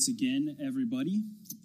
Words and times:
once 0.00 0.08
again, 0.08 0.56
everybody. 0.64 1.20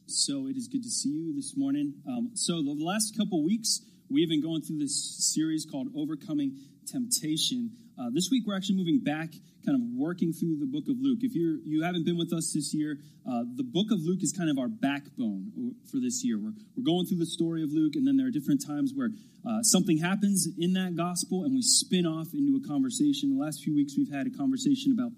So 0.07 0.47
it 0.47 0.57
is 0.57 0.67
good 0.67 0.83
to 0.83 0.89
see 0.89 1.07
you 1.07 1.33
this 1.33 1.55
morning. 1.55 1.93
Um, 2.05 2.31
so 2.33 2.61
the 2.61 2.75
last 2.77 3.18
couple 3.18 3.41
weeks, 3.45 3.79
we 4.09 4.19
have 4.23 4.29
been 4.29 4.41
going 4.41 4.61
through 4.61 4.79
this 4.79 5.31
series 5.33 5.65
called 5.65 5.88
Overcoming 5.95 6.57
Temptation. 6.86 7.71
Uh, 7.97 8.09
this 8.11 8.27
week, 8.29 8.43
we're 8.45 8.57
actually 8.57 8.75
moving 8.75 9.00
back, 9.00 9.32
kind 9.65 9.79
of 9.79 9.87
working 9.95 10.33
through 10.33 10.59
the 10.59 10.65
book 10.65 10.83
of 10.89 10.97
Luke. 11.00 11.19
If 11.21 11.33
you're 11.33 11.63
you 11.63 11.83
haven't 11.83 12.04
been 12.04 12.18
with 12.18 12.33
us 12.33 12.51
this 12.51 12.73
year, 12.73 12.97
uh, 13.23 13.47
the 13.55 13.63
book 13.63 13.87
of 13.89 14.00
Luke 14.04 14.19
is 14.21 14.33
kind 14.33 14.49
of 14.49 14.59
our 14.59 14.67
backbone 14.67 15.75
for 15.89 16.02
this 16.04 16.25
year. 16.25 16.38
We're 16.38 16.59
we're 16.75 16.83
going 16.83 17.05
through 17.05 17.20
the 17.23 17.31
story 17.31 17.63
of 17.63 17.71
Luke, 17.71 17.95
and 17.95 18.05
then 18.05 18.17
there 18.17 18.27
are 18.27 18.36
different 18.36 18.68
times 18.68 18.91
where 18.93 19.11
uh, 19.47 19.63
something 19.63 19.99
happens 19.99 20.46
in 20.60 20.74
that 20.74 20.97
gospel, 20.97 21.46
and 21.46 21.55
we 21.55 21.61
spin 21.61 22.05
off 22.05 22.33
into 22.33 22.60
a 22.60 22.68
conversation. 22.68 23.32
The 23.32 23.41
last 23.41 23.63
few 23.63 23.74
weeks, 23.74 23.96
we've 23.96 24.11
had 24.11 24.27
a 24.27 24.36
conversation 24.36 24.91
about 24.91 25.15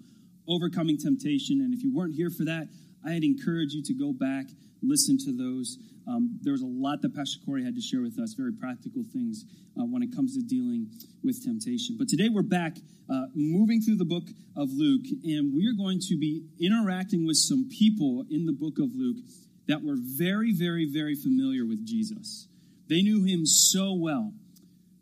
overcoming 0.48 0.96
temptation. 0.96 1.60
And 1.60 1.74
if 1.74 1.84
you 1.84 1.94
weren't 1.94 2.14
here 2.14 2.30
for 2.30 2.44
that, 2.44 2.68
I'd 3.06 3.24
encourage 3.24 3.72
you 3.72 3.82
to 3.84 3.94
go 3.94 4.12
back, 4.12 4.46
listen 4.82 5.18
to 5.24 5.36
those. 5.36 5.78
Um, 6.06 6.38
there 6.42 6.52
was 6.52 6.62
a 6.62 6.66
lot 6.66 7.02
that 7.02 7.14
Pastor 7.14 7.38
Corey 7.44 7.64
had 7.64 7.74
to 7.74 7.80
share 7.80 8.00
with 8.00 8.18
us, 8.18 8.34
very 8.34 8.52
practical 8.52 9.02
things 9.12 9.44
uh, 9.78 9.84
when 9.84 10.02
it 10.02 10.14
comes 10.14 10.34
to 10.36 10.42
dealing 10.42 10.88
with 11.22 11.44
temptation. 11.44 11.96
But 11.98 12.08
today 12.08 12.28
we're 12.28 12.42
back 12.42 12.76
uh, 13.10 13.26
moving 13.34 13.80
through 13.80 13.96
the 13.96 14.04
book 14.04 14.24
of 14.56 14.68
Luke, 14.72 15.04
and 15.24 15.54
we 15.54 15.66
are 15.66 15.76
going 15.76 16.00
to 16.08 16.18
be 16.18 16.44
interacting 16.60 17.26
with 17.26 17.36
some 17.36 17.68
people 17.68 18.24
in 18.30 18.46
the 18.46 18.52
book 18.52 18.78
of 18.78 18.90
Luke 18.94 19.18
that 19.66 19.82
were 19.82 19.96
very, 19.98 20.52
very, 20.52 20.86
very 20.90 21.14
familiar 21.14 21.66
with 21.66 21.86
Jesus. 21.86 22.48
They 22.88 23.02
knew 23.02 23.24
him 23.24 23.44
so 23.44 23.94
well, 23.94 24.32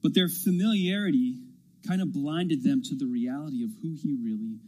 but 0.03 0.15
their 0.15 0.29
familiarity 0.29 1.39
kind 1.87 2.03
of 2.03 2.13
blinded 2.13 2.65
them 2.65 2.83
to 2.83 2.97
the 2.97 3.07
reality 3.07 3.63
of 3.63 3.71
who 3.81 3.95
he 3.95 4.17
really 4.21 4.59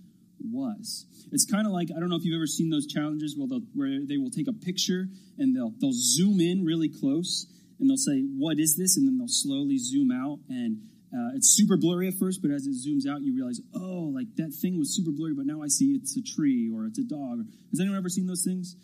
was. 0.45 1.07
It's 1.33 1.45
kind 1.45 1.67
of 1.67 1.73
like 1.73 1.89
I 1.95 2.01
don't 2.01 2.09
know 2.09 2.17
if 2.17 2.25
you've 2.25 2.39
ever 2.39 2.47
seen 2.47 2.71
those 2.71 2.87
challenges 2.87 3.37
where, 3.37 3.61
where 3.75 4.07
they 4.07 4.17
will 4.17 4.31
take 4.31 4.49
a 4.49 4.53
picture 4.53 5.07
and 5.39 5.55
they'll 5.55 5.73
they'll 5.81 5.93
zoom 5.93 6.41
in 6.41 6.65
really 6.65 6.89
close 6.89 7.47
and 7.79 7.89
they'll 7.89 7.97
say 7.97 8.21
what 8.21 8.59
is 8.59 8.77
this 8.77 8.97
and 8.97 9.07
then 9.07 9.19
they'll 9.19 9.29
slowly 9.29 9.79
zoom 9.79 10.11
out 10.11 10.39
and 10.49 10.79
uh, 11.09 11.33
it's 11.35 11.49
super 11.57 11.79
blurry 11.79 12.07
at 12.09 12.15
first, 12.21 12.43
but 12.43 12.51
as 12.51 12.67
it 12.67 12.77
zooms 12.77 13.09
out, 13.09 13.23
you 13.23 13.35
realize, 13.35 13.63
oh, 13.75 14.13
like 14.13 14.27
that 14.37 14.53
thing 14.53 14.79
was 14.79 14.95
super 14.95 15.11
blurry, 15.11 15.33
but 15.33 15.47
now 15.47 15.63
I 15.63 15.69
see 15.69 15.97
it's 15.97 16.15
a 16.19 16.23
tree 16.23 16.69
or 16.69 16.85
it's 16.85 16.99
a 16.99 17.05
dog. 17.05 17.49
Has 17.71 17.81
anyone 17.81 17.97
ever 17.97 18.11
seen 18.11 18.27
those 18.27 18.45
things? 18.45 18.77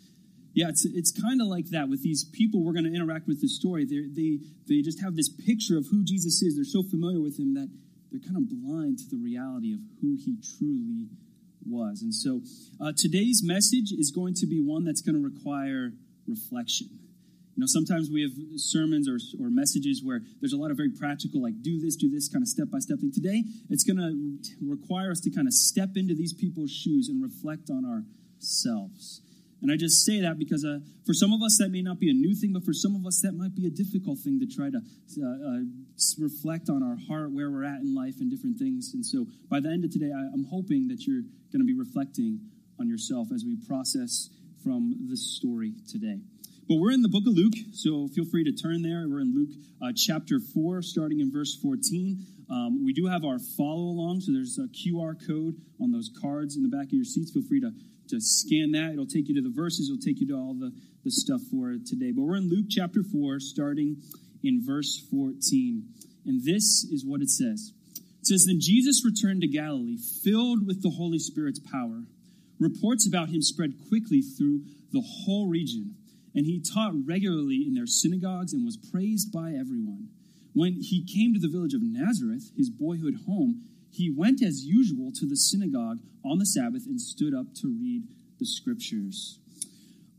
Yeah, 0.55 0.69
it's 0.69 0.85
it's 0.85 1.11
kind 1.11 1.41
of 1.41 1.47
like 1.47 1.69
that 1.71 1.89
with 1.89 2.01
these 2.01 2.23
people 2.23 2.63
we're 2.63 2.73
going 2.73 2.85
to 2.85 2.95
interact 2.95 3.27
with 3.27 3.41
this 3.41 3.55
story. 3.55 3.85
They 3.85 4.07
they 4.07 4.39
they 4.67 4.81
just 4.81 5.01
have 5.03 5.15
this 5.15 5.29
picture 5.29 5.77
of 5.77 5.85
who 5.91 6.03
Jesus 6.03 6.41
is. 6.41 6.55
They're 6.55 6.63
so 6.63 6.81
familiar 6.81 7.19
with 7.19 7.37
him 7.37 7.53
that 7.55 7.67
they're 8.09 8.23
kind 8.23 8.37
of 8.37 8.47
blind 8.47 8.99
to 8.99 9.05
the 9.11 9.21
reality 9.21 9.73
of 9.73 9.81
who 10.01 10.15
he 10.15 10.39
truly 10.57 11.11
was. 11.67 12.01
And 12.01 12.13
so 12.13 12.41
uh, 12.79 12.93
today's 12.95 13.41
message 13.43 13.91
is 13.91 14.11
going 14.11 14.33
to 14.35 14.47
be 14.47 14.61
one 14.61 14.85
that's 14.85 15.01
going 15.01 15.15
to 15.15 15.23
require 15.23 15.91
reflection. 16.27 16.87
You 17.55 17.61
know, 17.61 17.67
sometimes 17.67 18.09
we 18.11 18.21
have 18.21 18.31
sermons 18.59 19.07
or, 19.07 19.15
or 19.39 19.49
messages 19.49 20.03
where 20.03 20.19
there's 20.41 20.51
a 20.51 20.57
lot 20.57 20.71
of 20.71 20.77
very 20.77 20.91
practical, 20.91 21.41
like 21.41 21.61
do 21.61 21.79
this, 21.79 21.95
do 21.95 22.09
this 22.09 22.27
kind 22.27 22.43
of 22.43 22.49
step 22.49 22.67
by 22.69 22.79
step 22.79 22.99
thing. 22.99 23.13
Today, 23.13 23.43
it's 23.69 23.85
going 23.85 23.97
to 23.97 24.67
require 24.67 25.09
us 25.09 25.21
to 25.21 25.31
kind 25.31 25.47
of 25.47 25.53
step 25.53 25.95
into 25.95 26.13
these 26.13 26.33
people's 26.33 26.71
shoes 26.71 27.07
and 27.07 27.23
reflect 27.23 27.69
on 27.69 27.85
ourselves. 27.85 29.21
And 29.61 29.71
I 29.71 29.77
just 29.77 30.05
say 30.05 30.19
that 30.21 30.37
because 30.37 30.65
uh, 30.65 30.79
for 31.05 31.13
some 31.13 31.33
of 31.33 31.41
us 31.41 31.57
that 31.59 31.69
may 31.69 31.81
not 31.81 31.99
be 31.99 32.09
a 32.09 32.13
new 32.13 32.35
thing, 32.35 32.53
but 32.53 32.63
for 32.63 32.73
some 32.73 32.95
of 32.95 33.05
us 33.05 33.21
that 33.21 33.33
might 33.33 33.55
be 33.55 33.65
a 33.65 33.69
difficult 33.69 34.19
thing 34.19 34.39
to 34.39 34.45
try 34.45 34.69
to 34.69 34.77
uh, 34.77 35.25
uh, 35.25 35.61
reflect 36.19 36.69
on 36.69 36.83
our 36.83 36.97
heart, 37.07 37.31
where 37.31 37.49
we're 37.49 37.63
at 37.63 37.81
in 37.81 37.95
life, 37.95 38.15
and 38.19 38.29
different 38.29 38.59
things. 38.59 38.93
And 38.93 39.05
so 39.05 39.25
by 39.49 39.59
the 39.59 39.69
end 39.69 39.85
of 39.85 39.91
today, 39.91 40.11
I, 40.13 40.21
I'm 40.33 40.45
hoping 40.51 40.87
that 40.89 41.07
you're 41.07 41.23
going 41.51 41.63
to 41.63 41.65
be 41.65 41.73
reflecting 41.73 42.39
on 42.79 42.87
yourself 42.87 43.29
as 43.33 43.43
we 43.45 43.57
process 43.67 44.29
from 44.63 45.07
the 45.09 45.17
story 45.17 45.73
today. 45.87 46.19
But 46.67 46.77
we're 46.77 46.91
in 46.91 47.03
the 47.03 47.09
book 47.09 47.23
of 47.27 47.33
Luke, 47.33 47.53
so 47.73 48.07
feel 48.07 48.25
free 48.25 48.43
to 48.43 48.51
turn 48.51 48.81
there. 48.81 49.05
We're 49.07 49.21
in 49.21 49.35
Luke 49.35 49.53
uh, 49.81 49.93
chapter 49.95 50.39
4, 50.39 50.81
starting 50.81 51.19
in 51.19 51.31
verse 51.31 51.55
14. 51.61 52.25
Um, 52.49 52.83
we 52.83 52.91
do 52.91 53.05
have 53.05 53.23
our 53.23 53.37
follow 53.37 53.85
along, 53.93 54.21
so 54.21 54.31
there's 54.33 54.57
a 54.57 54.67
QR 54.73 55.13
code 55.27 55.61
on 55.79 55.91
those 55.91 56.09
cards 56.21 56.55
in 56.55 56.63
the 56.63 56.69
back 56.69 56.87
of 56.87 56.93
your 56.93 57.05
seats. 57.05 57.31
Feel 57.31 57.43
free 57.43 57.61
to 57.61 57.71
to 58.09 58.19
scan 58.19 58.71
that. 58.71 58.91
It'll 58.93 59.07
take 59.07 59.27
you 59.27 59.35
to 59.35 59.41
the 59.41 59.53
verses, 59.53 59.89
it'll 59.89 60.01
take 60.01 60.19
you 60.19 60.27
to 60.27 60.35
all 60.35 60.53
the, 60.53 60.71
the 61.03 61.11
stuff 61.11 61.41
for 61.51 61.75
today. 61.85 62.11
But 62.11 62.23
we're 62.23 62.37
in 62.37 62.49
Luke 62.49 62.67
chapter 62.69 63.03
4, 63.03 63.39
starting 63.39 63.97
in 64.43 64.61
verse 64.65 65.01
14. 65.11 65.83
And 66.25 66.43
this 66.43 66.83
is 66.91 67.03
what 67.05 67.21
it 67.21 67.29
says 67.29 67.73
It 68.21 68.27
says, 68.27 68.45
Then 68.47 68.59
Jesus 68.59 69.03
returned 69.05 69.41
to 69.41 69.47
Galilee, 69.47 69.97
filled 70.23 70.65
with 70.65 70.81
the 70.81 70.91
Holy 70.91 71.19
Spirit's 71.19 71.59
power. 71.59 72.03
Reports 72.59 73.07
about 73.07 73.29
him 73.29 73.41
spread 73.41 73.73
quickly 73.89 74.21
through 74.21 74.61
the 74.91 75.03
whole 75.25 75.49
region, 75.49 75.95
and 76.33 76.45
he 76.45 76.61
taught 76.61 76.93
regularly 77.05 77.63
in 77.67 77.73
their 77.73 77.87
synagogues 77.87 78.53
and 78.53 78.63
was 78.63 78.77
praised 78.77 79.31
by 79.31 79.49
everyone. 79.49 80.09
When 80.53 80.79
he 80.79 81.03
came 81.03 81.33
to 81.33 81.39
the 81.39 81.51
village 81.51 81.73
of 81.73 81.81
Nazareth, 81.83 82.51
his 82.55 82.69
boyhood 82.69 83.15
home, 83.27 83.63
he 83.95 84.13
went 84.15 84.43
as 84.43 84.63
usual 84.65 85.11
to 85.13 85.25
the 85.25 85.35
synagogue 85.35 85.99
on 86.23 86.39
the 86.39 86.45
Sabbath 86.45 86.85
and 86.85 86.99
stood 86.99 87.33
up 87.33 87.47
to 87.61 87.67
read 87.67 88.03
the 88.39 88.45
scriptures. 88.45 89.39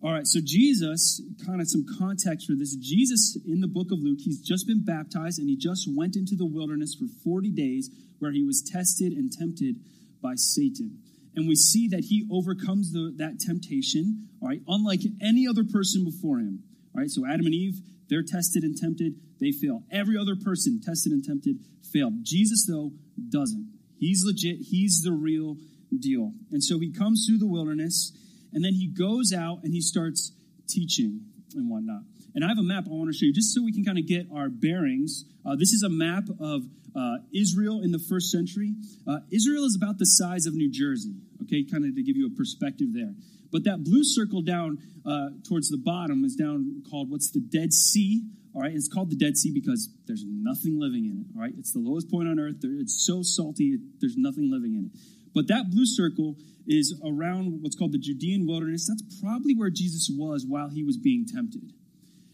All 0.02 0.12
right, 0.12 0.26
so 0.26 0.40
Jesus, 0.42 1.22
kind 1.44 1.60
of 1.60 1.68
some 1.68 1.84
context 1.98 2.46
for 2.46 2.54
this. 2.54 2.76
Jesus 2.76 3.36
in 3.46 3.60
the 3.60 3.68
book 3.68 3.90
of 3.90 3.98
Luke, 4.00 4.18
he's 4.20 4.40
just 4.40 4.66
been 4.66 4.84
baptized 4.84 5.38
and 5.38 5.48
he 5.48 5.56
just 5.56 5.88
went 5.94 6.16
into 6.16 6.36
the 6.36 6.46
wilderness 6.46 6.94
for 6.94 7.06
40 7.24 7.50
days 7.50 7.90
where 8.18 8.30
he 8.30 8.42
was 8.42 8.62
tested 8.62 9.12
and 9.12 9.32
tempted 9.32 9.76
by 10.22 10.34
Satan. 10.36 10.98
And 11.34 11.48
we 11.48 11.54
see 11.54 11.88
that 11.88 12.04
he 12.08 12.26
overcomes 12.32 12.92
the, 12.92 13.12
that 13.16 13.40
temptation, 13.40 14.28
all 14.40 14.48
right, 14.48 14.60
unlike 14.68 15.00
any 15.20 15.46
other 15.48 15.64
person 15.64 16.04
before 16.04 16.38
him. 16.38 16.62
All 16.94 17.00
right, 17.00 17.10
so 17.10 17.26
Adam 17.26 17.46
and 17.46 17.54
Eve, 17.54 17.80
they're 18.08 18.22
tested 18.22 18.62
and 18.62 18.76
tempted, 18.76 19.14
they 19.40 19.52
fail. 19.52 19.82
Every 19.90 20.16
other 20.16 20.36
person 20.36 20.80
tested 20.84 21.12
and 21.12 21.24
tempted 21.24 21.56
failed. 21.92 22.14
Jesus, 22.22 22.66
though, 22.66 22.92
doesn't. 23.28 23.72
He's 23.98 24.24
legit, 24.24 24.58
he's 24.70 25.02
the 25.02 25.12
real 25.12 25.56
deal. 25.98 26.32
And 26.50 26.62
so 26.62 26.78
he 26.78 26.92
comes 26.92 27.26
through 27.26 27.38
the 27.38 27.46
wilderness, 27.46 28.12
and 28.52 28.64
then 28.64 28.74
he 28.74 28.86
goes 28.86 29.32
out 29.32 29.60
and 29.64 29.72
he 29.72 29.80
starts 29.80 30.32
teaching 30.68 31.20
and 31.54 31.70
whatnot. 31.70 32.02
And 32.34 32.44
I 32.44 32.48
have 32.48 32.58
a 32.58 32.62
map 32.62 32.84
I 32.86 32.90
want 32.90 33.10
to 33.10 33.16
show 33.16 33.24
you 33.24 33.32
just 33.32 33.54
so 33.54 33.62
we 33.64 33.72
can 33.72 33.84
kind 33.84 33.98
of 33.98 34.06
get 34.06 34.26
our 34.34 34.48
bearings. 34.50 35.24
Uh, 35.44 35.56
this 35.56 35.72
is 35.72 35.82
a 35.82 35.88
map 35.88 36.24
of 36.38 36.62
uh, 36.94 37.16
Israel 37.34 37.80
in 37.82 37.92
the 37.92 37.98
first 37.98 38.30
century. 38.30 38.74
Uh, 39.06 39.20
Israel 39.32 39.64
is 39.64 39.76
about 39.80 39.98
the 39.98 40.04
size 40.04 40.46
of 40.46 40.54
New 40.54 40.70
Jersey, 40.70 41.14
okay, 41.42 41.64
kind 41.64 41.84
of 41.84 41.94
to 41.94 42.02
give 42.02 42.16
you 42.16 42.26
a 42.26 42.36
perspective 42.36 42.88
there. 42.92 43.14
But 43.52 43.64
that 43.64 43.84
blue 43.84 44.04
circle 44.04 44.42
down 44.42 44.78
uh, 45.04 45.28
towards 45.48 45.68
the 45.70 45.78
bottom 45.78 46.24
is 46.24 46.34
down 46.34 46.82
called 46.88 47.10
what's 47.10 47.30
the 47.30 47.40
Dead 47.40 47.72
Sea. 47.72 48.22
All 48.54 48.62
right, 48.62 48.72
it's 48.72 48.88
called 48.88 49.10
the 49.10 49.16
Dead 49.16 49.36
Sea 49.36 49.52
because 49.52 49.90
there's 50.06 50.24
nothing 50.26 50.80
living 50.80 51.04
in 51.06 51.18
it. 51.20 51.26
All 51.36 51.42
right, 51.42 51.52
it's 51.58 51.72
the 51.72 51.78
lowest 51.78 52.10
point 52.10 52.28
on 52.28 52.40
earth. 52.40 52.56
It's 52.62 53.04
so 53.06 53.22
salty, 53.22 53.78
there's 54.00 54.16
nothing 54.16 54.50
living 54.50 54.74
in 54.74 54.90
it. 54.92 55.00
But 55.34 55.48
that 55.48 55.70
blue 55.70 55.84
circle 55.84 56.36
is 56.66 56.98
around 57.04 57.62
what's 57.62 57.76
called 57.76 57.92
the 57.92 57.98
Judean 57.98 58.46
wilderness. 58.46 58.88
That's 58.88 59.20
probably 59.20 59.54
where 59.54 59.70
Jesus 59.70 60.10
was 60.10 60.44
while 60.48 60.70
he 60.70 60.82
was 60.82 60.96
being 60.96 61.26
tempted. 61.26 61.72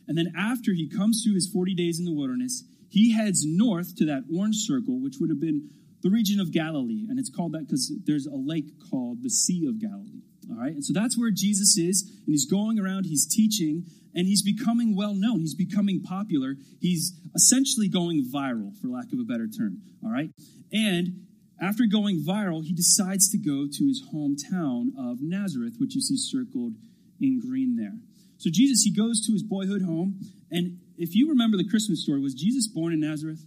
And 0.09 0.17
then 0.17 0.33
after 0.37 0.73
he 0.73 0.89
comes 0.89 1.23
through 1.23 1.35
his 1.35 1.49
40 1.49 1.75
days 1.75 1.99
in 1.99 2.05
the 2.05 2.15
wilderness, 2.15 2.65
he 2.89 3.13
heads 3.13 3.45
north 3.47 3.97
to 3.97 4.05
that 4.07 4.25
orange 4.35 4.57
circle, 4.57 5.01
which 5.01 5.17
would 5.21 5.31
have 5.31 5.41
been 5.41 5.71
the 6.03 6.11
region 6.11 6.41
of 6.41 6.53
Galilee. 6.53 7.07
And 7.09 7.19
it's 7.19 7.31
called 7.31 7.53
that 7.53 7.67
because 7.67 7.93
there's 8.05 8.27
a 8.27 8.37
lake 8.37 8.73
called 8.91 9.23
the 9.23 9.31
Sea 9.31 9.67
of 9.69 9.81
Galilee. 9.81 10.23
All 10.51 10.57
right. 10.57 10.73
And 10.73 10.85
so 10.85 10.93
that's 10.93 11.19
where 11.19 11.31
Jesus 11.31 11.79
is. 11.79 12.03
And 12.03 12.33
he's 12.33 12.47
going 12.47 12.79
around, 12.79 13.05
he's 13.05 13.27
teaching, 13.27 13.85
and 14.15 14.27
he's 14.27 14.43
becoming 14.43 14.97
well 14.97 15.15
known. 15.15 15.41
He's 15.41 15.55
becoming 15.55 16.03
popular. 16.03 16.57
He's 16.81 17.19
essentially 17.35 17.89
going 17.89 18.29
viral, 18.33 18.77
for 18.81 18.89
lack 18.89 19.13
of 19.13 19.19
a 19.19 19.25
better 19.25 19.47
term. 19.47 19.83
All 20.05 20.11
right. 20.11 20.31
And 20.73 21.27
after 21.61 21.85
going 21.87 22.25
viral, 22.27 22.65
he 22.65 22.73
decides 22.73 23.31
to 23.31 23.39
go 23.39 23.67
to 23.71 23.87
his 23.87 24.03
hometown 24.13 24.89
of 24.99 25.19
Nazareth, 25.21 25.75
which 25.79 25.95
you 25.95 26.01
see 26.01 26.17
circled 26.17 26.75
in 27.21 27.39
green 27.39 27.77
there. 27.77 27.95
So 28.39 28.51
Jesus, 28.53 28.83
he 28.83 28.93
goes 28.93 29.25
to 29.27 29.33
his 29.33 29.45
boyhood 29.45 29.83
home. 29.83 30.19
And 30.51 30.81
if 30.99 31.15
you 31.15 31.29
remember 31.29 31.57
the 31.57 31.69
Christmas 31.69 32.03
story, 32.03 32.21
was 32.21 32.35
Jesus 32.35 32.67
born 32.67 32.93
in 32.93 33.01
Nazareth? 33.01 33.45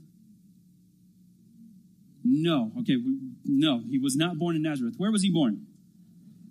No. 2.35 2.71
Okay, 2.79 2.97
no, 3.45 3.81
he 3.89 3.97
was 3.97 4.15
not 4.15 4.37
born 4.37 4.55
in 4.55 4.61
Nazareth. 4.61 4.95
Where 4.97 5.11
was 5.11 5.23
he 5.23 5.31
born? 5.31 5.65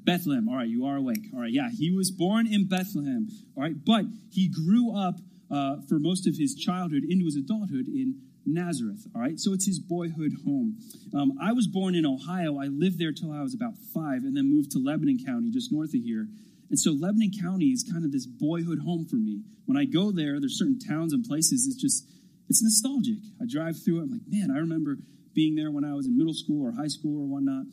Bethlehem. 0.03 0.49
All 0.49 0.57
right, 0.57 0.69
you 0.69 0.87
are 0.87 0.97
awake. 0.97 1.27
All 1.35 1.41
right, 1.41 1.53
yeah, 1.53 1.69
he 1.71 1.91
was 1.91 2.11
born 2.11 2.47
in 2.47 2.67
Bethlehem. 2.67 3.29
All 3.57 3.63
right, 3.63 3.75
but 3.85 4.05
he 4.31 4.49
grew 4.49 4.97
up 4.97 5.17
uh, 5.51 5.77
for 5.89 5.99
most 5.99 6.27
of 6.27 6.37
his 6.37 6.55
childhood 6.55 7.03
into 7.09 7.27
his 7.27 7.37
adulthood 7.37 7.87
in 7.87 8.21
Nazareth. 8.47 9.07
All 9.15 9.21
right, 9.21 9.39
so 9.39 9.53
it's 9.53 9.67
his 9.67 9.79
boyhood 9.79 10.33
home. 10.45 10.79
Um, 11.15 11.39
I 11.41 11.53
was 11.53 11.67
born 11.67 11.95
in 11.95 12.07
Ohio. 12.07 12.59
I 12.59 12.67
lived 12.67 12.99
there 12.99 13.13
till 13.13 13.31
I 13.33 13.43
was 13.43 13.55
about 13.55 13.75
five, 13.93 14.25
and 14.25 14.37
then 14.37 14.51
moved 14.51 14.71
to 14.73 14.79
Lebanon 14.79 15.19
County, 15.25 15.51
just 15.51 15.71
north 15.71 15.95
of 15.95 16.01
here. 16.01 16.29
And 16.71 16.79
so 16.79 16.93
Lebanon 16.93 17.31
County 17.41 17.67
is 17.67 17.85
kind 17.85 18.05
of 18.05 18.13
this 18.13 18.27
boyhood 18.27 18.81
home 18.81 19.07
for 19.07 19.17
me. 19.17 19.43
When 19.67 19.77
I 19.77 19.85
go 19.85 20.13
there, 20.13 20.41
there's 20.41 20.59
certain 20.59 20.79
towns 20.79 21.13
and 21.13 21.25
places. 21.25 21.67
It's 21.67 21.81
just 21.81 22.09
it's 22.49 22.63
nostalgic. 22.63 23.19
I 23.41 23.45
drive 23.49 23.83
through 23.83 24.01
it. 24.01 24.03
I'm 24.05 24.11
like, 24.11 24.29
man, 24.29 24.51
I 24.51 24.59
remember 24.59 24.97
being 25.35 25.55
there 25.55 25.71
when 25.71 25.85
I 25.85 25.95
was 25.95 26.07
in 26.07 26.17
middle 26.17 26.35
school 26.35 26.67
or 26.67 26.73
high 26.73 26.89
school 26.89 27.21
or 27.21 27.27
whatnot. 27.27 27.67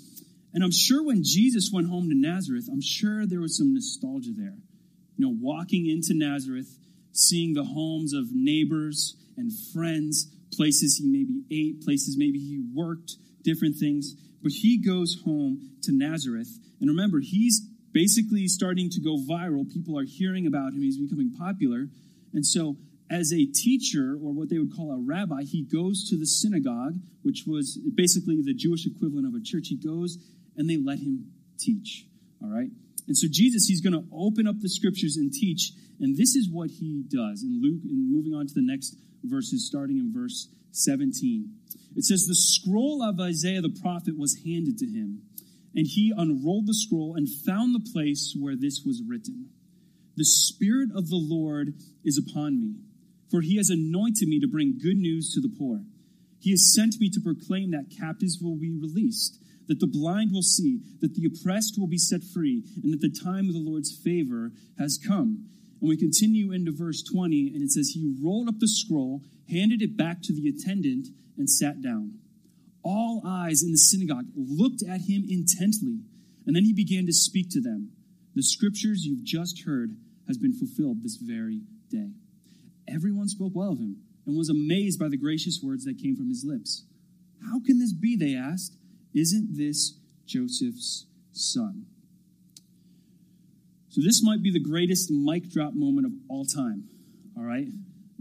And 0.54 0.64
I'm 0.64 0.72
sure 0.72 1.04
when 1.04 1.24
Jesus 1.24 1.70
went 1.72 1.88
home 1.88 2.10
to 2.10 2.16
Nazareth, 2.16 2.68
I'm 2.72 2.82
sure 2.82 3.26
there 3.26 3.40
was 3.40 3.58
some 3.58 3.74
nostalgia 3.74 4.32
there. 4.36 4.58
You 5.18 5.28
know, 5.28 5.36
walking 5.40 5.88
into 5.88 6.14
Nazareth, 6.14 6.78
seeing 7.14 7.54
the 7.54 7.64
homes 7.64 8.14
of 8.14 8.26
neighbors 8.32 9.16
and 9.38 9.52
friends, 9.74 10.30
places 10.54 10.98
he 10.98 11.08
maybe 11.08 11.44
ate, 11.52 11.82
places 11.82 12.18
maybe 12.18 12.40
he 12.40 12.62
worked, 12.74 13.16
different 13.44 13.78
things. 13.78 14.14
But 14.42 14.52
he 14.52 14.78
goes 14.78 15.22
home 15.24 15.78
to 15.84 15.92
Nazareth. 15.92 16.50
And 16.80 16.90
remember, 16.90 17.20
he's 17.22 17.62
basically 17.94 18.48
starting 18.48 18.90
to 18.90 19.00
go 19.00 19.18
viral. 19.18 19.72
People 19.72 19.98
are 19.98 20.06
hearing 20.06 20.48
about 20.48 20.74
him, 20.74 20.82
he's 20.82 20.98
becoming 20.98 21.32
popular. 21.38 21.88
And 22.34 22.46
so, 22.46 22.78
as 23.12 23.34
a 23.34 23.46
teacher, 23.46 24.14
or 24.14 24.32
what 24.32 24.50
they 24.50 24.58
would 24.58 24.74
call 24.74 24.92
a 24.92 24.98
rabbi, 24.98 25.44
he 25.44 25.64
goes 25.64 26.08
to 26.10 26.18
the 26.18 26.26
synagogue, 26.26 26.96
which 27.24 27.44
was 27.46 27.78
basically 27.94 28.42
the 28.42 28.54
Jewish 28.54 28.86
equivalent 28.86 29.28
of 29.28 29.34
a 29.36 29.44
church. 29.44 29.68
He 29.68 29.76
goes 29.76 30.18
and 30.56 30.70
they 30.70 30.78
let 30.78 31.00
him 31.00 31.32
teach. 31.60 32.06
All 32.42 32.50
right? 32.50 32.70
And 33.08 33.18
so 33.18 33.28
Jesus, 33.30 33.66
he's 33.68 33.82
going 33.82 33.94
to 33.94 34.08
open 34.14 34.48
up 34.48 34.56
the 34.62 34.70
scriptures 34.70 35.18
and 35.18 35.32
teach, 35.32 35.74
and 36.00 36.18
this 36.18 36.36
is 36.36 36.50
what 36.50 36.70
he 36.70 37.04
does. 37.08 37.44
In 37.44 37.60
Luke, 37.62 37.82
and 37.84 38.12
moving 38.12 38.34
on 38.34 38.48
to 38.48 38.54
the 38.54 38.66
next 38.66 38.96
verses, 39.24 39.68
starting 39.68 39.98
in 39.98 40.14
verse 40.14 40.48
17, 40.72 41.50
it 41.96 42.06
says, 42.06 42.26
The 42.26 42.36
scroll 42.36 43.04
of 43.04 43.20
Isaiah 43.20 43.62
the 43.62 43.78
prophet 43.82 44.18
was 44.18 44.40
handed 44.46 44.78
to 44.78 44.86
him, 44.86 45.24
and 45.76 45.86
he 45.86 46.14
unrolled 46.16 46.68
the 46.68 46.74
scroll 46.74 47.16
and 47.16 47.28
found 47.28 47.76
the 47.76 47.92
place 47.92 48.36
where 48.40 48.56
this 48.56 48.84
was 48.86 49.04
written 49.06 49.50
The 50.16 50.26
Spirit 50.26 50.90
of 50.96 51.10
the 51.10 51.20
Lord 51.20 51.74
is 52.06 52.18
upon 52.18 52.62
me, 52.62 52.76
for 53.32 53.42
he 53.42 53.58
has 53.58 53.70
anointed 53.70 54.28
me 54.28 54.40
to 54.40 54.48
bring 54.48 54.78
good 54.78 54.98
news 54.98 55.34
to 55.34 55.42
the 55.42 55.54
poor. 55.58 55.82
He 56.40 56.52
has 56.52 56.74
sent 56.74 57.00
me 57.00 57.10
to 57.10 57.22
proclaim 57.22 57.72
that 57.72 57.96
captives 57.98 58.40
will 58.42 58.58
be 58.58 58.72
released 58.72 59.42
that 59.72 59.80
the 59.80 59.88
blind 59.88 60.34
will 60.34 60.42
see, 60.42 60.82
that 61.00 61.16
the 61.16 61.26
oppressed 61.26 61.80
will 61.80 61.88
be 61.88 61.98
set 61.98 62.22
free, 62.34 62.62
and 62.84 62.92
that 62.92 63.00
the 63.00 63.24
time 63.24 63.48
of 63.48 63.54
the 63.54 63.64
Lord's 63.64 63.96
favor 63.96 64.52
has 64.78 65.00
come. 65.08 65.48
And 65.80 65.90
we 65.90 65.96
continue 65.96 66.52
into 66.52 66.74
verse 66.74 67.02
20, 67.02 67.54
and 67.54 67.64
it 67.64 67.72
says, 67.72 67.92
He 67.96 68.14
rolled 68.22 68.50
up 68.50 68.60
the 68.60 68.68
scroll, 68.68 69.22
handed 69.50 69.82
it 69.82 69.96
back 69.96 70.22
to 70.24 70.34
the 70.34 70.50
attendant, 70.50 71.08
and 71.38 71.50
sat 71.50 71.82
down. 71.82 72.20
All 72.84 73.22
eyes 73.26 73.64
in 73.64 73.72
the 73.72 73.78
synagogue 73.78 74.26
looked 74.36 74.84
at 74.84 75.08
him 75.08 75.24
intently, 75.30 76.02
and 76.46 76.54
then 76.54 76.66
he 76.66 76.74
began 76.74 77.06
to 77.06 77.14
speak 77.14 77.50
to 77.52 77.62
them. 77.62 77.92
The 78.36 78.44
scriptures 78.44 79.06
you've 79.06 79.24
just 79.24 79.64
heard 79.66 79.96
has 80.28 80.38
been 80.38 80.54
fulfilled 80.54 81.02
this 81.02 81.16
very 81.16 81.62
day. 81.90 82.12
Everyone 82.88 83.28
spoke 83.28 83.52
well 83.54 83.72
of 83.72 83.80
him 83.80 83.98
and 84.26 84.38
was 84.38 84.50
amazed 84.50 85.00
by 85.00 85.08
the 85.10 85.18
gracious 85.18 85.60
words 85.64 85.86
that 85.86 86.02
came 86.02 86.16
from 86.16 86.30
his 86.30 86.44
lips. 86.46 86.86
How 87.44 87.60
can 87.60 87.80
this 87.80 87.94
be? 87.94 88.16
They 88.16 88.36
asked. 88.36 88.78
Isn't 89.14 89.58
this 89.58 89.98
Joseph's 90.26 91.06
son? 91.32 91.86
So, 93.90 94.02
this 94.02 94.24
might 94.24 94.42
be 94.42 94.52
the 94.52 94.60
greatest 94.60 95.12
mic 95.12 95.50
drop 95.50 95.74
moment 95.74 96.06
of 96.06 96.14
all 96.30 96.46
time. 96.46 96.86
All 97.36 97.44
right? 97.44 97.68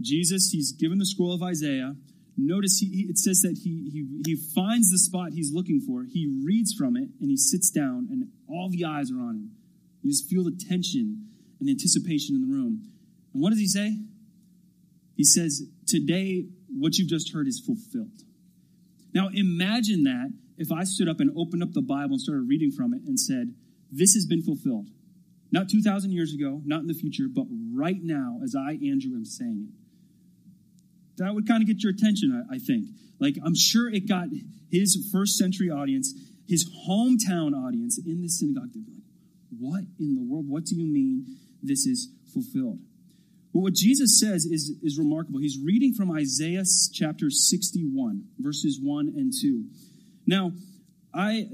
Jesus, 0.01 0.49
he's 0.51 0.73
given 0.73 0.97
the 0.97 1.05
scroll 1.05 1.33
of 1.33 1.41
Isaiah. 1.41 1.95
Notice 2.35 2.79
he, 2.79 3.05
it 3.09 3.17
says 3.17 3.41
that 3.41 3.59
he, 3.63 3.89
he, 3.91 4.05
he 4.25 4.35
finds 4.35 4.89
the 4.91 4.97
spot 4.97 5.31
he's 5.31 5.53
looking 5.53 5.79
for. 5.79 6.03
He 6.03 6.41
reads 6.43 6.73
from 6.73 6.97
it 6.97 7.09
and 7.19 7.29
he 7.29 7.37
sits 7.37 7.69
down, 7.69 8.07
and 8.09 8.29
all 8.49 8.69
the 8.69 8.83
eyes 8.83 9.11
are 9.11 9.19
on 9.19 9.35
him. 9.35 9.51
You 10.01 10.11
just 10.11 10.29
feel 10.29 10.43
the 10.43 10.51
tension 10.51 11.27
and 11.59 11.67
the 11.67 11.71
anticipation 11.71 12.35
in 12.35 12.41
the 12.41 12.53
room. 12.53 12.89
And 13.33 13.41
what 13.41 13.51
does 13.51 13.59
he 13.59 13.67
say? 13.67 13.97
He 15.21 15.25
says, 15.25 15.61
Today, 15.85 16.47
what 16.67 16.97
you've 16.97 17.07
just 17.07 17.31
heard 17.31 17.47
is 17.47 17.59
fulfilled. 17.63 18.23
Now, 19.13 19.29
imagine 19.31 20.01
that 20.05 20.33
if 20.57 20.71
I 20.71 20.83
stood 20.83 21.07
up 21.07 21.19
and 21.19 21.29
opened 21.37 21.61
up 21.61 21.73
the 21.73 21.83
Bible 21.83 22.13
and 22.13 22.21
started 22.21 22.47
reading 22.47 22.71
from 22.71 22.95
it 22.95 23.03
and 23.05 23.19
said, 23.19 23.53
This 23.91 24.15
has 24.15 24.25
been 24.25 24.41
fulfilled. 24.41 24.89
Not 25.51 25.69
2,000 25.69 26.09
years 26.09 26.33
ago, 26.33 26.59
not 26.65 26.79
in 26.81 26.87
the 26.87 26.95
future, 26.95 27.25
but 27.31 27.45
right 27.71 27.99
now, 28.01 28.39
as 28.43 28.55
I, 28.55 28.79
Andrew, 28.83 29.13
am 29.13 29.25
saying 29.25 29.67
it. 29.69 29.75
That 31.23 31.35
would 31.35 31.47
kind 31.47 31.61
of 31.61 31.67
get 31.67 31.83
your 31.83 31.91
attention, 31.91 32.47
I, 32.51 32.57
think. 32.57 32.85
Like, 33.19 33.35
I'm 33.45 33.53
sure 33.53 33.93
it 33.93 34.09
got 34.09 34.29
his 34.71 35.07
first 35.13 35.37
century 35.37 35.69
audience, 35.69 36.15
his 36.49 36.67
hometown 36.89 37.53
audience 37.53 37.99
in 38.03 38.23
the 38.23 38.27
synagogue. 38.27 38.73
They'd 38.73 38.87
be 38.87 38.93
like, 38.93 39.03
What 39.59 39.83
in 39.99 40.15
the 40.15 40.23
world? 40.23 40.49
What 40.49 40.65
do 40.65 40.75
you 40.75 40.91
mean 40.91 41.37
this 41.61 41.85
is 41.85 42.09
fulfilled? 42.33 42.79
Well, 43.53 43.63
what 43.63 43.73
Jesus 43.73 44.19
says 44.19 44.45
is, 44.45 44.77
is 44.81 44.97
remarkable. 44.97 45.39
He's 45.39 45.59
reading 45.63 45.93
from 45.93 46.11
Isaiah 46.11 46.63
chapter 46.93 47.29
61, 47.29 48.23
verses 48.39 48.79
1 48.81 49.07
and 49.15 49.33
2. 49.41 49.65
Now, 50.25 50.51
I 51.13 51.47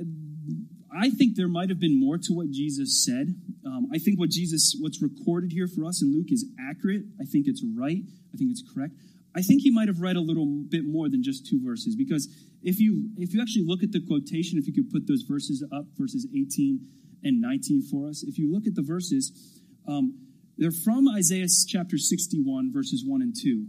I 0.91 1.09
think 1.09 1.35
there 1.35 1.47
might 1.47 1.69
have 1.69 1.79
been 1.79 1.99
more 1.99 2.17
to 2.17 2.33
what 2.33 2.49
Jesus 2.49 3.03
said. 3.03 3.35
Um, 3.65 3.87
I 3.93 3.97
think 3.97 4.19
what 4.19 4.29
Jesus, 4.29 4.75
what's 4.79 5.01
recorded 5.01 5.51
here 5.51 5.67
for 5.67 5.85
us 5.85 6.01
in 6.01 6.13
Luke 6.13 6.31
is 6.31 6.45
accurate. 6.69 7.03
I 7.19 7.25
think 7.25 7.45
it's 7.47 7.63
right. 7.75 8.01
I 8.33 8.37
think 8.37 8.51
it's 8.51 8.63
correct. 8.73 8.93
I 9.35 9.41
think 9.41 9.61
he 9.61 9.69
might 9.69 9.87
have 9.87 9.99
read 9.99 10.15
a 10.15 10.21
little 10.21 10.45
bit 10.45 10.85
more 10.85 11.09
than 11.09 11.21
just 11.21 11.45
two 11.45 11.61
verses 11.63 11.95
because 11.95 12.27
if 12.63 12.79
you 12.79 13.09
if 13.17 13.33
you 13.33 13.41
actually 13.41 13.65
look 13.65 13.83
at 13.83 13.91
the 13.91 14.01
quotation, 14.01 14.57
if 14.57 14.65
you 14.65 14.73
could 14.73 14.89
put 14.89 15.07
those 15.07 15.23
verses 15.23 15.63
up, 15.71 15.85
verses 15.97 16.27
18 16.33 16.79
and 17.23 17.41
19 17.41 17.83
for 17.91 18.07
us, 18.07 18.23
if 18.23 18.37
you 18.37 18.51
look 18.51 18.65
at 18.65 18.73
the 18.73 18.81
verses, 18.81 19.61
um, 19.87 20.26
they're 20.57 20.71
from 20.71 21.07
Isaiah 21.07 21.47
chapter 21.67 21.97
61, 21.97 22.71
verses 22.73 23.03
1 23.05 23.21
and 23.21 23.35
2 23.35 23.67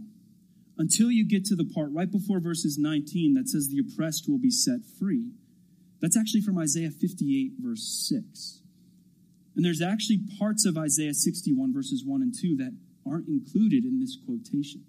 until 0.77 1.11
you 1.11 1.27
get 1.27 1.43
to 1.45 1.55
the 1.55 1.65
part 1.65 1.89
right 1.91 2.09
before 2.09 2.39
verses 2.39 2.77
19 2.79 3.33
that 3.33 3.49
says 3.49 3.67
the 3.67 3.79
oppressed 3.79 4.29
will 4.29 4.39
be 4.39 4.49
set 4.49 4.79
free. 4.97 5.31
That's 6.01 6.17
actually 6.17 6.41
from 6.41 6.57
Isaiah 6.57 6.89
58, 6.89 7.53
verse 7.59 8.07
6. 8.09 8.61
And 9.55 9.65
there's 9.65 9.81
actually 9.81 10.19
parts 10.39 10.65
of 10.65 10.77
Isaiah 10.77 11.13
61, 11.13 11.73
verses 11.73 12.03
1 12.05 12.21
and 12.21 12.33
2 12.33 12.55
that 12.57 12.71
aren't 13.05 13.27
included 13.27 13.83
in 13.83 13.99
this 13.99 14.17
quotation. 14.25 14.85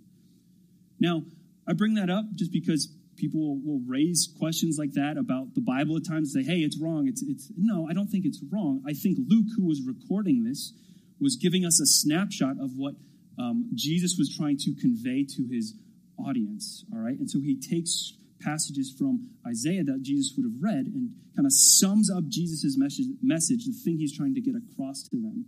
Now, 1.01 1.23
I 1.67 1.73
bring 1.73 1.95
that 1.95 2.09
up 2.09 2.25
just 2.37 2.53
because 2.53 2.95
people 3.17 3.59
will 3.59 3.81
raise 3.85 4.33
questions 4.39 4.77
like 4.79 4.93
that 4.93 5.17
about 5.19 5.55
the 5.55 5.61
Bible 5.61 5.97
at 5.97 6.07
times, 6.07 6.33
say, 6.33 6.45
hey, 6.45 6.59
it's 6.59 6.79
wrong. 6.81 7.09
It's, 7.09 7.23
it's, 7.23 7.51
no, 7.57 7.89
I 7.91 7.93
don't 7.93 8.09
think 8.09 8.25
it's 8.25 8.41
wrong. 8.51 8.83
I 8.87 8.93
think 8.93 9.19
Luke, 9.27 9.47
who 9.57 9.67
was 9.67 9.83
recording 9.83 10.45
this, 10.45 10.73
was 11.21 11.37
giving 11.37 11.65
us 11.65 11.81
a 11.81 11.87
snapshot 11.87 12.57
of 12.61 12.73
what 12.77 12.95
um, 13.39 13.71
Jesus 13.75 14.17
was 14.19 14.35
trying 14.37 14.59
to 14.59 14.75
convey 14.81 15.25
to 15.25 15.49
his 15.51 15.75
audience. 16.19 16.85
All 16.93 17.01
right. 17.01 17.19
And 17.19 17.31
so 17.31 17.41
he 17.41 17.59
takes 17.61 18.15
passages 18.41 18.95
from 18.97 19.31
Isaiah 19.47 19.85
that 19.85 20.03
Jesus 20.03 20.35
would 20.37 20.45
have 20.45 20.61
read 20.61 20.87
and 20.87 21.11
kind 21.37 21.47
of 21.47 21.53
sums 21.53 22.11
up 22.11 22.25
Jesus' 22.29 22.77
message, 22.77 23.07
message, 23.23 23.67
the 23.67 23.73
thing 23.73 23.99
he's 23.99 24.17
trying 24.17 24.35
to 24.35 24.41
get 24.41 24.55
across 24.55 25.03
to 25.09 25.17
them. 25.17 25.47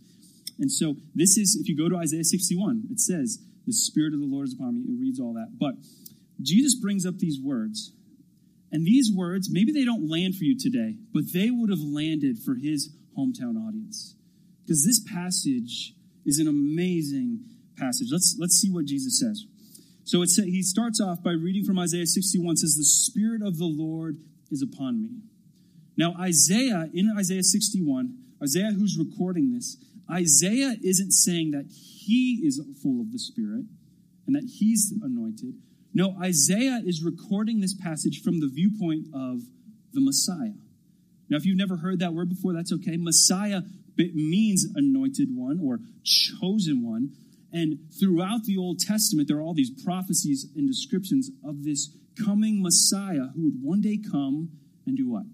And 0.58 0.70
so 0.70 0.96
this 1.14 1.37
is, 1.37 1.56
if 1.61 1.68
you 1.68 1.76
go 1.76 1.88
to 1.88 1.96
Isaiah 1.96 2.25
61, 2.25 2.85
it 2.90 3.00
says, 3.00 3.38
The 3.66 3.73
Spirit 3.73 4.14
of 4.14 4.20
the 4.20 4.26
Lord 4.26 4.49
is 4.49 4.54
upon 4.54 4.75
me. 4.75 4.82
It 4.82 5.00
reads 5.00 5.18
all 5.18 5.32
that. 5.35 5.58
But 5.58 5.75
Jesus 6.40 6.75
brings 6.75 7.06
up 7.06 7.18
these 7.18 7.40
words. 7.42 7.92
And 8.70 8.87
these 8.87 9.11
words, 9.14 9.49
maybe 9.50 9.73
they 9.73 9.85
don't 9.85 10.08
land 10.08 10.35
for 10.37 10.44
you 10.44 10.58
today, 10.58 10.96
but 11.12 11.25
they 11.35 11.50
would 11.50 11.68
have 11.68 11.80
landed 11.80 12.38
for 12.38 12.54
his 12.54 12.94
hometown 13.16 13.56
audience. 13.56 14.16
Because 14.64 14.85
this 14.85 15.00
passage 15.00 15.95
is 16.25 16.38
an 16.38 16.49
amazing 16.49 17.40
passage. 17.76 18.09
Let's, 18.11 18.37
let's 18.38 18.54
see 18.54 18.71
what 18.71 18.85
Jesus 18.85 19.19
says. 19.19 19.45
So 20.04 20.23
it 20.23 20.28
sa- 20.28 20.42
he 20.42 20.62
starts 20.62 21.00
off 21.00 21.23
by 21.23 21.33
reading 21.33 21.64
from 21.64 21.78
Isaiah 21.78 22.07
61 22.07 22.57
says, 22.57 22.75
The 22.75 22.85
Spirit 22.85 23.42
of 23.42 23.59
the 23.59 23.66
Lord 23.66 24.19
is 24.50 24.62
upon 24.62 25.02
me. 25.02 25.21
Now, 25.97 26.14
Isaiah, 26.19 26.88
in 26.92 27.12
Isaiah 27.16 27.42
61, 27.42 28.16
Isaiah 28.42 28.73
who's 28.73 28.99
recording 28.99 29.52
this, 29.52 29.76
Isaiah 30.11 30.76
isn't 30.83 31.12
saying 31.12 31.52
that 31.52 31.66
he 31.71 32.42
is 32.45 32.61
full 32.83 33.00
of 33.00 33.12
the 33.12 33.19
Spirit 33.19 33.66
and 34.26 34.35
that 34.35 34.50
he's 34.59 34.92
anointed. 35.02 35.54
No, 35.95 36.16
Isaiah 36.21 36.81
is 36.85 37.02
recording 37.02 37.61
this 37.61 37.75
passage 37.75 38.23
from 38.23 38.40
the 38.40 38.49
viewpoint 38.49 39.07
of 39.14 39.40
the 39.92 40.00
Messiah. 40.00 40.57
Now, 41.28 41.37
if 41.37 41.45
you've 41.45 41.59
never 41.59 41.76
heard 41.76 41.99
that 42.00 42.12
word 42.12 42.28
before, 42.28 42.52
that's 42.52 42.73
okay. 42.73 42.97
Messiah 42.97 43.62
means 43.96 44.66
anointed 44.75 45.28
one 45.32 45.61
or 45.62 45.80
chosen 46.04 46.87
one. 46.87 47.11
And 47.52 47.78
throughout 48.00 48.44
the 48.44 48.56
Old 48.56 48.78
Testament, 48.78 49.28
there 49.28 49.37
are 49.37 49.42
all 49.42 49.54
these 49.54 49.70
prophecies 49.84 50.46
and 50.56 50.66
descriptions 50.66 51.30
of 51.44 51.64
this 51.64 51.94
coming 52.25 52.62
Messiah 52.62 53.28
who 53.34 53.44
would 53.44 53.62
one 53.62 53.80
day 53.80 53.99
come 54.11 54.50
and 54.87 54.96
do 54.96 55.11
what? 55.11 55.25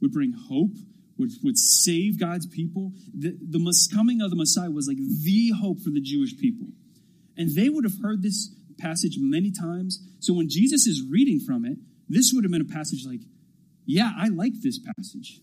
Would 0.00 0.12
bring 0.12 0.32
hope, 0.48 0.76
would, 1.18 1.30
would 1.42 1.58
save 1.58 2.18
God's 2.18 2.46
people. 2.46 2.92
The, 3.12 3.36
the 3.40 3.88
coming 3.94 4.20
of 4.20 4.30
the 4.30 4.36
Messiah 4.36 4.70
was 4.70 4.88
like 4.88 4.98
the 4.98 5.52
hope 5.60 5.80
for 5.80 5.90
the 5.90 6.00
Jewish 6.00 6.36
people. 6.36 6.68
And 7.36 7.54
they 7.54 7.68
would 7.68 7.84
have 7.84 8.00
heard 8.02 8.22
this 8.22 8.54
passage 8.78 9.16
many 9.18 9.52
times. 9.52 10.00
So 10.20 10.34
when 10.34 10.48
Jesus 10.48 10.86
is 10.86 11.02
reading 11.08 11.40
from 11.40 11.64
it, 11.64 11.78
this 12.08 12.32
would 12.34 12.44
have 12.44 12.52
been 12.52 12.60
a 12.60 12.64
passage 12.64 13.04
like, 13.06 13.20
yeah, 13.86 14.10
I 14.18 14.28
like 14.28 14.54
this 14.62 14.78
passage. 14.78 15.40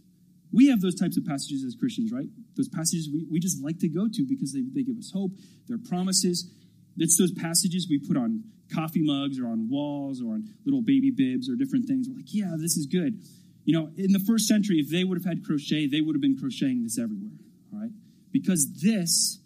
We 0.51 0.67
have 0.67 0.81
those 0.81 0.95
types 0.95 1.17
of 1.17 1.25
passages 1.25 1.63
as 1.63 1.75
Christians, 1.75 2.11
right? 2.11 2.27
Those 2.57 2.67
passages 2.67 3.09
we, 3.11 3.25
we 3.31 3.39
just 3.39 3.63
like 3.63 3.79
to 3.79 3.87
go 3.87 4.07
to 4.11 4.25
because 4.27 4.53
they, 4.53 4.63
they 4.73 4.83
give 4.83 4.97
us 4.97 5.11
hope, 5.13 5.31
they're 5.67 5.77
promises. 5.77 6.51
It's 6.97 7.17
those 7.17 7.31
passages 7.31 7.87
we 7.89 7.99
put 7.99 8.17
on 8.17 8.43
coffee 8.73 9.01
mugs 9.03 9.39
or 9.39 9.47
on 9.47 9.69
walls 9.69 10.21
or 10.21 10.33
on 10.33 10.49
little 10.65 10.81
baby 10.81 11.11
bibs 11.11 11.49
or 11.49 11.55
different 11.55 11.87
things. 11.87 12.07
We're 12.09 12.17
like, 12.17 12.33
yeah, 12.33 12.55
this 12.57 12.75
is 12.75 12.85
good. 12.85 13.21
You 13.63 13.79
know, 13.79 13.91
in 13.95 14.11
the 14.11 14.23
first 14.27 14.47
century, 14.47 14.77
if 14.77 14.89
they 14.89 15.03
would 15.03 15.17
have 15.17 15.25
had 15.25 15.45
crochet, 15.45 15.87
they 15.87 16.01
would 16.01 16.15
have 16.15 16.21
been 16.21 16.37
crocheting 16.37 16.83
this 16.83 16.97
everywhere, 16.97 17.37
all 17.73 17.79
right? 17.79 17.91
Because 18.31 18.67
this, 18.81 19.39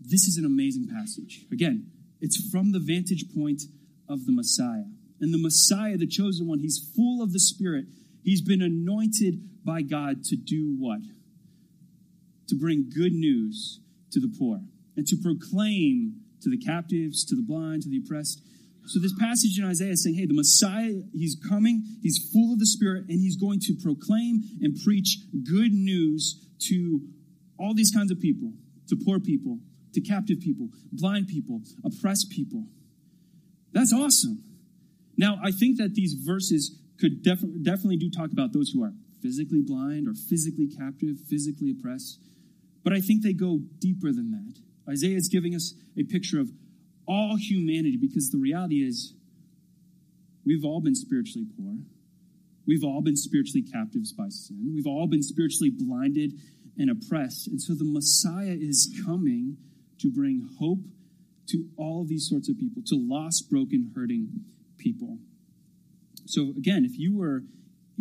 this 0.00 0.24
is 0.24 0.38
an 0.38 0.44
amazing 0.44 0.86
passage. 0.88 1.44
Again, 1.52 1.90
it's 2.20 2.50
from 2.50 2.72
the 2.72 2.78
vantage 2.78 3.24
point 3.34 3.62
of 4.08 4.26
the 4.26 4.32
Messiah. 4.32 4.88
And 5.20 5.34
the 5.34 5.38
Messiah, 5.38 5.96
the 5.96 6.06
chosen 6.06 6.46
one, 6.46 6.60
he's 6.60 6.90
full 6.94 7.22
of 7.22 7.32
the 7.32 7.40
Spirit. 7.40 7.86
He's 8.22 8.42
been 8.42 8.62
anointed 8.62 9.40
by 9.68 9.82
God 9.82 10.24
to 10.24 10.36
do 10.36 10.74
what? 10.78 11.00
To 12.48 12.54
bring 12.56 12.88
good 12.88 13.12
news 13.12 13.80
to 14.12 14.18
the 14.18 14.34
poor 14.38 14.60
and 14.96 15.06
to 15.06 15.16
proclaim 15.22 16.22
to 16.40 16.48
the 16.48 16.56
captives, 16.56 17.22
to 17.26 17.36
the 17.36 17.42
blind, 17.42 17.82
to 17.82 17.90
the 17.90 18.00
oppressed. 18.02 18.42
So 18.86 18.98
this 18.98 19.12
passage 19.20 19.58
in 19.58 19.66
Isaiah 19.66 19.90
is 19.90 20.02
saying, 20.02 20.16
hey, 20.16 20.24
the 20.24 20.32
Messiah, 20.32 21.02
he's 21.12 21.36
coming, 21.48 21.82
he's 22.00 22.30
full 22.32 22.54
of 22.54 22.58
the 22.58 22.64
Spirit, 22.66 23.04
and 23.10 23.20
he's 23.20 23.36
going 23.36 23.60
to 23.60 23.76
proclaim 23.82 24.40
and 24.62 24.74
preach 24.82 25.18
good 25.44 25.72
news 25.72 26.48
to 26.70 27.02
all 27.60 27.74
these 27.74 27.90
kinds 27.90 28.10
of 28.10 28.18
people, 28.18 28.52
to 28.88 28.96
poor 29.04 29.20
people, 29.20 29.58
to 29.92 30.00
captive 30.00 30.40
people, 30.40 30.70
blind 30.90 31.28
people, 31.28 31.60
oppressed 31.84 32.30
people. 32.30 32.64
That's 33.72 33.92
awesome. 33.92 34.42
Now, 35.18 35.38
I 35.44 35.50
think 35.50 35.76
that 35.76 35.94
these 35.94 36.14
verses 36.14 36.78
could 36.98 37.22
def- 37.22 37.44
definitely 37.62 37.98
do 37.98 38.10
talk 38.10 38.32
about 38.32 38.54
those 38.54 38.70
who 38.70 38.82
are 38.82 38.94
physically 39.22 39.62
blind 39.62 40.06
or 40.08 40.14
physically 40.14 40.68
captive, 40.68 41.16
physically 41.28 41.70
oppressed. 41.70 42.20
But 42.84 42.92
I 42.92 43.00
think 43.00 43.22
they 43.22 43.32
go 43.32 43.60
deeper 43.78 44.12
than 44.12 44.30
that. 44.30 44.60
Isaiah 44.90 45.16
is 45.16 45.28
giving 45.28 45.54
us 45.54 45.74
a 45.96 46.04
picture 46.04 46.40
of 46.40 46.50
all 47.06 47.36
humanity 47.36 47.98
because 48.00 48.30
the 48.30 48.38
reality 48.38 48.76
is 48.76 49.14
we've 50.44 50.64
all 50.64 50.80
been 50.80 50.94
spiritually 50.94 51.46
poor. 51.56 51.76
We've 52.66 52.84
all 52.84 53.00
been 53.00 53.16
spiritually 53.16 53.62
captives 53.62 54.12
by 54.12 54.28
sin. 54.28 54.72
We've 54.74 54.86
all 54.86 55.06
been 55.06 55.22
spiritually 55.22 55.70
blinded 55.70 56.34
and 56.76 56.90
oppressed. 56.90 57.48
And 57.48 57.60
so 57.60 57.74
the 57.74 57.84
Messiah 57.84 58.56
is 58.58 58.94
coming 59.04 59.56
to 60.00 60.10
bring 60.10 60.48
hope 60.58 60.80
to 61.48 61.64
all 61.76 62.04
these 62.06 62.28
sorts 62.28 62.48
of 62.48 62.58
people, 62.58 62.82
to 62.86 62.94
lost, 62.94 63.50
broken, 63.50 63.90
hurting 63.94 64.28
people. 64.76 65.18
So 66.26 66.52
again, 66.56 66.84
if 66.84 66.98
you 66.98 67.16
were 67.16 67.42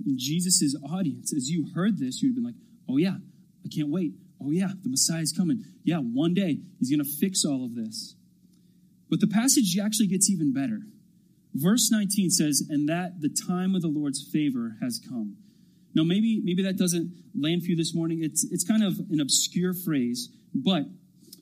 in 0.05 0.17
Jesus' 0.17 0.75
audience, 0.83 1.33
as 1.33 1.49
you 1.49 1.67
heard 1.73 1.99
this, 1.99 2.21
you'd 2.21 2.29
have 2.29 2.35
been 2.35 2.43
like, 2.43 2.55
oh 2.89 2.97
yeah, 2.97 3.17
I 3.65 3.69
can't 3.73 3.89
wait. 3.89 4.13
Oh 4.41 4.51
yeah, 4.51 4.69
the 4.83 4.89
Messiah 4.89 5.21
is 5.21 5.33
coming. 5.33 5.63
Yeah, 5.83 5.97
one 5.97 6.33
day 6.33 6.59
he's 6.79 6.89
going 6.89 7.03
to 7.03 7.17
fix 7.19 7.43
all 7.43 7.65
of 7.65 7.75
this. 7.75 8.15
But 9.09 9.19
the 9.19 9.27
passage 9.27 9.77
actually 9.81 10.07
gets 10.07 10.29
even 10.29 10.53
better. 10.53 10.81
Verse 11.53 11.89
19 11.91 12.29
says, 12.29 12.67
and 12.69 12.87
that 12.87 13.21
the 13.21 13.29
time 13.29 13.73
of 13.73 13.81
the 13.81 13.87
Lord's 13.87 14.21
favor 14.31 14.75
has 14.81 14.99
come. 14.99 15.37
Now, 15.95 16.03
maybe, 16.03 16.41
maybe 16.43 16.61
that 16.63 16.77
doesn't 16.77 17.11
land 17.33 17.63
for 17.63 17.69
you 17.69 17.75
this 17.75 17.95
morning. 17.95 18.19
It's, 18.21 18.45
it's 18.51 18.63
kind 18.63 18.83
of 18.83 18.99
an 19.09 19.19
obscure 19.19 19.73
phrase, 19.73 20.29
but 20.53 20.83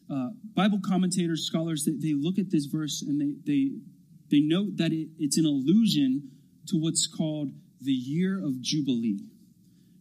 uh, 0.10 0.30
Bible 0.54 0.80
commentators, 0.86 1.46
scholars, 1.46 1.84
they, 1.86 1.94
they 1.94 2.14
look 2.14 2.38
at 2.38 2.52
this 2.52 2.66
verse 2.66 3.02
and 3.02 3.20
they, 3.20 3.34
they, 3.46 3.72
they 4.32 4.40
note 4.40 4.78
that 4.78 4.94
it, 4.94 5.10
it's 5.18 5.38
an 5.38 5.46
allusion 5.46 6.30
to 6.68 6.78
what's 6.78 7.08
called 7.08 7.52
the 7.82 7.92
year 7.92 8.38
of 8.44 8.62
Jubilee. 8.62 9.20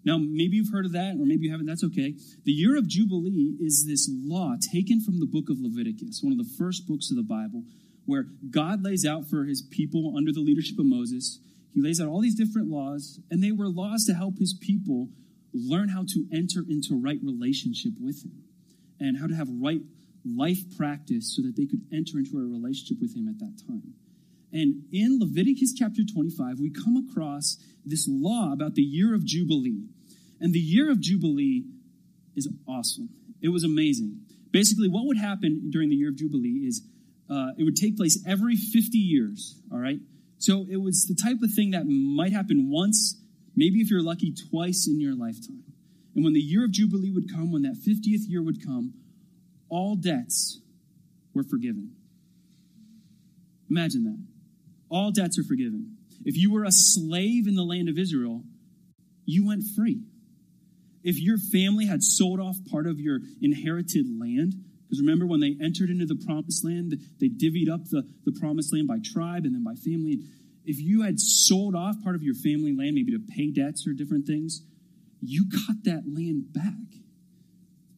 Now, 0.04 0.18
maybe 0.18 0.56
you've 0.56 0.72
heard 0.72 0.84
of 0.84 0.92
that, 0.92 1.16
or 1.18 1.24
maybe 1.24 1.46
you 1.46 1.50
haven't, 1.50 1.66
that's 1.66 1.84
okay. 1.84 2.14
The 2.44 2.52
year 2.52 2.76
of 2.76 2.86
Jubilee 2.86 3.56
is 3.58 3.86
this 3.88 4.10
law 4.12 4.54
taken 4.72 5.00
from 5.00 5.18
the 5.18 5.26
book 5.26 5.48
of 5.48 5.56
Leviticus, 5.60 6.20
one 6.22 6.32
of 6.32 6.38
the 6.38 6.52
first 6.58 6.86
books 6.86 7.10
of 7.10 7.16
the 7.16 7.22
Bible, 7.22 7.64
where 8.04 8.26
God 8.50 8.84
lays 8.84 9.06
out 9.06 9.26
for 9.30 9.44
his 9.44 9.62
people 9.62 10.14
under 10.16 10.30
the 10.30 10.40
leadership 10.40 10.78
of 10.78 10.84
Moses. 10.84 11.40
He 11.72 11.80
lays 11.80 12.00
out 12.00 12.08
all 12.08 12.20
these 12.20 12.34
different 12.34 12.68
laws, 12.68 13.18
and 13.30 13.42
they 13.42 13.50
were 13.50 13.68
laws 13.68 14.04
to 14.04 14.14
help 14.14 14.38
his 14.38 14.52
people 14.60 15.08
learn 15.54 15.88
how 15.88 16.04
to 16.06 16.26
enter 16.32 16.64
into 16.68 17.00
right 17.00 17.18
relationship 17.22 17.92
with 17.98 18.24
him 18.24 18.44
and 19.00 19.18
how 19.18 19.26
to 19.26 19.34
have 19.34 19.48
right 19.50 19.80
life 20.24 20.76
practice 20.76 21.34
so 21.34 21.42
that 21.42 21.56
they 21.56 21.66
could 21.66 21.80
enter 21.92 22.18
into 22.18 22.36
a 22.36 22.40
relationship 22.40 22.98
with 23.00 23.16
him 23.16 23.28
at 23.28 23.38
that 23.38 23.56
time. 23.66 23.94
And 24.54 24.84
in 24.92 25.18
Leviticus 25.18 25.74
chapter 25.76 26.02
25, 26.04 26.60
we 26.60 26.70
come 26.70 26.96
across 26.96 27.58
this 27.84 28.06
law 28.08 28.52
about 28.52 28.76
the 28.76 28.82
year 28.82 29.12
of 29.12 29.24
Jubilee. 29.24 29.88
And 30.40 30.54
the 30.54 30.60
year 30.60 30.92
of 30.92 31.00
Jubilee 31.00 31.64
is 32.36 32.48
awesome. 32.68 33.08
It 33.42 33.48
was 33.48 33.64
amazing. 33.64 34.20
Basically, 34.52 34.88
what 34.88 35.06
would 35.06 35.18
happen 35.18 35.70
during 35.70 35.88
the 35.88 35.96
year 35.96 36.10
of 36.10 36.16
Jubilee 36.16 36.62
is 36.68 36.86
uh, 37.28 37.48
it 37.58 37.64
would 37.64 37.74
take 37.74 37.96
place 37.96 38.22
every 38.28 38.54
50 38.54 38.96
years, 38.96 39.60
all 39.72 39.78
right? 39.78 39.98
So 40.38 40.66
it 40.70 40.76
was 40.76 41.06
the 41.06 41.20
type 41.20 41.38
of 41.42 41.50
thing 41.52 41.72
that 41.72 41.86
might 41.86 42.32
happen 42.32 42.70
once, 42.70 43.20
maybe 43.56 43.80
if 43.80 43.90
you're 43.90 44.04
lucky, 44.04 44.32
twice 44.50 44.86
in 44.86 45.00
your 45.00 45.16
lifetime. 45.16 45.64
And 46.14 46.22
when 46.22 46.32
the 46.32 46.40
year 46.40 46.64
of 46.64 46.70
Jubilee 46.70 47.10
would 47.10 47.28
come, 47.28 47.50
when 47.50 47.62
that 47.62 47.74
50th 47.74 48.28
year 48.28 48.42
would 48.42 48.64
come, 48.64 48.94
all 49.68 49.96
debts 49.96 50.60
were 51.34 51.42
forgiven. 51.42 51.96
Imagine 53.68 54.04
that. 54.04 54.33
All 54.94 55.10
debts 55.10 55.40
are 55.40 55.42
forgiven. 55.42 55.96
If 56.24 56.36
you 56.36 56.52
were 56.52 56.62
a 56.62 56.70
slave 56.70 57.48
in 57.48 57.56
the 57.56 57.64
land 57.64 57.88
of 57.88 57.98
Israel, 57.98 58.44
you 59.26 59.44
went 59.44 59.64
free. 59.74 60.04
If 61.02 61.20
your 61.20 61.36
family 61.36 61.86
had 61.86 62.04
sold 62.04 62.38
off 62.38 62.58
part 62.70 62.86
of 62.86 63.00
your 63.00 63.18
inherited 63.42 64.06
land, 64.20 64.54
because 64.86 65.00
remember 65.00 65.26
when 65.26 65.40
they 65.40 65.56
entered 65.60 65.90
into 65.90 66.06
the 66.06 66.22
promised 66.24 66.64
land, 66.64 66.94
they 67.18 67.28
divvied 67.28 67.68
up 67.68 67.90
the, 67.90 68.08
the 68.24 68.38
promised 68.38 68.72
land 68.72 68.86
by 68.86 68.98
tribe 69.04 69.44
and 69.44 69.52
then 69.52 69.64
by 69.64 69.74
family. 69.74 70.20
If 70.64 70.78
you 70.78 71.02
had 71.02 71.18
sold 71.18 71.74
off 71.74 71.96
part 72.04 72.14
of 72.14 72.22
your 72.22 72.36
family 72.36 72.72
land, 72.72 72.94
maybe 72.94 73.10
to 73.10 73.18
pay 73.18 73.50
debts 73.50 73.88
or 73.88 73.94
different 73.94 74.28
things, 74.28 74.62
you 75.20 75.50
got 75.50 75.82
that 75.84 76.04
land 76.06 76.52
back. 76.52 77.02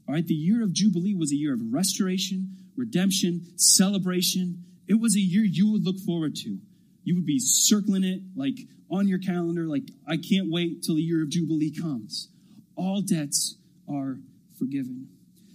All 0.09 0.15
right, 0.15 0.27
the 0.27 0.35
year 0.35 0.63
of 0.63 0.73
Jubilee 0.73 1.15
was 1.15 1.31
a 1.31 1.37
year 1.37 1.53
of 1.53 1.61
restoration, 1.71 2.57
redemption, 2.75 3.43
celebration. 3.57 4.65
It 4.89 4.99
was 4.99 5.15
a 5.15 5.21
year 5.21 5.45
you 5.45 5.71
would 5.73 5.85
look 5.85 5.99
forward 5.99 6.35
to 6.37 6.59
you 7.07 7.15
would 7.15 7.25
be 7.25 7.39
circling 7.39 8.03
it 8.03 8.21
like 8.35 8.59
on 8.91 9.07
your 9.07 9.21
calendar, 9.21 9.65
like, 9.65 9.85
I 10.07 10.17
can't 10.17 10.51
wait 10.51 10.83
till 10.83 10.97
the 10.97 11.03
year 11.03 11.23
of 11.23 11.31
Jubilee 11.31 11.71
comes. 11.71 12.29
All 12.75 13.01
debts 13.01 13.57
are 13.89 14.19
forgiven. 14.59 15.09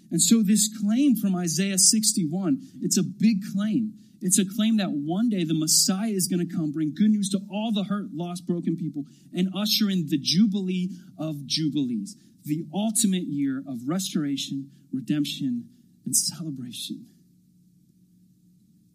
And 0.10 0.22
so, 0.22 0.42
this 0.42 0.70
claim 0.82 1.16
from 1.18 1.36
Isaiah 1.36 1.78
61, 1.78 2.60
it's 2.82 2.98
a 2.98 3.04
big 3.04 3.42
claim. 3.54 3.94
It's 4.22 4.40
a 4.40 4.46
claim 4.46 4.78
that 4.78 4.92
one 4.92 5.30
day 5.30 5.44
the 5.44 5.58
Messiah 5.58 6.12
is 6.12 6.28
going 6.28 6.48
to 6.48 6.56
come, 6.56 6.72
bring 6.72 6.94
good 6.96 7.12
news 7.12 7.30
to 7.30 7.40
all 7.52 7.74
the 7.74 7.84
hurt, 7.84 8.14
lost, 8.14 8.48
broken 8.48 8.78
people, 8.78 9.04
and 9.34 9.50
usher 9.56 9.90
in 9.90 10.08
the 10.08 10.18
Jubilee 10.18 10.90
of 11.18 11.46
Jubilees, 11.46 12.16
the 12.46 12.64
ultimate 12.74 13.24
year 13.24 13.62
of 13.68 13.88
restoration, 13.88 14.72
redemption, 14.94 15.68
and 16.06 16.16
celebration. 16.16 17.08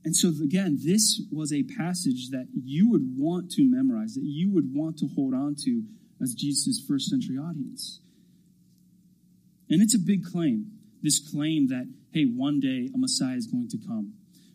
And 0.06 0.14
so, 0.14 0.28
again, 0.40 0.78
this 0.84 1.20
was 1.32 1.52
a 1.52 1.64
passage 1.64 2.30
that 2.30 2.46
you 2.54 2.88
would 2.88 3.16
want 3.18 3.50
to 3.50 3.68
memorize, 3.68 4.14
that 4.14 4.22
you 4.22 4.54
would 4.54 4.72
want 4.72 4.98
to 4.98 5.08
hold 5.16 5.34
on 5.34 5.56
to 5.64 5.82
as 6.22 6.32
Jesus' 6.32 6.80
first 6.86 7.10
century 7.10 7.36
audience. 7.36 7.98
And 9.68 9.82
it's 9.82 9.96
a 9.96 9.98
big 9.98 10.24
claim, 10.24 10.70
this 11.02 11.18
claim 11.18 11.66
that, 11.70 11.92
hey, 12.12 12.22
one 12.22 12.60
day 12.60 12.88
a 12.94 12.96
Messiah 12.96 13.34
is 13.34 13.48
going 13.48 13.66
to 13.70 13.78
come. 13.84 14.12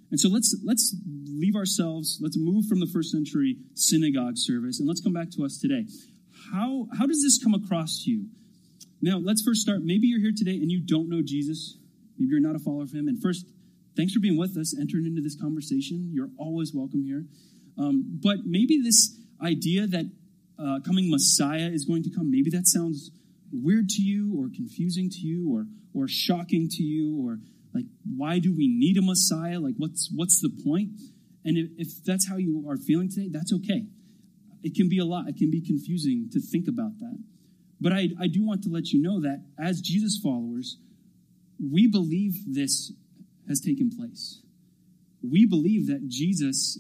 And 0.10 0.22
so 0.22 0.30
let's, 0.30 0.56
let's 0.64 0.96
leave 1.06 1.58
ourselves, 1.58 2.20
let's 2.22 2.38
move 2.38 2.68
from 2.68 2.80
the 2.80 2.88
first 2.88 3.12
century 3.12 3.58
synagogue 3.74 4.38
service, 4.38 4.80
and 4.80 4.88
let's 4.88 5.02
come 5.02 5.12
back 5.12 5.32
to 5.32 5.44
us 5.44 5.58
today. 5.58 5.86
How, 6.54 6.88
how 6.98 7.06
does 7.06 7.22
this 7.22 7.44
come 7.44 7.54
across 7.54 8.06
to 8.06 8.10
you? 8.10 8.28
Now, 9.02 9.18
let's 9.18 9.42
first 9.42 9.60
start. 9.60 9.82
Maybe 9.84 10.08
you're 10.08 10.22
here 10.22 10.34
today 10.34 10.56
and 10.56 10.72
you 10.72 10.80
don't 10.80 11.10
know 11.10 11.22
Jesus. 11.22 11.78
Maybe 12.18 12.30
you're 12.32 12.40
not 12.40 12.56
a 12.56 12.60
follower 12.60 12.84
of 12.84 12.94
him. 12.94 13.10
And 13.10 13.22
first, 13.22 13.48
thanks 13.96 14.14
for 14.14 14.20
being 14.20 14.38
with 14.38 14.58
us, 14.58 14.78
entering 14.80 15.06
into 15.06 15.22
this 15.22 15.40
conversation. 15.40 16.10
You're 16.14 16.30
always 16.38 16.74
welcome 16.74 17.04
here. 17.04 17.26
Um, 17.78 18.20
but 18.22 18.46
maybe 18.46 18.80
this 18.82 19.18
idea 19.44 19.88
that 19.88 20.12
uh, 20.60 20.80
coming 20.86 21.10
Messiah 21.10 21.70
is 21.72 21.86
going 21.86 22.04
to 22.04 22.10
come, 22.10 22.30
maybe 22.30 22.50
that 22.52 22.68
sounds 22.68 23.12
weird 23.52 23.90
to 23.90 24.02
you 24.02 24.40
or 24.40 24.50
confusing 24.54 25.10
to 25.10 25.20
you 25.20 25.54
or, 25.54 25.66
or 25.94 26.08
shocking 26.08 26.68
to 26.70 26.84
you 26.84 27.18
or 27.26 27.40
like, 27.74 27.86
why 28.16 28.40
do 28.40 28.54
we 28.56 28.68
need 28.68 28.98
a 28.98 29.02
Messiah? 29.02 29.60
Like, 29.60 29.76
what's, 29.78 30.12
what's 30.14 30.42
the 30.42 30.52
point? 30.64 30.90
And 31.44 31.58
if, 31.58 31.70
if 31.78 32.04
that's 32.04 32.28
how 32.28 32.38
you 32.38 32.66
are 32.70 32.78
feeling 32.78 33.10
today, 33.10 33.30
that's 33.32 33.54
okay. 33.54 33.88
It 34.64 34.76
can 34.76 34.90
be 34.90 35.00
a 35.00 35.06
lot. 35.06 35.28
It 35.28 35.38
can 35.38 35.50
be 35.50 35.62
confusing 35.62 36.30
to 36.34 36.40
think 36.40 36.68
about 36.68 37.00
that. 37.00 37.18
But 37.80 37.94
I, 37.94 38.10
I 38.20 38.28
do 38.28 38.46
want 38.46 38.62
to 38.64 38.70
let 38.70 38.90
you 38.90 39.02
know 39.02 39.22
that 39.22 39.44
as 39.60 39.82
Jesus 39.82 40.20
followers, 40.22 40.78
we 41.60 41.88
believe 41.88 42.36
this 42.48 42.92
has 43.52 43.62
taken 43.62 43.92
place. 43.96 44.42
We 45.22 45.46
believe 45.46 45.88
that 45.88 46.08
Jesus 46.08 46.80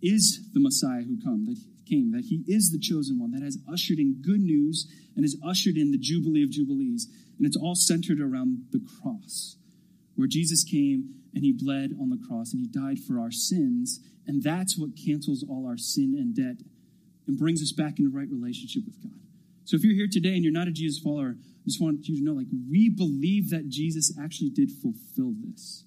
is 0.00 0.40
the 0.52 0.60
Messiah 0.60 1.02
who 1.02 1.20
come, 1.22 1.44
that 1.46 1.58
came, 1.86 2.12
that 2.12 2.26
he 2.26 2.44
is 2.46 2.70
the 2.70 2.78
chosen 2.78 3.18
one, 3.18 3.32
that 3.32 3.42
has 3.42 3.58
ushered 3.70 3.98
in 3.98 4.22
good 4.22 4.40
news 4.40 4.86
and 5.14 5.24
has 5.24 5.36
ushered 5.44 5.76
in 5.76 5.90
the 5.90 5.98
Jubilee 5.98 6.42
of 6.42 6.50
Jubilees. 6.50 7.08
And 7.38 7.46
it's 7.46 7.56
all 7.56 7.74
centered 7.74 8.20
around 8.20 8.66
the 8.72 8.80
cross, 8.80 9.56
where 10.14 10.28
Jesus 10.28 10.64
came 10.64 11.14
and 11.34 11.44
he 11.44 11.52
bled 11.52 11.92
on 12.00 12.08
the 12.08 12.22
cross 12.26 12.52
and 12.52 12.60
he 12.60 12.66
died 12.66 12.98
for 12.98 13.20
our 13.20 13.30
sins. 13.30 14.00
And 14.26 14.42
that's 14.42 14.78
what 14.78 14.96
cancels 14.96 15.44
all 15.48 15.66
our 15.66 15.76
sin 15.76 16.14
and 16.16 16.34
debt 16.34 16.64
and 17.26 17.38
brings 17.38 17.60
us 17.62 17.72
back 17.72 17.98
into 17.98 18.10
right 18.10 18.28
relationship 18.30 18.84
with 18.86 19.02
God. 19.02 19.20
So 19.64 19.76
if 19.76 19.82
you're 19.82 19.94
here 19.94 20.08
today 20.10 20.34
and 20.34 20.44
you're 20.44 20.52
not 20.52 20.68
a 20.68 20.72
Jesus 20.72 21.02
follower, 21.02 21.34
I 21.36 21.64
just 21.64 21.82
want 21.82 22.06
you 22.06 22.16
to 22.18 22.24
know 22.24 22.34
like 22.34 22.46
we 22.70 22.88
believe 22.88 23.50
that 23.50 23.68
Jesus 23.68 24.12
actually 24.20 24.50
did 24.50 24.70
fulfill 24.70 25.34
this. 25.44 25.84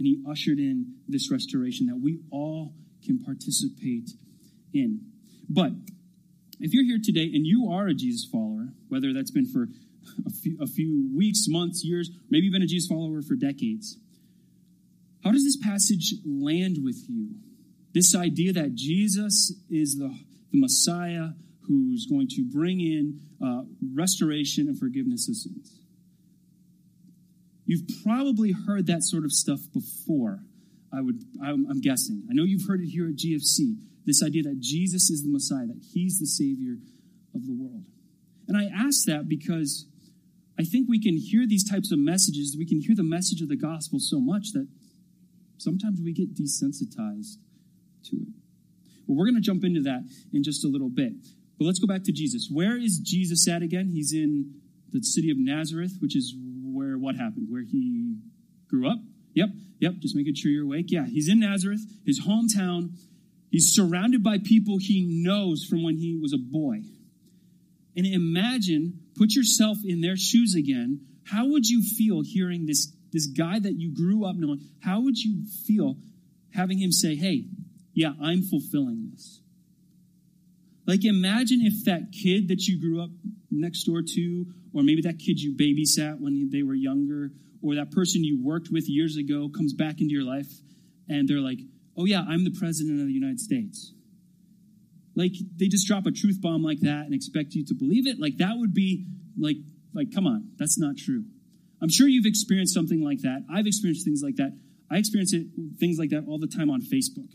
And 0.00 0.06
he 0.06 0.22
ushered 0.26 0.58
in 0.58 0.94
this 1.06 1.30
restoration 1.30 1.86
that 1.88 2.00
we 2.02 2.20
all 2.30 2.72
can 3.04 3.22
participate 3.22 4.08
in. 4.72 5.02
But 5.46 5.72
if 6.58 6.72
you're 6.72 6.84
here 6.84 7.00
today 7.04 7.24
and 7.34 7.46
you 7.46 7.70
are 7.70 7.86
a 7.86 7.92
Jesus 7.92 8.26
follower, 8.32 8.68
whether 8.88 9.12
that's 9.12 9.30
been 9.30 9.44
for 9.44 9.68
a 10.24 10.30
few, 10.30 10.56
a 10.58 10.66
few 10.66 11.10
weeks, 11.14 11.44
months, 11.48 11.84
years, 11.84 12.08
maybe 12.30 12.46
you've 12.46 12.52
been 12.54 12.62
a 12.62 12.66
Jesus 12.66 12.88
follower 12.88 13.20
for 13.20 13.34
decades, 13.34 13.98
how 15.22 15.32
does 15.32 15.44
this 15.44 15.58
passage 15.58 16.14
land 16.24 16.78
with 16.82 17.04
you? 17.06 17.34
This 17.92 18.16
idea 18.16 18.54
that 18.54 18.74
Jesus 18.74 19.52
is 19.68 19.96
the, 19.96 20.18
the 20.50 20.60
Messiah 20.60 21.32
who's 21.68 22.06
going 22.06 22.28
to 22.28 22.44
bring 22.50 22.80
in 22.80 23.20
uh, 23.44 23.64
restoration 23.92 24.66
and 24.66 24.78
forgiveness 24.78 25.28
of 25.28 25.36
sins. 25.36 25.79
You've 27.70 28.02
probably 28.02 28.50
heard 28.50 28.88
that 28.88 29.04
sort 29.04 29.24
of 29.24 29.30
stuff 29.30 29.60
before. 29.72 30.40
I 30.92 31.00
would, 31.02 31.22
I'm, 31.40 31.70
I'm 31.70 31.80
guessing. 31.80 32.26
I 32.28 32.34
know 32.34 32.42
you've 32.42 32.66
heard 32.66 32.80
it 32.80 32.88
here 32.88 33.06
at 33.06 33.14
GFC. 33.14 33.76
This 34.04 34.24
idea 34.24 34.42
that 34.42 34.58
Jesus 34.58 35.08
is 35.08 35.22
the 35.22 35.30
Messiah, 35.30 35.68
that 35.68 35.80
He's 35.94 36.18
the 36.18 36.26
Savior 36.26 36.78
of 37.32 37.46
the 37.46 37.52
world. 37.52 37.84
And 38.48 38.56
I 38.56 38.64
ask 38.64 39.04
that 39.04 39.28
because 39.28 39.86
I 40.58 40.64
think 40.64 40.88
we 40.88 41.00
can 41.00 41.16
hear 41.16 41.46
these 41.46 41.62
types 41.62 41.92
of 41.92 42.00
messages. 42.00 42.56
We 42.58 42.66
can 42.66 42.80
hear 42.80 42.96
the 42.96 43.04
message 43.04 43.40
of 43.40 43.48
the 43.48 43.56
gospel 43.56 44.00
so 44.00 44.18
much 44.18 44.50
that 44.52 44.66
sometimes 45.58 46.00
we 46.02 46.12
get 46.12 46.34
desensitized 46.34 47.36
to 48.06 48.16
it. 48.16 48.34
Well, 49.06 49.16
we're 49.16 49.26
going 49.26 49.40
to 49.40 49.46
jump 49.46 49.62
into 49.62 49.82
that 49.82 50.02
in 50.32 50.42
just 50.42 50.64
a 50.64 50.68
little 50.68 50.90
bit. 50.90 51.12
But 51.56 51.66
let's 51.66 51.78
go 51.78 51.86
back 51.86 52.02
to 52.02 52.12
Jesus. 52.12 52.48
Where 52.52 52.76
is 52.76 52.98
Jesus 52.98 53.46
at 53.46 53.62
again? 53.62 53.90
He's 53.92 54.12
in 54.12 54.54
the 54.90 55.04
city 55.04 55.30
of 55.30 55.36
Nazareth, 55.38 55.98
which 56.00 56.16
is 56.16 56.34
what 57.00 57.16
happened? 57.16 57.46
Where 57.48 57.62
he 57.62 58.16
grew 58.68 58.88
up? 58.88 58.98
Yep, 59.34 59.48
yep, 59.78 59.92
just 60.00 60.16
making 60.16 60.34
sure 60.34 60.50
you're 60.50 60.64
awake. 60.64 60.86
Yeah, 60.88 61.06
he's 61.06 61.28
in 61.28 61.40
Nazareth, 61.40 61.80
his 62.04 62.22
hometown. 62.26 62.96
He's 63.50 63.74
surrounded 63.74 64.22
by 64.22 64.38
people 64.38 64.78
he 64.78 65.22
knows 65.24 65.64
from 65.64 65.82
when 65.82 65.96
he 65.96 66.16
was 66.20 66.32
a 66.32 66.38
boy. 66.38 66.82
And 67.96 68.06
imagine, 68.06 69.00
put 69.16 69.34
yourself 69.34 69.78
in 69.84 70.00
their 70.00 70.16
shoes 70.16 70.54
again. 70.54 71.00
How 71.26 71.46
would 71.48 71.66
you 71.66 71.82
feel 71.82 72.22
hearing 72.24 72.66
this, 72.66 72.92
this 73.12 73.26
guy 73.26 73.58
that 73.58 73.74
you 73.74 73.94
grew 73.94 74.24
up 74.24 74.36
knowing? 74.36 74.60
How 74.82 75.00
would 75.00 75.18
you 75.18 75.44
feel 75.66 75.96
having 76.54 76.78
him 76.78 76.92
say, 76.92 77.16
Hey, 77.16 77.46
yeah, 77.92 78.12
I'm 78.22 78.42
fulfilling 78.42 79.10
this? 79.10 79.40
Like, 80.86 81.04
imagine 81.04 81.60
if 81.62 81.84
that 81.84 82.12
kid 82.12 82.48
that 82.48 82.66
you 82.66 82.80
grew 82.80 83.02
up 83.02 83.10
next 83.50 83.84
door 83.84 84.02
to, 84.02 84.46
or 84.72 84.82
maybe 84.82 85.02
that 85.02 85.18
kid 85.18 85.40
you 85.40 85.54
babysat 85.54 86.20
when 86.20 86.50
they 86.50 86.62
were 86.62 86.74
younger, 86.74 87.30
or 87.62 87.74
that 87.74 87.90
person 87.90 88.24
you 88.24 88.42
worked 88.42 88.68
with 88.70 88.88
years 88.88 89.16
ago 89.16 89.48
comes 89.48 89.72
back 89.72 90.00
into 90.00 90.12
your 90.14 90.24
life 90.24 90.50
and 91.08 91.28
they're 91.28 91.40
like, 91.40 91.58
oh, 91.96 92.04
yeah, 92.04 92.24
I'm 92.26 92.44
the 92.44 92.56
president 92.58 93.00
of 93.00 93.06
the 93.06 93.12
United 93.12 93.40
States. 93.40 93.92
Like, 95.16 95.32
they 95.56 95.68
just 95.68 95.86
drop 95.86 96.06
a 96.06 96.12
truth 96.12 96.40
bomb 96.40 96.62
like 96.62 96.80
that 96.80 97.04
and 97.04 97.12
expect 97.12 97.52
you 97.52 97.64
to 97.66 97.74
believe 97.74 98.06
it. 98.06 98.18
Like, 98.18 98.38
that 98.38 98.54
would 98.56 98.72
be 98.72 99.06
like, 99.38 99.56
like, 99.92 100.14
come 100.14 100.26
on, 100.26 100.52
that's 100.56 100.78
not 100.78 100.96
true. 100.96 101.24
I'm 101.82 101.90
sure 101.90 102.06
you've 102.08 102.26
experienced 102.26 102.72
something 102.72 103.02
like 103.02 103.22
that. 103.22 103.44
I've 103.52 103.66
experienced 103.66 104.04
things 104.04 104.22
like 104.22 104.36
that. 104.36 104.56
I 104.90 104.98
experience 104.98 105.32
it, 105.32 105.46
things 105.78 105.98
like 105.98 106.10
that 106.10 106.24
all 106.28 106.38
the 106.38 106.46
time 106.46 106.70
on 106.70 106.80
Facebook, 106.80 107.34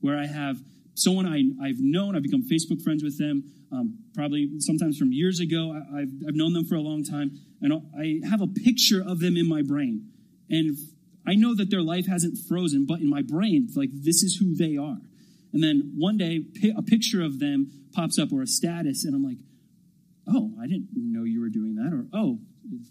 where 0.00 0.18
I 0.18 0.26
have 0.26 0.58
someone 0.96 1.26
I, 1.26 1.42
I've 1.64 1.78
known, 1.78 2.16
I've 2.16 2.22
become 2.22 2.42
Facebook 2.42 2.82
friends 2.82 3.04
with 3.04 3.18
them, 3.18 3.44
um, 3.70 3.98
probably 4.14 4.48
sometimes 4.58 4.98
from 4.98 5.12
years 5.12 5.38
ago. 5.40 5.72
I, 5.94 6.00
have 6.00 6.08
I've 6.28 6.34
known 6.34 6.52
them 6.52 6.64
for 6.64 6.74
a 6.74 6.80
long 6.80 7.04
time, 7.04 7.38
and 7.60 7.72
I 7.96 8.26
have 8.28 8.40
a 8.40 8.46
picture 8.46 9.02
of 9.06 9.20
them 9.20 9.36
in 9.36 9.48
my 9.48 9.62
brain. 9.62 10.10
And 10.50 10.76
I 11.26 11.34
know 11.34 11.54
that 11.54 11.70
their 11.70 11.82
life 11.82 12.06
hasn't 12.06 12.38
frozen, 12.48 12.86
but 12.86 13.00
in 13.00 13.10
my 13.10 13.22
brain, 13.22 13.68
like 13.76 13.90
this 13.92 14.22
is 14.22 14.36
who 14.36 14.54
they 14.54 14.76
are. 14.76 14.98
And 15.52 15.62
then 15.62 15.94
one 15.96 16.16
day, 16.16 16.44
a 16.76 16.82
picture 16.82 17.22
of 17.22 17.38
them 17.38 17.70
pops 17.94 18.18
up 18.18 18.32
or 18.32 18.42
a 18.42 18.46
status, 18.46 19.04
and 19.04 19.14
I'm 19.14 19.24
like, 19.24 19.38
oh, 20.28 20.52
I 20.60 20.66
didn't 20.66 20.88
know 20.94 21.24
you 21.24 21.40
were 21.40 21.48
doing 21.48 21.76
that. 21.76 21.92
Or, 21.92 22.06
oh, 22.12 22.38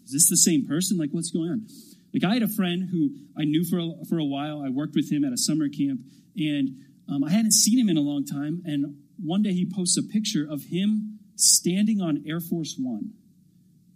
is 0.04 0.12
this 0.12 0.28
the 0.28 0.36
same 0.36 0.66
person? 0.66 0.96
Like, 0.96 1.10
what's 1.10 1.30
going 1.30 1.50
on? 1.50 1.66
Like, 2.14 2.24
I 2.24 2.34
had 2.34 2.42
a 2.42 2.48
friend 2.48 2.88
who 2.90 3.10
I 3.38 3.44
knew 3.44 3.64
for 3.64 3.78
a, 3.78 4.04
for 4.08 4.18
a 4.18 4.24
while. 4.24 4.62
I 4.64 4.70
worked 4.70 4.94
with 4.94 5.12
him 5.12 5.24
at 5.24 5.32
a 5.32 5.36
summer 5.36 5.68
camp, 5.68 6.00
and 6.36 6.85
um, 7.08 7.24
I 7.24 7.30
hadn't 7.30 7.52
seen 7.52 7.78
him 7.78 7.88
in 7.88 7.96
a 7.96 8.00
long 8.00 8.24
time, 8.24 8.62
and 8.64 8.96
one 9.22 9.42
day 9.42 9.52
he 9.52 9.70
posts 9.70 9.96
a 9.96 10.02
picture 10.02 10.46
of 10.48 10.64
him 10.64 11.18
standing 11.36 12.00
on 12.00 12.24
Air 12.26 12.40
Force 12.40 12.76
One. 12.78 13.12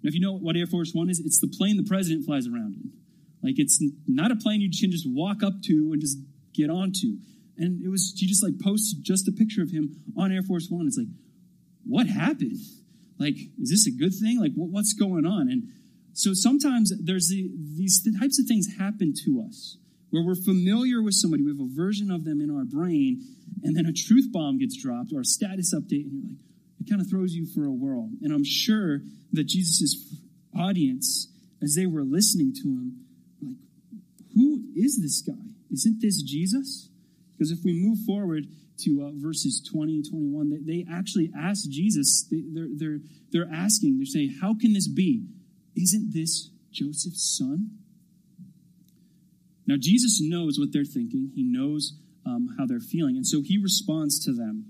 Now, 0.03 0.09
if 0.09 0.15
you 0.15 0.21
know 0.21 0.37
what 0.37 0.57
Air 0.57 0.67
Force 0.67 0.93
One 0.95 1.11
is, 1.11 1.21
it's 1.21 1.41
the 1.41 1.49
plane 1.49 1.77
the 1.77 1.89
president 1.89 2.25
flies 2.25 2.47
around 2.47 2.75
in. 2.75 2.93
Like, 3.43 3.59
it's 3.59 3.83
not 4.07 4.31
a 4.31 4.37
plane 4.37 4.61
you 4.61 4.71
can 4.71 4.91
just 4.91 5.07
walk 5.09 5.43
up 5.43 5.63
to 5.65 5.91
and 5.93 6.01
just 6.01 6.19
get 6.55 6.71
onto. 6.71 7.17
And 7.57 7.83
it 7.83 7.89
was, 7.89 8.15
he 8.17 8.27
just 8.27 8.43
like 8.43 8.59
posted 8.61 9.05
just 9.05 9.29
a 9.29 9.33
picture 9.33 9.63
of 9.63 9.71
him 9.71 10.03
on 10.17 10.33
Air 10.33 10.43
Force 10.43 10.69
One. 10.71 10.87
It's 10.87 10.97
like, 10.97 11.09
what 11.85 12.07
happened? 12.07 12.57
Like, 13.19 13.37
is 13.61 13.71
this 13.71 13.87
a 13.87 13.91
good 13.91 14.15
thing? 14.15 14.41
Like, 14.41 14.53
what, 14.55 14.71
what's 14.71 14.93
going 14.93 15.27
on? 15.27 15.51
And 15.51 15.69
so 16.13 16.33
sometimes 16.33 16.93
there's 17.03 17.29
the, 17.29 17.51
these 17.77 18.07
types 18.19 18.39
of 18.39 18.47
things 18.47 18.77
happen 18.79 19.15
to 19.25 19.45
us 19.47 19.77
where 20.11 20.25
we're 20.25 20.35
familiar 20.35 21.03
with 21.03 21.15
somebody, 21.15 21.43
we 21.43 21.51
have 21.51 21.61
a 21.61 21.75
version 21.75 22.11
of 22.11 22.25
them 22.25 22.41
in 22.41 22.51
our 22.51 22.65
brain, 22.65 23.23
and 23.63 23.77
then 23.77 23.87
a 23.87 23.93
truth 23.93 24.33
bomb 24.33 24.59
gets 24.59 24.81
dropped 24.81 25.13
or 25.13 25.21
a 25.21 25.25
status 25.25 25.75
update, 25.75 26.05
and 26.05 26.13
you're 26.13 26.31
like, 26.31 26.41
it 26.81 26.89
kind 26.89 27.01
of 27.01 27.09
throws 27.09 27.35
you 27.35 27.47
for 27.47 27.65
a 27.65 27.73
whirl. 27.73 28.09
And 28.23 28.33
I'm 28.33 28.45
sure 28.45 29.01
that 29.33 29.45
Jesus' 29.47 30.17
audience, 30.59 31.29
as 31.63 31.75
they 31.75 31.87
were 31.87 32.03
listening 32.03 32.53
to 32.55 32.69
him, 32.69 33.05
like, 33.43 33.57
who 34.35 34.65
is 34.75 35.01
this 35.01 35.21
guy? 35.23 35.45
Isn't 35.71 36.01
this 36.01 36.23
Jesus? 36.23 36.89
Because 37.33 37.51
if 37.51 37.59
we 37.65 37.73
move 37.73 37.99
forward 38.07 38.47
to 38.81 39.03
uh, 39.03 39.11
verses 39.15 39.67
20 39.73 39.97
and 39.97 40.11
21, 40.11 40.51
they, 40.51 40.83
they 40.83 40.87
actually 40.91 41.31
ask 41.39 41.69
Jesus, 41.69 42.27
they, 42.31 42.43
they're, 42.53 42.69
they're, 42.75 42.99
they're 43.31 43.51
asking, 43.53 43.99
they're 43.99 44.07
saying, 44.07 44.39
How 44.41 44.55
can 44.59 44.73
this 44.73 44.89
be? 44.89 45.27
Isn't 45.77 46.13
this 46.13 46.51
Joseph's 46.73 47.37
son? 47.39 47.80
Now, 49.71 49.77
Jesus 49.79 50.19
knows 50.21 50.59
what 50.59 50.73
they're 50.73 50.85
thinking, 50.85 51.31
he 51.33 51.45
knows 51.45 51.97
um, 52.27 52.57
how 52.59 52.67
they're 52.67 52.81
feeling, 52.81 53.15
and 53.15 53.25
so 53.25 53.41
he 53.41 53.57
responds 53.57 54.19
to 54.25 54.33
them. 54.33 54.67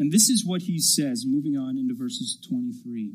And 0.00 0.10
this 0.10 0.28
is 0.28 0.44
what 0.44 0.62
he 0.62 0.80
says, 0.80 1.22
moving 1.24 1.56
on 1.56 1.78
into 1.78 1.94
verses 1.94 2.44
23. 2.48 3.12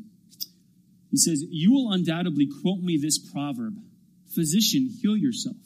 He 1.10 1.16
says, 1.18 1.44
You 1.50 1.70
will 1.70 1.92
undoubtedly 1.92 2.48
quote 2.62 2.80
me 2.80 2.96
this 2.96 3.18
proverb 3.18 3.74
Physician, 4.34 4.88
heal 5.02 5.18
yourself, 5.18 5.58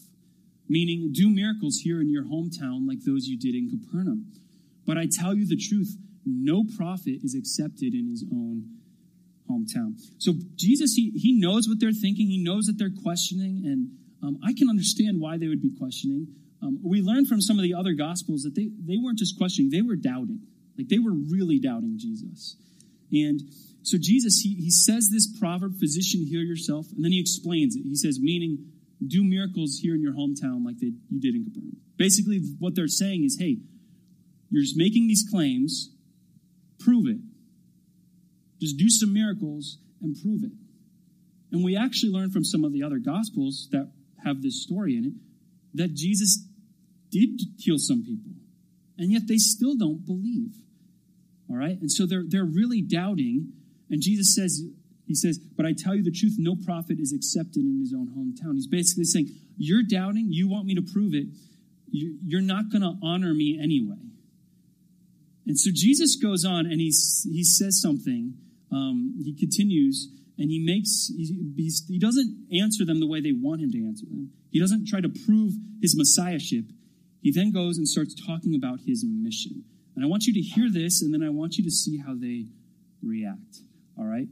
meaning 0.68 1.12
do 1.12 1.30
miracles 1.30 1.76
here 1.84 2.00
in 2.00 2.10
your 2.10 2.24
hometown 2.24 2.88
like 2.88 3.04
those 3.06 3.26
you 3.26 3.38
did 3.38 3.54
in 3.54 3.70
Capernaum. 3.70 4.32
But 4.84 4.98
I 4.98 5.06
tell 5.06 5.36
you 5.36 5.46
the 5.46 5.56
truth, 5.56 5.96
no 6.26 6.64
prophet 6.76 7.20
is 7.22 7.36
accepted 7.36 7.94
in 7.94 8.08
his 8.08 8.24
own 8.32 8.64
hometown. 9.48 9.94
So 10.18 10.32
Jesus, 10.56 10.94
he, 10.94 11.12
he 11.14 11.38
knows 11.40 11.68
what 11.68 11.78
they're 11.78 11.92
thinking, 11.92 12.26
he 12.26 12.42
knows 12.42 12.64
that 12.64 12.78
they're 12.78 12.90
questioning, 13.04 13.62
and 13.64 14.01
um, 14.22 14.38
I 14.46 14.52
can 14.52 14.68
understand 14.68 15.20
why 15.20 15.38
they 15.38 15.48
would 15.48 15.62
be 15.62 15.74
questioning. 15.76 16.28
Um, 16.62 16.78
we 16.82 17.02
learned 17.02 17.26
from 17.26 17.40
some 17.40 17.58
of 17.58 17.62
the 17.62 17.74
other 17.74 17.92
gospels 17.92 18.42
that 18.42 18.54
they, 18.54 18.70
they 18.86 18.96
weren't 18.96 19.18
just 19.18 19.36
questioning, 19.36 19.70
they 19.70 19.82
were 19.82 19.96
doubting. 19.96 20.40
Like 20.78 20.88
they 20.88 20.98
were 20.98 21.12
really 21.12 21.58
doubting 21.58 21.98
Jesus. 21.98 22.56
And 23.10 23.42
so 23.82 23.98
Jesus, 24.00 24.40
he, 24.40 24.54
he 24.54 24.70
says 24.70 25.10
this 25.10 25.26
proverb, 25.38 25.78
physician, 25.78 26.24
heal 26.24 26.40
yourself, 26.40 26.86
and 26.94 27.04
then 27.04 27.12
he 27.12 27.20
explains 27.20 27.74
it. 27.76 27.82
He 27.82 27.96
says, 27.96 28.20
meaning, 28.20 28.72
do 29.06 29.24
miracles 29.24 29.80
here 29.82 29.94
in 29.94 30.00
your 30.00 30.12
hometown 30.12 30.64
like 30.64 30.78
they, 30.78 30.92
you 31.10 31.20
did 31.20 31.34
in 31.34 31.44
Capernaum. 31.44 31.76
Basically, 31.96 32.38
what 32.58 32.74
they're 32.74 32.86
saying 32.86 33.24
is, 33.24 33.36
hey, 33.38 33.58
you're 34.50 34.62
just 34.62 34.76
making 34.76 35.08
these 35.08 35.26
claims, 35.28 35.90
prove 36.78 37.06
it. 37.08 37.18
Just 38.60 38.76
do 38.76 38.88
some 38.88 39.12
miracles 39.12 39.78
and 40.00 40.16
prove 40.22 40.44
it. 40.44 40.52
And 41.50 41.64
we 41.64 41.76
actually 41.76 42.12
learn 42.12 42.30
from 42.30 42.44
some 42.44 42.64
of 42.64 42.72
the 42.72 42.82
other 42.82 42.98
gospels 42.98 43.68
that 43.72 43.90
have 44.24 44.42
this 44.42 44.62
story 44.62 44.96
in 44.96 45.04
it 45.04 45.12
that 45.74 45.94
Jesus 45.94 46.46
did 47.10 47.40
heal 47.58 47.78
some 47.78 48.02
people, 48.04 48.32
and 48.98 49.10
yet 49.10 49.22
they 49.26 49.36
still 49.36 49.76
don't 49.76 50.04
believe. 50.04 50.54
All 51.50 51.56
right? 51.56 51.78
And 51.80 51.90
so 51.90 52.06
they're, 52.06 52.24
they're 52.26 52.44
really 52.44 52.80
doubting. 52.80 53.52
And 53.90 54.00
Jesus 54.00 54.34
says, 54.34 54.62
He 55.06 55.14
says, 55.14 55.38
But 55.38 55.66
I 55.66 55.74
tell 55.76 55.94
you 55.94 56.02
the 56.02 56.10
truth, 56.10 56.36
no 56.38 56.56
prophet 56.56 56.98
is 56.98 57.12
accepted 57.12 57.64
in 57.64 57.78
his 57.80 57.92
own 57.92 58.08
hometown. 58.08 58.54
He's 58.54 58.66
basically 58.66 59.04
saying, 59.04 59.28
You're 59.56 59.82
doubting, 59.82 60.28
you 60.30 60.48
want 60.48 60.66
me 60.66 60.74
to 60.74 60.82
prove 60.82 61.14
it, 61.14 61.26
you're 61.90 62.40
not 62.40 62.70
going 62.70 62.82
to 62.82 62.94
honor 63.02 63.34
me 63.34 63.58
anyway. 63.62 64.00
And 65.46 65.58
so 65.58 65.70
Jesus 65.74 66.16
goes 66.16 66.44
on 66.44 66.66
and 66.66 66.80
he, 66.80 66.92
he 67.30 67.44
says 67.44 67.80
something. 67.82 68.34
Um, 68.70 69.20
he 69.22 69.34
continues 69.34 70.08
and 70.38 70.50
he 70.50 70.58
makes 70.58 71.10
he, 71.16 71.70
he 71.88 71.98
doesn't 71.98 72.46
answer 72.52 72.84
them 72.84 73.00
the 73.00 73.06
way 73.06 73.20
they 73.20 73.32
want 73.32 73.60
him 73.60 73.70
to 73.70 73.86
answer 73.86 74.06
them 74.06 74.30
he 74.50 74.60
doesn't 74.60 74.86
try 74.86 75.00
to 75.00 75.08
prove 75.08 75.52
his 75.80 75.96
messiahship 75.96 76.64
he 77.20 77.30
then 77.30 77.52
goes 77.52 77.78
and 77.78 77.86
starts 77.86 78.14
talking 78.14 78.54
about 78.54 78.80
his 78.86 79.04
mission 79.06 79.64
and 79.94 80.04
i 80.04 80.08
want 80.08 80.24
you 80.24 80.32
to 80.32 80.40
hear 80.40 80.70
this 80.70 81.02
and 81.02 81.12
then 81.12 81.22
i 81.22 81.30
want 81.30 81.56
you 81.56 81.64
to 81.64 81.70
see 81.70 81.98
how 81.98 82.14
they 82.14 82.46
react 83.02 83.62
All 83.98 84.06
right? 84.06 84.28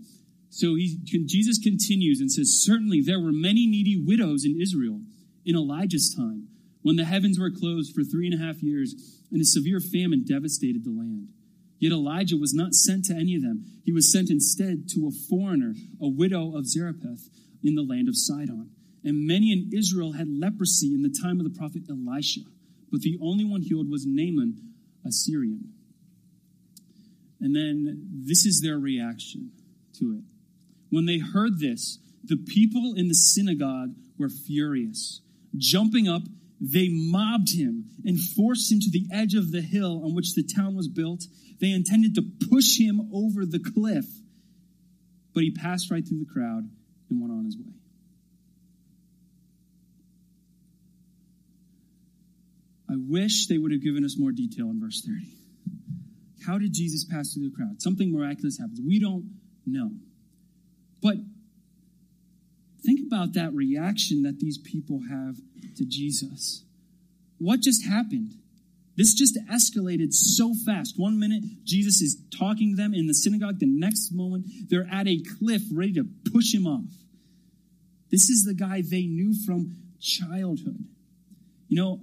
So 0.48 0.74
he, 0.74 0.98
Jesus 1.04 1.58
continues 1.58 2.20
and 2.20 2.30
says, 2.30 2.62
Certainly 2.64 3.02
there 3.02 3.20
were 3.20 3.32
many 3.32 3.66
needy 3.66 4.00
widows 4.02 4.44
in 4.44 4.60
Israel 4.60 5.00
in 5.44 5.56
Elijah's 5.56 6.14
time, 6.16 6.48
when 6.82 6.96
the 6.96 7.04
heavens 7.04 7.38
were 7.38 7.50
closed 7.50 7.94
for 7.94 8.02
three 8.02 8.26
and 8.26 8.40
a 8.40 8.44
half 8.44 8.62
years 8.62 8.94
and 9.30 9.40
a 9.40 9.44
severe 9.44 9.80
famine 9.80 10.24
devastated 10.26 10.84
the 10.84 10.90
land. 10.90 11.28
Yet 11.80 11.92
Elijah 11.92 12.36
was 12.36 12.52
not 12.54 12.74
sent 12.74 13.06
to 13.06 13.14
any 13.14 13.34
of 13.34 13.42
them. 13.42 13.64
He 13.84 13.90
was 13.90 14.12
sent 14.12 14.30
instead 14.30 14.88
to 14.90 15.08
a 15.08 15.28
foreigner, 15.28 15.74
a 16.00 16.08
widow 16.08 16.54
of 16.56 16.66
Zarephath 16.66 17.28
in 17.64 17.74
the 17.74 17.82
land 17.82 18.06
of 18.06 18.16
Sidon. 18.16 18.70
And 19.02 19.26
many 19.26 19.50
in 19.50 19.70
Israel 19.76 20.12
had 20.12 20.28
leprosy 20.28 20.94
in 20.94 21.00
the 21.00 21.14
time 21.22 21.40
of 21.40 21.50
the 21.50 21.58
prophet 21.58 21.82
Elisha, 21.88 22.42
but 22.92 23.00
the 23.00 23.18
only 23.22 23.44
one 23.44 23.62
healed 23.62 23.90
was 23.90 24.04
Naaman, 24.06 24.74
a 25.06 25.10
Syrian. 25.10 25.72
And 27.40 27.56
then 27.56 28.06
this 28.26 28.44
is 28.44 28.60
their 28.60 28.78
reaction 28.78 29.52
to 29.98 30.18
it. 30.18 30.24
When 30.90 31.06
they 31.06 31.18
heard 31.18 31.60
this, 31.60 31.98
the 32.22 32.36
people 32.36 32.92
in 32.94 33.08
the 33.08 33.14
synagogue 33.14 33.94
were 34.18 34.28
furious. 34.28 35.22
Jumping 35.56 36.06
up, 36.06 36.22
they 36.60 36.88
mobbed 36.90 37.54
him 37.56 37.86
and 38.04 38.18
forced 38.20 38.70
him 38.70 38.80
to 38.80 38.90
the 38.90 39.06
edge 39.12 39.34
of 39.34 39.50
the 39.50 39.62
hill 39.62 40.02
on 40.04 40.14
which 40.14 40.34
the 40.34 40.42
town 40.42 40.76
was 40.76 40.88
built. 40.88 41.24
They 41.58 41.70
intended 41.70 42.14
to 42.16 42.22
push 42.50 42.78
him 42.78 43.10
over 43.14 43.46
the 43.46 43.58
cliff, 43.58 44.04
but 45.32 45.42
he 45.42 45.50
passed 45.50 45.90
right 45.90 46.06
through 46.06 46.18
the 46.18 46.32
crowd 46.32 46.68
and 47.08 47.20
went 47.20 47.32
on 47.32 47.44
his 47.46 47.56
way. 47.56 47.72
I 52.90 52.94
wish 52.98 53.46
they 53.46 53.56
would 53.56 53.72
have 53.72 53.82
given 53.82 54.04
us 54.04 54.16
more 54.18 54.32
detail 54.32 54.66
in 54.66 54.80
verse 54.80 55.00
30. 55.06 55.36
How 56.44 56.58
did 56.58 56.74
Jesus 56.74 57.04
pass 57.04 57.32
through 57.32 57.48
the 57.48 57.54
crowd? 57.54 57.80
Something 57.80 58.12
miraculous 58.12 58.58
happens. 58.58 58.80
We 58.84 58.98
don't 58.98 59.30
know. 59.64 59.92
But 61.00 61.16
think 62.84 63.00
about 63.06 63.34
that 63.34 63.52
reaction 63.52 64.22
that 64.22 64.38
these 64.38 64.58
people 64.58 65.00
have 65.10 65.36
to 65.76 65.84
Jesus. 65.84 66.64
What 67.38 67.60
just 67.60 67.86
happened? 67.86 68.34
This 68.96 69.14
just 69.14 69.38
escalated 69.50 70.12
so 70.12 70.52
fast. 70.66 70.94
One 70.98 71.18
minute, 71.18 71.42
Jesus 71.64 72.02
is 72.02 72.20
talking 72.36 72.76
to 72.76 72.82
them 72.82 72.92
in 72.92 73.06
the 73.06 73.14
synagogue. 73.14 73.58
The 73.58 73.66
next 73.66 74.12
moment, 74.12 74.46
they're 74.68 74.88
at 74.92 75.08
a 75.08 75.22
cliff 75.38 75.62
ready 75.72 75.94
to 75.94 76.04
push 76.32 76.52
him 76.52 76.66
off. 76.66 76.84
This 78.10 78.28
is 78.28 78.44
the 78.44 78.54
guy 78.54 78.82
they 78.82 79.06
knew 79.06 79.32
from 79.46 79.76
childhood. 80.00 80.84
You 81.68 81.76
know, 81.76 82.00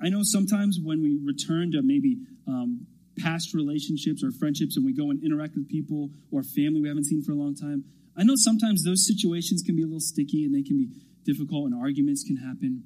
I 0.00 0.08
know 0.08 0.20
sometimes 0.22 0.78
when 0.82 1.02
we 1.02 1.18
return 1.22 1.72
to 1.72 1.82
maybe 1.82 2.18
um, 2.46 2.86
past 3.18 3.54
relationships 3.54 4.22
or 4.22 4.30
friendships 4.30 4.76
and 4.76 4.86
we 4.86 4.92
go 4.92 5.10
and 5.10 5.22
interact 5.24 5.54
with 5.56 5.68
people 5.68 6.10
or 6.30 6.42
family 6.42 6.80
we 6.80 6.88
haven't 6.88 7.04
seen 7.04 7.22
for 7.22 7.32
a 7.32 7.36
long 7.36 7.54
time, 7.54 7.84
I 8.18 8.24
know 8.24 8.34
sometimes 8.36 8.84
those 8.84 9.06
situations 9.06 9.62
can 9.62 9.76
be 9.76 9.82
a 9.82 9.86
little 9.86 10.00
sticky 10.00 10.44
and 10.44 10.54
they 10.54 10.62
can 10.62 10.76
be 10.76 10.88
difficult 11.24 11.66
and 11.70 11.80
arguments 11.80 12.24
can 12.24 12.36
happen. 12.36 12.84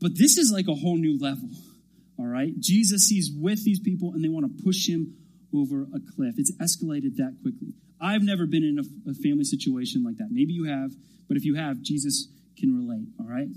But 0.00 0.12
this 0.16 0.36
is 0.36 0.50
like 0.52 0.68
a 0.68 0.74
whole 0.74 0.96
new 0.96 1.18
level, 1.18 1.48
all 2.18 2.26
right? 2.26 2.52
Jesus, 2.58 3.08
he's 3.08 3.30
with 3.34 3.64
these 3.64 3.80
people 3.80 4.12
and 4.12 4.24
they 4.24 4.28
want 4.28 4.46
to 4.46 4.64
push 4.64 4.88
him 4.88 5.16
over 5.54 5.82
a 5.82 6.00
cliff. 6.14 6.34
It's 6.38 6.52
escalated 6.56 7.16
that 7.16 7.36
quickly. 7.42 7.74
I've 8.00 8.22
never 8.22 8.46
been 8.46 8.62
in 8.62 8.78
a, 8.78 9.10
a 9.10 9.14
family 9.14 9.44
situation 9.44 10.04
like 10.04 10.18
that. 10.18 10.28
Maybe 10.30 10.52
you 10.52 10.64
have, 10.64 10.92
but 11.28 11.36
if 11.36 11.44
you 11.44 11.54
have, 11.56 11.80
Jesus 11.82 12.28
can 12.58 12.74
relate, 12.74 13.08
all 13.18 13.26
right? 13.26 13.48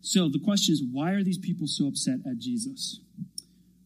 So 0.00 0.28
the 0.28 0.40
question 0.40 0.72
is, 0.72 0.82
why 0.90 1.12
are 1.12 1.24
these 1.24 1.38
people 1.38 1.66
so 1.66 1.88
upset 1.88 2.18
at 2.26 2.38
Jesus? 2.38 3.00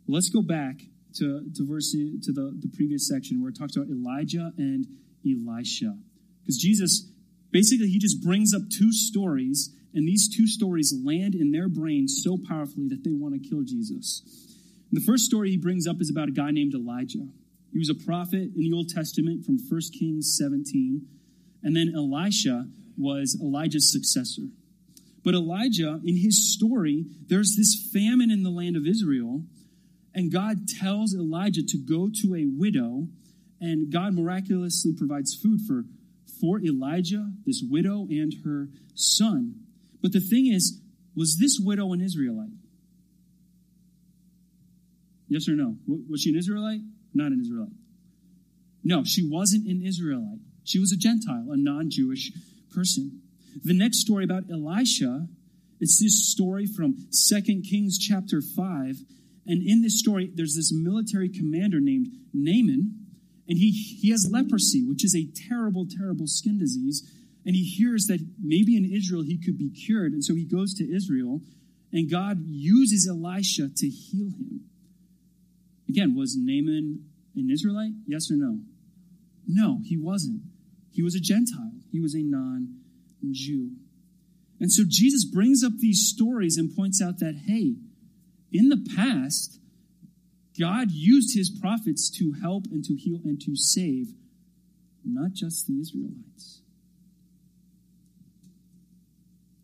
Well, 0.06 0.16
let's 0.16 0.28
go 0.28 0.42
back 0.42 0.80
to, 1.16 1.46
to 1.54 1.66
verse 1.66 1.92
to 1.92 2.32
the, 2.32 2.56
the 2.60 2.70
previous 2.74 3.08
section 3.08 3.40
where 3.40 3.50
it 3.50 3.58
talks 3.58 3.76
about 3.76 3.88
Elijah 3.88 4.52
and 4.58 4.86
Elisha. 5.26 5.96
Because 6.42 6.58
Jesus 6.58 7.10
basically 7.50 7.88
he 7.88 7.98
just 7.98 8.22
brings 8.22 8.54
up 8.54 8.62
two 8.70 8.92
stories, 8.92 9.74
and 9.92 10.06
these 10.06 10.28
two 10.34 10.46
stories 10.46 10.94
land 11.04 11.34
in 11.34 11.50
their 11.50 11.68
brain 11.68 12.08
so 12.08 12.38
powerfully 12.48 12.88
that 12.88 13.04
they 13.04 13.12
want 13.12 13.34
to 13.34 13.48
kill 13.48 13.62
Jesus. 13.62 14.22
And 14.90 15.00
the 15.00 15.04
first 15.04 15.24
story 15.24 15.50
he 15.50 15.56
brings 15.56 15.86
up 15.86 16.00
is 16.00 16.10
about 16.10 16.28
a 16.28 16.32
guy 16.32 16.50
named 16.50 16.74
Elijah. 16.74 17.26
He 17.72 17.78
was 17.78 17.90
a 17.90 17.94
prophet 17.94 18.50
in 18.56 18.62
the 18.62 18.72
Old 18.72 18.88
Testament 18.88 19.44
from 19.44 19.58
1 19.58 19.80
Kings 19.96 20.36
17. 20.36 21.06
And 21.62 21.76
then 21.76 21.92
Elisha 21.94 22.66
was 22.96 23.38
Elijah's 23.40 23.92
successor. 23.92 24.48
But 25.22 25.34
Elijah, 25.34 26.00
in 26.04 26.16
his 26.16 26.54
story, 26.54 27.04
there's 27.28 27.54
this 27.56 27.88
famine 27.92 28.30
in 28.30 28.42
the 28.42 28.50
land 28.50 28.76
of 28.76 28.86
Israel, 28.86 29.42
and 30.14 30.32
God 30.32 30.66
tells 30.66 31.14
Elijah 31.14 31.62
to 31.62 31.78
go 31.78 32.10
to 32.22 32.34
a 32.34 32.46
widow, 32.46 33.06
and 33.60 33.92
God 33.92 34.14
miraculously 34.14 34.92
provides 34.96 35.34
food 35.34 35.60
for, 35.66 35.84
for 36.40 36.60
Elijah, 36.60 37.30
this 37.44 37.62
widow, 37.68 38.06
and 38.08 38.34
her 38.44 38.68
son. 38.94 39.54
But 40.02 40.12
the 40.12 40.20
thing 40.20 40.46
is, 40.46 40.80
was 41.14 41.38
this 41.38 41.60
widow 41.62 41.92
an 41.92 42.00
Israelite? 42.00 42.50
Yes 45.28 45.48
or 45.48 45.52
no? 45.52 45.76
Was 45.86 46.22
she 46.22 46.30
an 46.30 46.36
Israelite? 46.36 46.80
Not 47.14 47.32
an 47.32 47.40
Israelite. 47.40 47.72
No, 48.82 49.04
she 49.04 49.28
wasn't 49.28 49.66
an 49.66 49.82
Israelite. 49.84 50.40
She 50.64 50.78
was 50.78 50.92
a 50.92 50.96
Gentile, 50.96 51.46
a 51.50 51.56
non 51.56 51.90
Jewish 51.90 52.32
person. 52.74 53.20
The 53.62 53.74
next 53.74 53.98
story 54.00 54.24
about 54.24 54.44
Elisha, 54.50 55.26
it's 55.80 56.00
this 56.00 56.30
story 56.30 56.66
from 56.66 56.94
2 57.10 57.62
Kings 57.68 57.98
chapter 57.98 58.40
5. 58.40 58.96
And 59.46 59.66
in 59.66 59.82
this 59.82 59.98
story, 59.98 60.30
there's 60.34 60.54
this 60.54 60.72
military 60.72 61.28
commander 61.28 61.80
named 61.80 62.08
Naaman, 62.32 62.99
and 63.50 63.58
he, 63.58 63.72
he 63.72 64.12
has 64.12 64.30
leprosy, 64.30 64.84
which 64.84 65.04
is 65.04 65.12
a 65.12 65.26
terrible, 65.48 65.84
terrible 65.84 66.28
skin 66.28 66.56
disease. 66.56 67.02
And 67.44 67.56
he 67.56 67.64
hears 67.64 68.06
that 68.06 68.24
maybe 68.40 68.76
in 68.76 68.84
Israel 68.84 69.22
he 69.22 69.38
could 69.44 69.58
be 69.58 69.70
cured. 69.70 70.12
And 70.12 70.24
so 70.24 70.36
he 70.36 70.44
goes 70.44 70.72
to 70.74 70.84
Israel, 70.84 71.40
and 71.92 72.08
God 72.08 72.44
uses 72.46 73.08
Elisha 73.10 73.68
to 73.76 73.88
heal 73.88 74.28
him. 74.28 74.66
Again, 75.88 76.14
was 76.16 76.36
Naaman 76.38 77.06
an 77.34 77.50
Israelite? 77.50 77.90
Yes 78.06 78.30
or 78.30 78.36
no? 78.36 78.60
No, 79.48 79.80
he 79.84 79.96
wasn't. 79.96 80.42
He 80.92 81.02
was 81.02 81.16
a 81.16 81.20
Gentile, 81.20 81.72
he 81.90 81.98
was 81.98 82.14
a 82.14 82.22
non 82.22 82.76
Jew. 83.32 83.72
And 84.60 84.70
so 84.70 84.84
Jesus 84.86 85.24
brings 85.24 85.64
up 85.64 85.72
these 85.78 86.08
stories 86.14 86.56
and 86.56 86.76
points 86.76 87.02
out 87.02 87.18
that, 87.18 87.34
hey, 87.46 87.74
in 88.52 88.68
the 88.68 88.86
past, 88.94 89.58
God 90.58 90.90
used 90.90 91.36
his 91.36 91.50
prophets 91.50 92.10
to 92.18 92.34
help 92.40 92.66
and 92.70 92.84
to 92.84 92.94
heal 92.94 93.20
and 93.24 93.40
to 93.42 93.56
save 93.56 94.08
not 95.04 95.32
just 95.32 95.66
the 95.66 95.78
Israelites. 95.80 96.62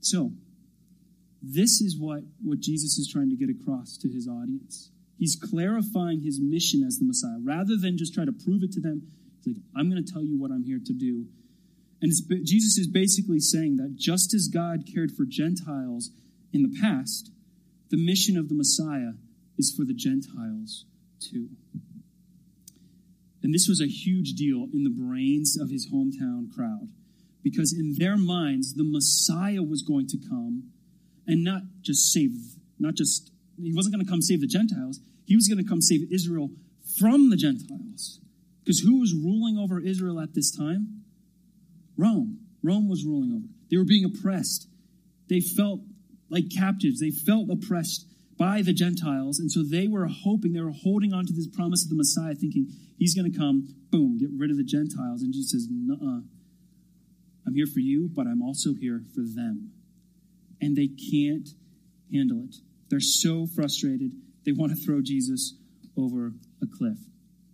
So, 0.00 0.32
this 1.42 1.80
is 1.80 1.98
what, 1.98 2.22
what 2.42 2.60
Jesus 2.60 2.98
is 2.98 3.08
trying 3.12 3.30
to 3.30 3.36
get 3.36 3.50
across 3.50 3.96
to 3.98 4.08
his 4.08 4.28
audience. 4.28 4.90
He's 5.18 5.36
clarifying 5.36 6.22
his 6.22 6.40
mission 6.40 6.82
as 6.82 6.98
the 6.98 7.04
Messiah. 7.04 7.38
Rather 7.42 7.76
than 7.76 7.96
just 7.96 8.14
try 8.14 8.24
to 8.24 8.32
prove 8.32 8.62
it 8.62 8.72
to 8.72 8.80
them, 8.80 9.02
he's 9.44 9.56
like, 9.56 9.64
I'm 9.76 9.90
going 9.90 10.04
to 10.04 10.12
tell 10.12 10.22
you 10.22 10.38
what 10.38 10.50
I'm 10.50 10.64
here 10.64 10.80
to 10.84 10.92
do. 10.92 11.26
And 12.02 12.12
Jesus 12.44 12.78
is 12.78 12.86
basically 12.86 13.40
saying 13.40 13.76
that 13.76 13.96
just 13.96 14.34
as 14.34 14.48
God 14.48 14.84
cared 14.92 15.12
for 15.12 15.24
Gentiles 15.24 16.10
in 16.52 16.62
the 16.62 16.78
past, 16.80 17.30
the 17.90 17.96
mission 17.96 18.36
of 18.36 18.48
the 18.48 18.54
Messiah 18.54 19.12
is 19.58 19.74
for 19.76 19.84
the 19.84 19.94
Gentiles 19.94 20.84
too. 21.20 21.48
And 23.42 23.54
this 23.54 23.68
was 23.68 23.80
a 23.80 23.86
huge 23.86 24.32
deal 24.32 24.66
in 24.72 24.82
the 24.82 24.90
brains 24.90 25.56
of 25.60 25.70
his 25.70 25.88
hometown 25.92 26.52
crowd 26.52 26.88
because 27.42 27.72
in 27.72 27.94
their 27.96 28.16
minds, 28.16 28.74
the 28.74 28.84
Messiah 28.84 29.62
was 29.62 29.82
going 29.82 30.08
to 30.08 30.18
come 30.18 30.72
and 31.26 31.44
not 31.44 31.62
just 31.80 32.12
save, 32.12 32.32
not 32.78 32.94
just, 32.94 33.30
he 33.62 33.72
wasn't 33.72 33.94
going 33.94 34.04
to 34.04 34.10
come 34.10 34.20
save 34.20 34.40
the 34.40 34.48
Gentiles, 34.48 35.00
he 35.26 35.36
was 35.36 35.46
going 35.46 35.62
to 35.62 35.68
come 35.68 35.80
save 35.80 36.12
Israel 36.12 36.50
from 36.98 37.30
the 37.30 37.36
Gentiles. 37.36 38.20
Because 38.64 38.80
who 38.80 38.98
was 38.98 39.14
ruling 39.14 39.58
over 39.58 39.80
Israel 39.80 40.18
at 40.18 40.34
this 40.34 40.50
time? 40.50 41.02
Rome. 41.96 42.40
Rome 42.64 42.88
was 42.88 43.04
ruling 43.04 43.32
over. 43.32 43.46
They 43.70 43.76
were 43.76 43.84
being 43.84 44.04
oppressed. 44.04 44.68
They 45.28 45.40
felt 45.40 45.80
like 46.28 46.50
captives. 46.50 46.98
They 46.98 47.10
felt 47.10 47.48
oppressed 47.48 48.06
by 48.38 48.62
the 48.62 48.72
Gentiles. 48.72 49.38
And 49.38 49.50
so 49.50 49.62
they 49.62 49.88
were 49.88 50.06
hoping, 50.06 50.52
they 50.52 50.60
were 50.60 50.70
holding 50.72 51.12
on 51.12 51.26
to 51.26 51.32
this 51.32 51.46
promise 51.46 51.82
of 51.84 51.90
the 51.90 51.96
Messiah, 51.96 52.34
thinking 52.34 52.68
he's 52.98 53.14
going 53.14 53.30
to 53.30 53.38
come, 53.38 53.74
boom, 53.90 54.18
get 54.18 54.30
rid 54.36 54.50
of 54.50 54.56
the 54.56 54.64
Gentiles. 54.64 55.22
And 55.22 55.32
Jesus 55.32 55.52
says, 55.52 55.68
Nuh 55.70 56.22
I'm 57.46 57.54
here 57.54 57.66
for 57.66 57.80
you, 57.80 58.10
but 58.12 58.26
I'm 58.26 58.42
also 58.42 58.74
here 58.74 59.02
for 59.14 59.20
them. 59.22 59.70
And 60.60 60.76
they 60.76 60.88
can't 60.88 61.48
handle 62.12 62.42
it. 62.44 62.56
They're 62.88 63.00
so 63.00 63.46
frustrated. 63.46 64.12
They 64.44 64.52
want 64.52 64.72
to 64.76 64.84
throw 64.84 65.00
Jesus 65.00 65.54
over 65.96 66.32
a 66.60 66.66
cliff. 66.66 66.98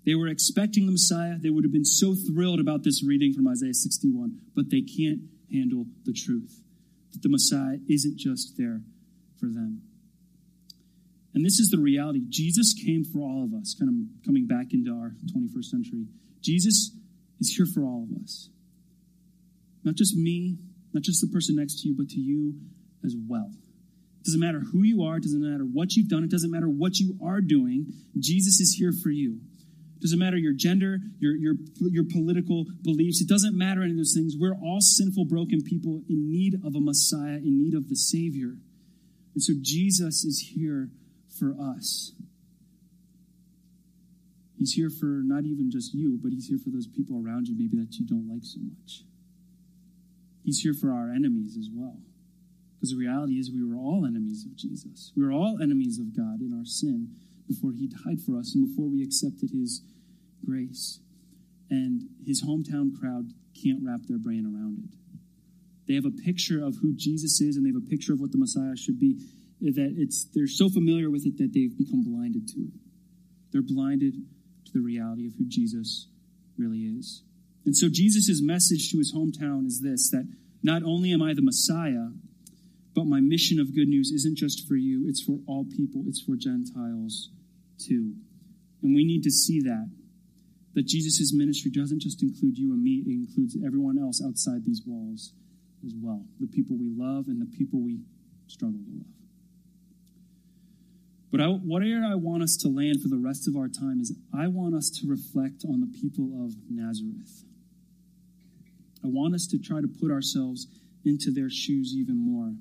They 0.04 0.14
were 0.14 0.28
expecting 0.28 0.86
the 0.86 0.92
Messiah. 0.92 1.36
They 1.38 1.50
would 1.50 1.64
have 1.64 1.72
been 1.72 1.84
so 1.84 2.14
thrilled 2.14 2.58
about 2.58 2.82
this 2.84 3.04
reading 3.04 3.34
from 3.34 3.46
Isaiah 3.46 3.74
61, 3.74 4.40
but 4.54 4.70
they 4.70 4.80
can't 4.80 5.20
handle 5.52 5.86
the 6.04 6.12
truth 6.12 6.60
that 7.12 7.22
the 7.22 7.28
Messiah 7.28 7.78
isn't 7.88 8.16
just 8.16 8.56
there 8.56 8.80
for 9.38 9.46
them. 9.46 9.82
And 11.34 11.44
this 11.44 11.58
is 11.58 11.70
the 11.70 11.78
reality. 11.78 12.20
Jesus 12.28 12.74
came 12.74 13.04
for 13.04 13.20
all 13.20 13.44
of 13.44 13.54
us, 13.54 13.74
kind 13.78 13.88
of 13.88 14.24
coming 14.26 14.46
back 14.46 14.72
into 14.72 14.92
our 14.92 15.14
21st 15.34 15.64
century. 15.64 16.06
Jesus 16.42 16.92
is 17.40 17.54
here 17.56 17.66
for 17.66 17.82
all 17.84 18.06
of 18.10 18.22
us. 18.22 18.50
Not 19.84 19.94
just 19.94 20.14
me, 20.14 20.58
not 20.92 21.02
just 21.02 21.20
the 21.20 21.32
person 21.32 21.56
next 21.56 21.80
to 21.80 21.88
you, 21.88 21.94
but 21.96 22.08
to 22.10 22.20
you 22.20 22.54
as 23.04 23.14
well. 23.28 23.50
It 24.20 24.26
doesn't 24.26 24.40
matter 24.40 24.60
who 24.60 24.82
you 24.84 25.02
are, 25.02 25.16
it 25.16 25.22
doesn't 25.22 25.42
matter 25.42 25.64
what 25.64 25.96
you've 25.96 26.08
done, 26.08 26.22
it 26.22 26.30
doesn't 26.30 26.50
matter 26.50 26.68
what 26.68 26.98
you 26.98 27.18
are 27.24 27.40
doing. 27.40 27.86
Jesus 28.18 28.60
is 28.60 28.76
here 28.78 28.92
for 28.92 29.10
you. 29.10 29.40
It 29.96 30.02
doesn't 30.02 30.18
matter 30.18 30.36
your 30.36 30.52
gender, 30.52 30.98
your, 31.18 31.34
your, 31.34 31.54
your 31.80 32.04
political 32.04 32.66
beliefs. 32.82 33.20
It 33.20 33.28
doesn't 33.28 33.56
matter 33.56 33.82
any 33.82 33.92
of 33.92 33.96
those 33.96 34.14
things. 34.14 34.34
We're 34.38 34.54
all 34.54 34.80
sinful, 34.80 35.24
broken 35.24 35.62
people 35.62 36.02
in 36.08 36.30
need 36.30 36.54
of 36.64 36.74
a 36.76 36.80
Messiah, 36.80 37.38
in 37.38 37.58
need 37.58 37.74
of 37.74 37.88
the 37.88 37.96
Savior. 37.96 38.56
And 39.34 39.42
so 39.42 39.54
Jesus 39.60 40.24
is 40.24 40.52
here 40.54 40.90
for 41.42 41.56
us. 41.60 42.12
He's 44.56 44.74
here 44.74 44.90
for 44.90 45.22
not 45.26 45.44
even 45.44 45.72
just 45.72 45.92
you, 45.92 46.20
but 46.22 46.30
he's 46.30 46.46
here 46.46 46.58
for 46.58 46.70
those 46.70 46.86
people 46.86 47.20
around 47.20 47.48
you, 47.48 47.56
maybe 47.58 47.76
that 47.82 47.98
you 47.98 48.06
don't 48.06 48.28
like 48.28 48.44
so 48.44 48.60
much. 48.62 49.02
He's 50.44 50.60
here 50.60 50.74
for 50.74 50.92
our 50.92 51.10
enemies 51.10 51.56
as 51.58 51.68
well. 51.72 51.98
Because 52.76 52.90
the 52.90 52.96
reality 52.96 53.34
is, 53.34 53.50
we 53.50 53.64
were 53.64 53.74
all 53.74 54.06
enemies 54.06 54.44
of 54.44 54.54
Jesus. 54.54 55.12
We 55.16 55.24
were 55.24 55.32
all 55.32 55.58
enemies 55.60 55.98
of 55.98 56.16
God 56.16 56.40
in 56.40 56.54
our 56.56 56.64
sin 56.64 57.16
before 57.48 57.72
he 57.72 57.88
died 57.88 58.20
for 58.24 58.38
us 58.38 58.54
and 58.54 58.68
before 58.68 58.88
we 58.88 59.02
accepted 59.02 59.50
his 59.50 59.82
grace. 60.44 61.00
And 61.70 62.02
his 62.24 62.44
hometown 62.44 62.90
crowd 62.94 63.32
can't 63.60 63.80
wrap 63.82 64.02
their 64.06 64.18
brain 64.18 64.46
around 64.46 64.78
it. 64.78 64.96
They 65.88 65.94
have 65.94 66.06
a 66.06 66.22
picture 66.24 66.64
of 66.64 66.76
who 66.80 66.94
Jesus 66.94 67.40
is 67.40 67.56
and 67.56 67.66
they 67.66 67.70
have 67.70 67.82
a 67.82 67.90
picture 67.90 68.12
of 68.12 68.20
what 68.20 68.32
the 68.32 68.38
Messiah 68.38 68.76
should 68.76 68.98
be 69.00 69.18
that 69.70 69.94
it's 69.96 70.26
they're 70.34 70.48
so 70.48 70.68
familiar 70.68 71.08
with 71.08 71.24
it 71.24 71.38
that 71.38 71.52
they've 71.54 71.76
become 71.78 72.02
blinded 72.02 72.48
to 72.48 72.58
it. 72.58 72.74
They're 73.52 73.62
blinded 73.62 74.14
to 74.66 74.72
the 74.72 74.80
reality 74.80 75.26
of 75.26 75.34
who 75.38 75.44
Jesus 75.46 76.08
really 76.58 76.80
is. 76.80 77.22
And 77.64 77.76
so 77.76 77.86
Jesus' 77.88 78.42
message 78.42 78.90
to 78.90 78.98
his 78.98 79.14
hometown 79.14 79.66
is 79.66 79.80
this 79.80 80.10
that 80.10 80.26
not 80.62 80.82
only 80.82 81.12
am 81.12 81.22
I 81.22 81.34
the 81.34 81.42
Messiah, 81.42 82.10
but 82.94 83.06
my 83.06 83.20
mission 83.20 83.60
of 83.60 83.74
good 83.74 83.88
news 83.88 84.10
isn't 84.10 84.36
just 84.36 84.66
for 84.66 84.74
you, 84.74 85.04
it's 85.06 85.22
for 85.22 85.38
all 85.46 85.64
people, 85.64 86.02
it's 86.08 86.20
for 86.20 86.34
Gentiles 86.34 87.30
too. 87.78 88.14
And 88.82 88.94
we 88.94 89.04
need 89.04 89.22
to 89.22 89.30
see 89.30 89.60
that. 89.60 89.90
That 90.74 90.86
Jesus' 90.86 91.32
ministry 91.34 91.70
doesn't 91.70 92.00
just 92.00 92.22
include 92.22 92.56
you 92.56 92.72
and 92.72 92.82
me, 92.82 93.04
it 93.06 93.28
includes 93.28 93.56
everyone 93.64 93.98
else 93.98 94.22
outside 94.24 94.64
these 94.64 94.82
walls 94.86 95.34
as 95.84 95.94
well. 96.00 96.24
The 96.40 96.46
people 96.46 96.76
we 96.76 96.90
love 96.94 97.26
and 97.28 97.40
the 97.40 97.56
people 97.56 97.80
we 97.82 98.00
struggle 98.46 98.78
to 98.78 98.90
love. 98.98 99.06
But 101.30 101.40
I, 101.40 101.46
where 101.46 102.04
I 102.04 102.14
want 102.14 102.42
us 102.42 102.56
to 102.58 102.68
land 102.68 103.00
for 103.00 103.08
the 103.08 103.16
rest 103.16 103.48
of 103.48 103.56
our 103.56 103.68
time 103.68 104.00
is 104.00 104.14
I 104.36 104.48
want 104.48 104.74
us 104.74 104.90
to 105.00 105.08
reflect 105.08 105.64
on 105.64 105.80
the 105.80 105.86
people 105.86 106.44
of 106.44 106.52
Nazareth. 106.68 107.44
I 109.02 109.08
want 109.08 109.34
us 109.34 109.46
to 109.48 109.58
try 109.58 109.80
to 109.80 109.88
put 109.88 110.10
ourselves 110.10 110.66
into 111.04 111.32
their 111.32 111.48
shoes 111.48 111.94
even 111.96 112.16
more. 112.16 112.52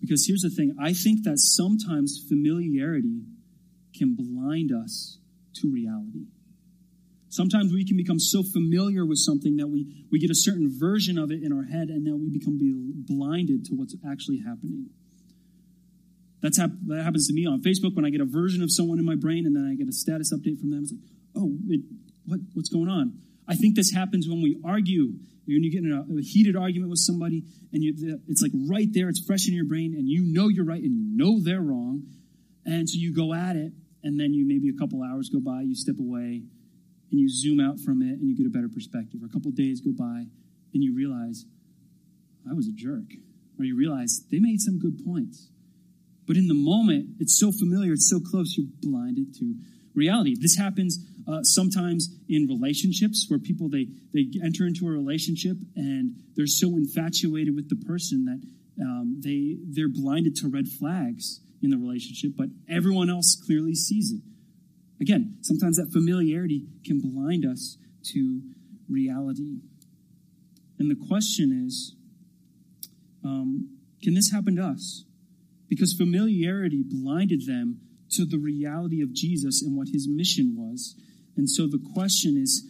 Because 0.00 0.26
here's 0.26 0.40
the 0.40 0.50
thing 0.50 0.74
I 0.80 0.94
think 0.94 1.24
that 1.24 1.38
sometimes 1.38 2.24
familiarity 2.28 3.24
can 3.94 4.14
blind 4.14 4.72
us 4.72 5.18
to 5.56 5.70
reality. 5.70 6.26
Sometimes 7.38 7.72
we 7.72 7.84
can 7.86 7.96
become 7.96 8.18
so 8.18 8.42
familiar 8.42 9.06
with 9.06 9.18
something 9.18 9.58
that 9.58 9.68
we, 9.68 9.86
we 10.10 10.18
get 10.18 10.28
a 10.28 10.34
certain 10.34 10.66
version 10.76 11.16
of 11.16 11.30
it 11.30 11.40
in 11.40 11.52
our 11.52 11.62
head 11.62 11.86
and 11.86 12.02
now 12.02 12.16
we 12.16 12.28
become 12.28 12.58
blinded 13.06 13.64
to 13.66 13.74
what's 13.74 13.94
actually 14.02 14.42
happening. 14.44 14.90
That's 16.42 16.58
hap- 16.58 16.82
that 16.88 17.04
happens 17.04 17.28
to 17.28 17.32
me 17.32 17.46
on 17.46 17.62
Facebook 17.62 17.94
when 17.94 18.04
I 18.04 18.10
get 18.10 18.20
a 18.20 18.26
version 18.26 18.60
of 18.60 18.72
someone 18.72 18.98
in 18.98 19.04
my 19.04 19.14
brain 19.14 19.46
and 19.46 19.54
then 19.54 19.70
I 19.70 19.76
get 19.78 19.86
a 19.86 19.92
status 19.92 20.34
update 20.34 20.58
from 20.58 20.72
them. 20.72 20.82
It's 20.82 20.90
like, 20.90 21.06
oh, 21.36 21.54
it, 21.68 21.82
what, 22.26 22.40
what's 22.54 22.70
going 22.70 22.88
on? 22.88 23.22
I 23.46 23.54
think 23.54 23.76
this 23.76 23.92
happens 23.92 24.26
when 24.26 24.42
we 24.42 24.58
argue. 24.64 25.14
When 25.46 25.62
you 25.62 25.70
get 25.70 25.84
in 25.84 25.92
a, 25.94 26.18
a 26.18 26.20
heated 26.20 26.56
argument 26.56 26.90
with 26.90 26.98
somebody 26.98 27.44
and 27.72 27.84
you, 27.84 28.18
it's 28.26 28.42
like 28.42 28.50
right 28.68 28.88
there, 28.90 29.08
it's 29.08 29.24
fresh 29.24 29.46
in 29.46 29.54
your 29.54 29.64
brain, 29.64 29.94
and 29.94 30.08
you 30.08 30.26
know 30.26 30.48
you're 30.48 30.66
right 30.66 30.82
and 30.82 30.92
you 30.92 31.06
know 31.16 31.38
they're 31.40 31.62
wrong. 31.62 32.02
And 32.66 32.90
so 32.90 32.98
you 32.98 33.14
go 33.14 33.32
at 33.32 33.54
it, 33.54 33.72
and 34.02 34.18
then 34.18 34.34
you 34.34 34.44
maybe 34.44 34.68
a 34.68 34.76
couple 34.78 35.04
hours 35.04 35.30
go 35.30 35.38
by, 35.38 35.62
you 35.62 35.76
step 35.76 35.96
away, 35.98 36.42
and 37.10 37.20
you 37.20 37.28
zoom 37.28 37.60
out 37.60 37.80
from 37.80 38.02
it, 38.02 38.18
and 38.18 38.28
you 38.28 38.36
get 38.36 38.46
a 38.46 38.50
better 38.50 38.68
perspective. 38.68 39.22
Or 39.22 39.26
a 39.26 39.28
couple 39.28 39.50
days 39.50 39.80
go 39.80 39.92
by, 39.92 40.26
and 40.74 40.82
you 40.84 40.94
realize, 40.94 41.44
I 42.48 42.54
was 42.54 42.68
a 42.68 42.72
jerk. 42.72 43.12
Or 43.58 43.64
you 43.64 43.76
realize 43.76 44.24
they 44.30 44.38
made 44.38 44.60
some 44.60 44.78
good 44.78 45.04
points. 45.04 45.48
But 46.26 46.36
in 46.36 46.46
the 46.46 46.54
moment, 46.54 47.16
it's 47.18 47.38
so 47.38 47.50
familiar, 47.50 47.92
it's 47.92 48.08
so 48.08 48.20
close, 48.20 48.54
you're 48.56 48.68
blinded 48.82 49.34
to 49.38 49.54
reality. 49.94 50.36
This 50.38 50.56
happens 50.56 51.04
uh, 51.26 51.42
sometimes 51.42 52.14
in 52.28 52.46
relationships 52.46 53.26
where 53.28 53.38
people 53.38 53.68
they 53.68 53.88
they 54.14 54.26
enter 54.44 54.66
into 54.66 54.86
a 54.86 54.90
relationship 54.90 55.56
and 55.74 56.14
they're 56.36 56.46
so 56.46 56.68
infatuated 56.76 57.54
with 57.54 57.68
the 57.68 57.76
person 57.76 58.24
that 58.26 58.40
um, 58.82 59.20
they 59.22 59.56
they're 59.66 59.88
blinded 59.88 60.36
to 60.36 60.48
red 60.48 60.68
flags 60.68 61.40
in 61.62 61.70
the 61.70 61.76
relationship, 61.76 62.32
but 62.36 62.48
everyone 62.68 63.10
else 63.10 63.36
clearly 63.44 63.74
sees 63.74 64.12
it. 64.12 64.22
Again, 65.00 65.38
sometimes 65.42 65.76
that 65.76 65.92
familiarity 65.92 66.66
can 66.84 67.00
blind 67.00 67.44
us 67.44 67.78
to 68.12 68.42
reality. 68.88 69.58
And 70.78 70.90
the 70.90 71.06
question 71.08 71.64
is, 71.66 71.94
um, 73.24 73.78
can 74.02 74.14
this 74.14 74.32
happen 74.32 74.56
to 74.56 74.62
us? 74.62 75.04
Because 75.68 75.92
familiarity 75.92 76.82
blinded 76.84 77.46
them 77.46 77.80
to 78.10 78.24
the 78.24 78.38
reality 78.38 79.02
of 79.02 79.12
Jesus 79.12 79.62
and 79.62 79.76
what 79.76 79.88
his 79.88 80.08
mission 80.08 80.54
was. 80.56 80.96
And 81.36 81.48
so 81.48 81.66
the 81.66 81.82
question 81.94 82.36
is 82.36 82.66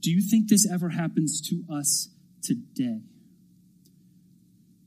do 0.00 0.10
you 0.10 0.22
think 0.22 0.48
this 0.48 0.70
ever 0.70 0.90
happens 0.90 1.40
to 1.48 1.62
us 1.72 2.08
today? 2.42 3.02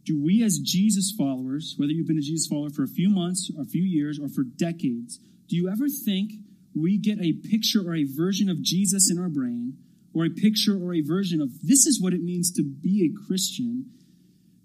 Do 0.06 0.22
we, 0.22 0.44
as 0.44 0.60
Jesus 0.60 1.14
followers, 1.16 1.76
whether 1.78 1.92
you've 1.92 2.08
been 2.08 2.18
a 2.18 2.22
Jesus 2.22 2.48
follower 2.48 2.72
for 2.72 2.84
a 2.84 2.88
few 2.88 3.10
months, 3.10 3.50
or 3.56 3.62
a 3.62 3.66
few 3.66 3.84
years, 3.84 4.20
or 4.20 4.28
for 4.28 4.44
decades, 4.44 5.20
do 5.48 5.56
you 5.56 5.70
ever 5.70 5.88
think 5.88 6.32
we 6.76 6.98
get 6.98 7.20
a 7.20 7.34
picture 7.34 7.82
or 7.82 7.96
a 7.96 8.04
version 8.04 8.50
of 8.50 8.62
Jesus 8.62 9.10
in 9.12 9.20
our 9.20 9.30
brain, 9.30 9.78
or 10.14 10.26
a 10.26 10.30
picture 10.30 10.78
or 10.78 10.94
a 10.94 11.02
version 11.02 11.42
of 11.42 11.50
this 11.62 11.86
is 11.86 12.02
what 12.02 12.14
it 12.14 12.22
means 12.22 12.52
to 12.52 12.64
be 12.64 13.04
a 13.04 13.28
Christian, 13.28 13.92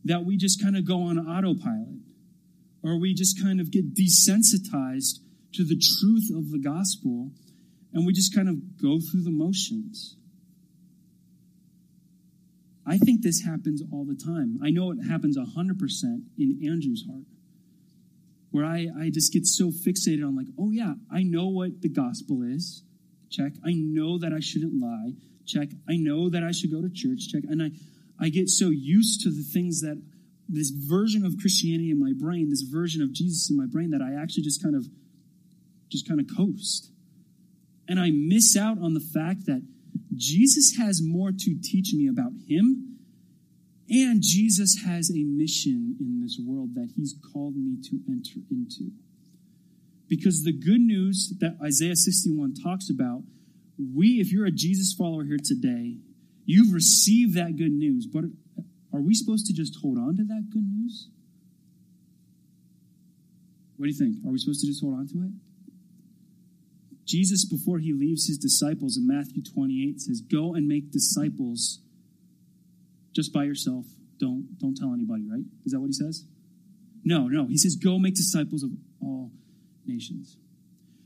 that 0.05 0.25
we 0.25 0.37
just 0.37 0.63
kind 0.63 0.77
of 0.77 0.87
go 0.87 1.03
on 1.03 1.19
autopilot? 1.19 2.01
Or 2.83 2.99
we 2.99 3.15
just 3.15 3.43
kind 3.43 3.61
of 3.61 3.71
get 3.71 3.95
desensitized 3.95 5.19
to 5.55 5.65
the 5.65 5.77
truth 5.77 6.31
of 6.35 6.51
the 6.51 6.59
gospel 6.59 7.31
and 7.93 8.07
we 8.07 8.13
just 8.13 8.35
kind 8.35 8.49
of 8.49 8.81
go 8.81 9.01
through 9.01 9.23
the 9.23 9.31
motions. 9.31 10.17
I 12.87 12.99
think 12.99 13.23
this 13.23 13.43
happens 13.43 13.83
all 13.93 14.05
the 14.05 14.15
time. 14.15 14.59
I 14.63 14.71
know 14.71 14.93
it 14.93 14.99
happens 15.09 15.37
100% 15.37 15.43
in 16.39 16.61
Andrew's 16.65 17.05
heart, 17.11 17.25
where 18.51 18.65
I, 18.65 18.89
I 18.99 19.11
just 19.11 19.33
get 19.33 19.47
so 19.47 19.71
fixated 19.71 20.25
on, 20.25 20.37
like, 20.37 20.47
oh, 20.59 20.71
yeah, 20.71 20.95
I 21.13 21.23
know 21.23 21.49
what 21.49 21.83
the 21.83 21.89
gospel 21.89 22.43
is. 22.43 22.83
Check. 23.31 23.53
I 23.65 23.75
know 23.75 24.19
that 24.19 24.33
I 24.33 24.41
shouldn't 24.41 24.81
lie. 24.81 25.13
Check. 25.47 25.69
I 25.89 25.97
know 25.97 26.31
that 26.31 26.43
I 26.43 26.53
should 26.53 26.71
go 26.71 26.81
to 26.81 26.89
church. 26.89 27.29
Check. 27.29 27.43
And 27.49 27.63
I, 27.63 27.71
I 28.19 28.31
get 28.31 28.49
so 28.49 28.71
used 28.71 29.21
to 29.23 29.31
the 29.31 29.43
things 29.43 29.81
that 29.83 30.03
this 30.49 30.71
version 30.71 31.27
of 31.27 31.37
Christianity 31.39 31.91
in 31.91 32.01
my 32.01 32.13
brain, 32.17 32.49
this 32.49 32.63
version 32.63 33.03
of 33.03 33.13
Jesus 33.13 33.51
in 33.51 33.57
my 33.57 33.67
brain, 33.67 33.91
that 33.91 34.01
I 34.01 34.21
actually 34.21 34.45
just 34.45 34.63
kind 34.63 34.75
of 34.75 34.87
just 35.91 36.09
kind 36.09 36.21
of 36.21 36.27
coast. 36.35 36.91
And 37.87 38.01
I 38.01 38.11
miss 38.11 38.57
out 38.57 38.79
on 38.79 38.95
the 38.95 39.01
fact 39.01 39.47
that 39.47 39.63
Jesus 40.15 40.77
has 40.79 41.01
more 41.03 41.31
to 41.33 41.59
teach 41.63 41.93
me 41.95 42.09
about 42.09 42.33
him. 42.47 42.98
And 43.91 44.21
Jesus 44.23 44.83
has 44.85 45.11
a 45.11 45.25
mission 45.25 45.97
in 45.99 46.21
this 46.21 46.39
world 46.45 46.75
that 46.75 46.91
he's 46.95 47.15
called 47.33 47.57
me 47.57 47.77
to 47.85 48.01
enter 48.07 48.41
into. 48.51 48.93
Because 50.09 50.43
the 50.43 50.53
good 50.53 50.81
news 50.81 51.33
that 51.41 51.57
Isaiah 51.63 51.97
61 51.97 52.55
talks 52.63 52.91
about, 52.91 53.23
we, 53.79 54.21
if 54.21 54.33
you're 54.33 54.47
a 54.47 54.51
Jesus 54.51 54.95
follower 54.97 55.25
here 55.25 55.39
today, 55.43 55.97
you've 56.45 56.75
received 56.75 57.35
that 57.35 57.57
good 57.57 57.73
news. 57.73 58.07
But 58.07 58.25
are 58.93 59.01
we 59.01 59.15
supposed 59.15 59.47
to 59.47 59.55
just 59.55 59.77
hold 59.81 59.99
on 59.99 60.17
to 60.17 60.25
that 60.25 60.51
good 60.51 60.67
news? 60.69 61.09
What 63.77 63.87
do 63.87 63.93
you 63.93 63.99
think? 63.99 64.27
Are 64.27 64.33
we 64.33 64.39
supposed 64.39 64.61
to 64.63 64.67
just 64.67 64.83
hold 64.83 64.95
on 64.95 65.07
to 65.09 65.19
it? 65.25 65.33
Jesus, 67.05 67.47
before 67.47 67.79
he 67.79 67.95
leaves 67.95 68.27
his 68.27 68.37
disciples 68.37 68.99
in 68.99 69.07
Matthew 69.07 69.43
28, 69.43 70.01
says, 70.01 70.21
Go 70.21 70.55
and 70.55 70.67
make 70.67 70.91
disciples 70.91 71.81
just 73.19 73.33
by 73.33 73.43
yourself. 73.43 73.85
Don't, 74.21 74.47
don't 74.61 74.77
tell 74.77 74.93
anybody, 74.95 75.27
right? 75.29 75.43
Is 75.67 75.73
that 75.73 75.81
what 75.81 75.89
he 75.89 75.93
says? 75.93 76.25
No, 77.03 77.27
no. 77.27 77.49
He 77.49 77.59
says, 77.59 77.75
Go 77.75 77.99
make 77.99 78.15
disciples 78.15 78.63
of 78.63 78.71
all 79.03 79.33
nations. 79.85 80.37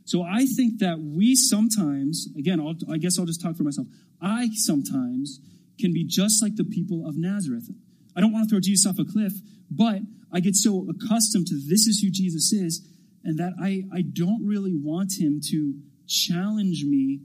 So 0.05 0.22
I 0.22 0.44
think 0.44 0.81
that 0.81 0.98
we 1.01 1.35
sometimes, 1.35 2.29
again, 2.37 2.61
I'll, 2.61 2.75
I 2.92 2.98
guess 2.98 3.18
I'll 3.18 3.25
just 3.25 3.40
talk 3.40 3.57
for 3.57 3.62
myself. 3.62 3.87
I 4.20 4.51
sometimes 4.53 5.40
can 5.81 5.94
be 5.94 6.05
just 6.05 6.42
like 6.42 6.57
the 6.57 6.64
people 6.64 7.09
of 7.09 7.16
Nazareth. 7.16 7.70
I 8.14 8.20
don't 8.20 8.31
want 8.31 8.46
to 8.46 8.53
throw 8.53 8.61
Jesus 8.61 8.87
off 8.87 8.98
a 8.98 9.11
cliff, 9.11 9.33
but 9.70 10.01
I 10.31 10.40
get 10.40 10.55
so 10.55 10.87
accustomed 10.90 11.46
to 11.46 11.55
this 11.55 11.87
is 11.87 12.01
who 12.03 12.11
Jesus 12.11 12.53
is, 12.53 12.87
and 13.25 13.38
that 13.38 13.55
I, 13.59 13.85
I 13.90 14.03
don't 14.03 14.46
really 14.46 14.75
want 14.75 15.14
him 15.18 15.40
to 15.48 15.77
challenge 16.07 16.85
me 16.85 17.20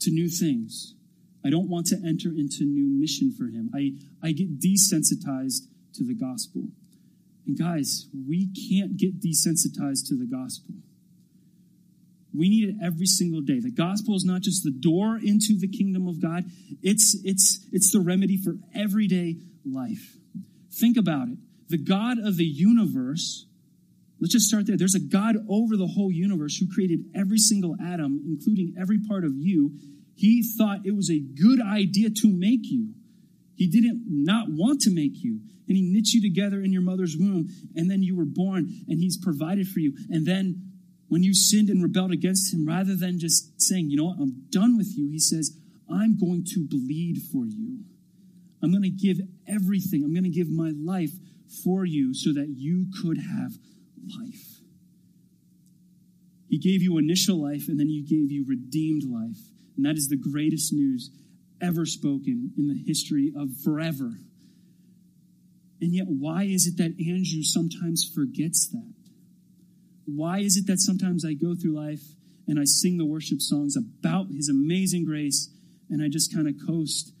to 0.00 0.10
new 0.10 0.28
things. 0.28 0.94
I 1.48 1.50
don't 1.50 1.70
want 1.70 1.86
to 1.86 1.96
enter 2.06 2.28
into 2.28 2.64
new 2.64 2.84
mission 3.00 3.32
for 3.32 3.44
him. 3.44 3.70
I, 3.74 3.92
I 4.22 4.32
get 4.32 4.60
desensitized 4.60 5.62
to 5.94 6.04
the 6.04 6.12
gospel. 6.12 6.64
And 7.46 7.58
guys, 7.58 8.06
we 8.12 8.50
can't 8.52 8.98
get 8.98 9.18
desensitized 9.18 10.08
to 10.08 10.16
the 10.18 10.26
gospel. 10.30 10.74
We 12.36 12.50
need 12.50 12.68
it 12.68 12.74
every 12.84 13.06
single 13.06 13.40
day. 13.40 13.60
The 13.60 13.70
gospel 13.70 14.14
is 14.14 14.26
not 14.26 14.42
just 14.42 14.62
the 14.62 14.70
door 14.70 15.16
into 15.16 15.58
the 15.58 15.68
kingdom 15.68 16.06
of 16.06 16.20
God, 16.20 16.44
it's, 16.82 17.18
it's, 17.24 17.66
it's 17.72 17.92
the 17.92 18.00
remedy 18.00 18.36
for 18.36 18.56
everyday 18.74 19.38
life. 19.64 20.18
Think 20.70 20.98
about 20.98 21.28
it. 21.28 21.38
The 21.68 21.78
God 21.78 22.18
of 22.18 22.36
the 22.36 22.44
universe, 22.44 23.46
let's 24.20 24.34
just 24.34 24.48
start 24.48 24.66
there. 24.66 24.76
There's 24.76 24.94
a 24.94 25.00
God 25.00 25.36
over 25.48 25.78
the 25.78 25.86
whole 25.86 26.12
universe 26.12 26.58
who 26.58 26.68
created 26.70 27.06
every 27.14 27.38
single 27.38 27.74
atom, 27.82 28.20
including 28.26 28.74
every 28.78 28.98
part 28.98 29.24
of 29.24 29.32
you. 29.34 29.72
He 30.18 30.42
thought 30.42 30.80
it 30.84 30.96
was 30.96 31.08
a 31.08 31.20
good 31.20 31.60
idea 31.62 32.10
to 32.10 32.28
make 32.28 32.62
you. 32.64 32.92
He 33.54 33.68
didn't 33.68 34.02
not 34.08 34.48
want 34.48 34.80
to 34.80 34.90
make 34.92 35.22
you. 35.22 35.38
And 35.68 35.76
he 35.76 35.82
knit 35.82 36.08
you 36.08 36.20
together 36.20 36.60
in 36.60 36.72
your 36.72 36.82
mother's 36.82 37.16
womb. 37.16 37.46
And 37.76 37.88
then 37.88 38.02
you 38.02 38.16
were 38.16 38.24
born 38.24 38.68
and 38.88 38.98
he's 38.98 39.16
provided 39.16 39.68
for 39.68 39.78
you. 39.78 39.94
And 40.10 40.26
then 40.26 40.72
when 41.06 41.22
you 41.22 41.34
sinned 41.34 41.68
and 41.68 41.80
rebelled 41.80 42.10
against 42.10 42.52
him, 42.52 42.66
rather 42.66 42.96
than 42.96 43.20
just 43.20 43.60
saying, 43.62 43.90
you 43.90 43.96
know 43.96 44.06
what, 44.06 44.18
I'm 44.18 44.42
done 44.50 44.76
with 44.76 44.92
you, 44.96 45.08
he 45.08 45.20
says, 45.20 45.56
I'm 45.88 46.18
going 46.18 46.44
to 46.54 46.66
bleed 46.68 47.18
for 47.32 47.46
you. 47.46 47.84
I'm 48.60 48.72
going 48.72 48.82
to 48.82 48.90
give 48.90 49.20
everything. 49.46 50.02
I'm 50.02 50.12
going 50.12 50.24
to 50.24 50.30
give 50.30 50.50
my 50.50 50.72
life 50.76 51.12
for 51.64 51.84
you 51.84 52.12
so 52.12 52.32
that 52.32 52.48
you 52.56 52.86
could 53.00 53.18
have 53.18 53.52
life. 54.18 54.58
He 56.48 56.58
gave 56.58 56.82
you 56.82 56.98
initial 56.98 57.40
life 57.40 57.68
and 57.68 57.78
then 57.78 57.86
he 57.86 58.02
gave 58.02 58.32
you 58.32 58.44
redeemed 58.48 59.04
life. 59.04 59.38
And 59.78 59.86
that 59.86 59.96
is 59.96 60.08
the 60.08 60.16
greatest 60.16 60.72
news 60.72 61.10
ever 61.62 61.86
spoken 61.86 62.52
in 62.58 62.66
the 62.66 62.82
history 62.84 63.32
of 63.34 63.50
forever. 63.64 64.18
And 65.80 65.94
yet, 65.94 66.06
why 66.08 66.42
is 66.42 66.66
it 66.66 66.76
that 66.78 66.98
Andrew 66.98 67.42
sometimes 67.42 68.10
forgets 68.12 68.68
that? 68.72 68.92
Why 70.04 70.40
is 70.40 70.56
it 70.56 70.66
that 70.66 70.80
sometimes 70.80 71.24
I 71.24 71.34
go 71.34 71.54
through 71.54 71.76
life 71.76 72.02
and 72.48 72.58
I 72.58 72.64
sing 72.64 72.98
the 72.98 73.06
worship 73.06 73.40
songs 73.40 73.76
about 73.76 74.26
his 74.34 74.48
amazing 74.48 75.04
grace 75.04 75.48
and 75.88 76.02
I 76.02 76.08
just 76.08 76.34
kind 76.34 76.48
of 76.48 76.54
coast 76.66 77.12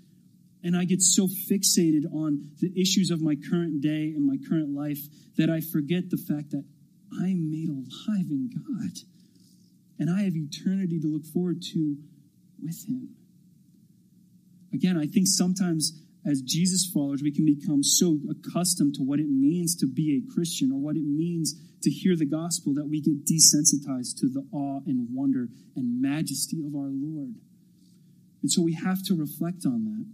and 0.64 0.76
I 0.76 0.84
get 0.84 1.00
so 1.00 1.28
fixated 1.28 2.12
on 2.12 2.50
the 2.60 2.72
issues 2.80 3.12
of 3.12 3.22
my 3.22 3.36
current 3.36 3.80
day 3.80 4.12
and 4.16 4.26
my 4.26 4.36
current 4.48 4.74
life 4.74 4.98
that 5.36 5.48
I 5.48 5.60
forget 5.60 6.10
the 6.10 6.16
fact 6.16 6.50
that 6.50 6.64
I'm 7.12 7.50
made 7.50 7.68
alive 7.68 8.26
in 8.30 8.50
God 8.50 8.98
and 9.98 10.10
I 10.10 10.22
have 10.22 10.34
eternity 10.34 10.98
to 11.00 11.06
look 11.06 11.26
forward 11.26 11.62
to 11.74 11.96
with 12.62 12.86
Him. 12.88 13.10
Again, 14.72 14.98
I 14.98 15.06
think 15.06 15.26
sometimes 15.26 16.02
as 16.26 16.42
Jesus 16.42 16.90
followers, 16.92 17.22
we 17.22 17.32
can 17.32 17.46
become 17.46 17.82
so 17.82 18.18
accustomed 18.30 18.94
to 18.94 19.02
what 19.02 19.18
it 19.18 19.28
means 19.28 19.74
to 19.76 19.86
be 19.86 20.16
a 20.16 20.34
Christian 20.34 20.70
or 20.72 20.80
what 20.80 20.96
it 20.96 21.04
means 21.04 21.54
to 21.82 21.90
hear 21.90 22.16
the 22.16 22.26
gospel 22.26 22.74
that 22.74 22.88
we 22.88 23.00
get 23.00 23.24
desensitized 23.24 24.18
to 24.20 24.28
the 24.28 24.44
awe 24.52 24.80
and 24.86 25.08
wonder 25.12 25.48
and 25.76 26.02
majesty 26.02 26.58
of 26.66 26.74
our 26.74 26.90
Lord. 26.92 27.36
And 28.42 28.50
so 28.50 28.62
we 28.62 28.74
have 28.74 29.02
to 29.06 29.14
reflect 29.14 29.64
on 29.64 29.84
that. 29.84 30.06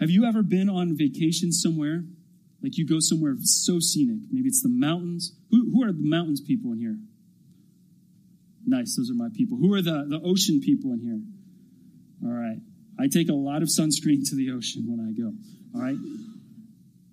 Have 0.00 0.10
you 0.10 0.24
ever 0.24 0.42
been 0.42 0.68
on 0.68 0.96
vacation 0.96 1.52
somewhere? 1.52 2.04
Like 2.62 2.76
you 2.76 2.86
go 2.86 2.98
somewhere 3.00 3.34
so 3.40 3.78
scenic. 3.80 4.18
Maybe 4.30 4.48
it's 4.48 4.62
the 4.62 4.68
mountains. 4.68 5.32
Who, 5.50 5.70
who 5.72 5.84
are 5.84 5.92
the 5.92 6.02
mountains 6.02 6.40
people 6.40 6.72
in 6.72 6.78
here? 6.78 6.98
Nice, 8.68 8.96
those 8.96 9.10
are 9.10 9.14
my 9.14 9.28
people. 9.34 9.56
Who 9.56 9.72
are 9.72 9.80
the, 9.80 10.04
the 10.08 10.20
ocean 10.22 10.60
people 10.60 10.92
in 10.92 11.00
here? 11.00 11.20
All 12.28 12.36
right. 12.36 12.58
I 13.00 13.08
take 13.08 13.30
a 13.30 13.34
lot 13.34 13.62
of 13.62 13.68
sunscreen 13.68 14.28
to 14.28 14.36
the 14.36 14.50
ocean 14.50 14.84
when 14.86 15.00
I 15.00 15.16
go. 15.16 15.32
All 15.74 15.80
right. 15.80 15.96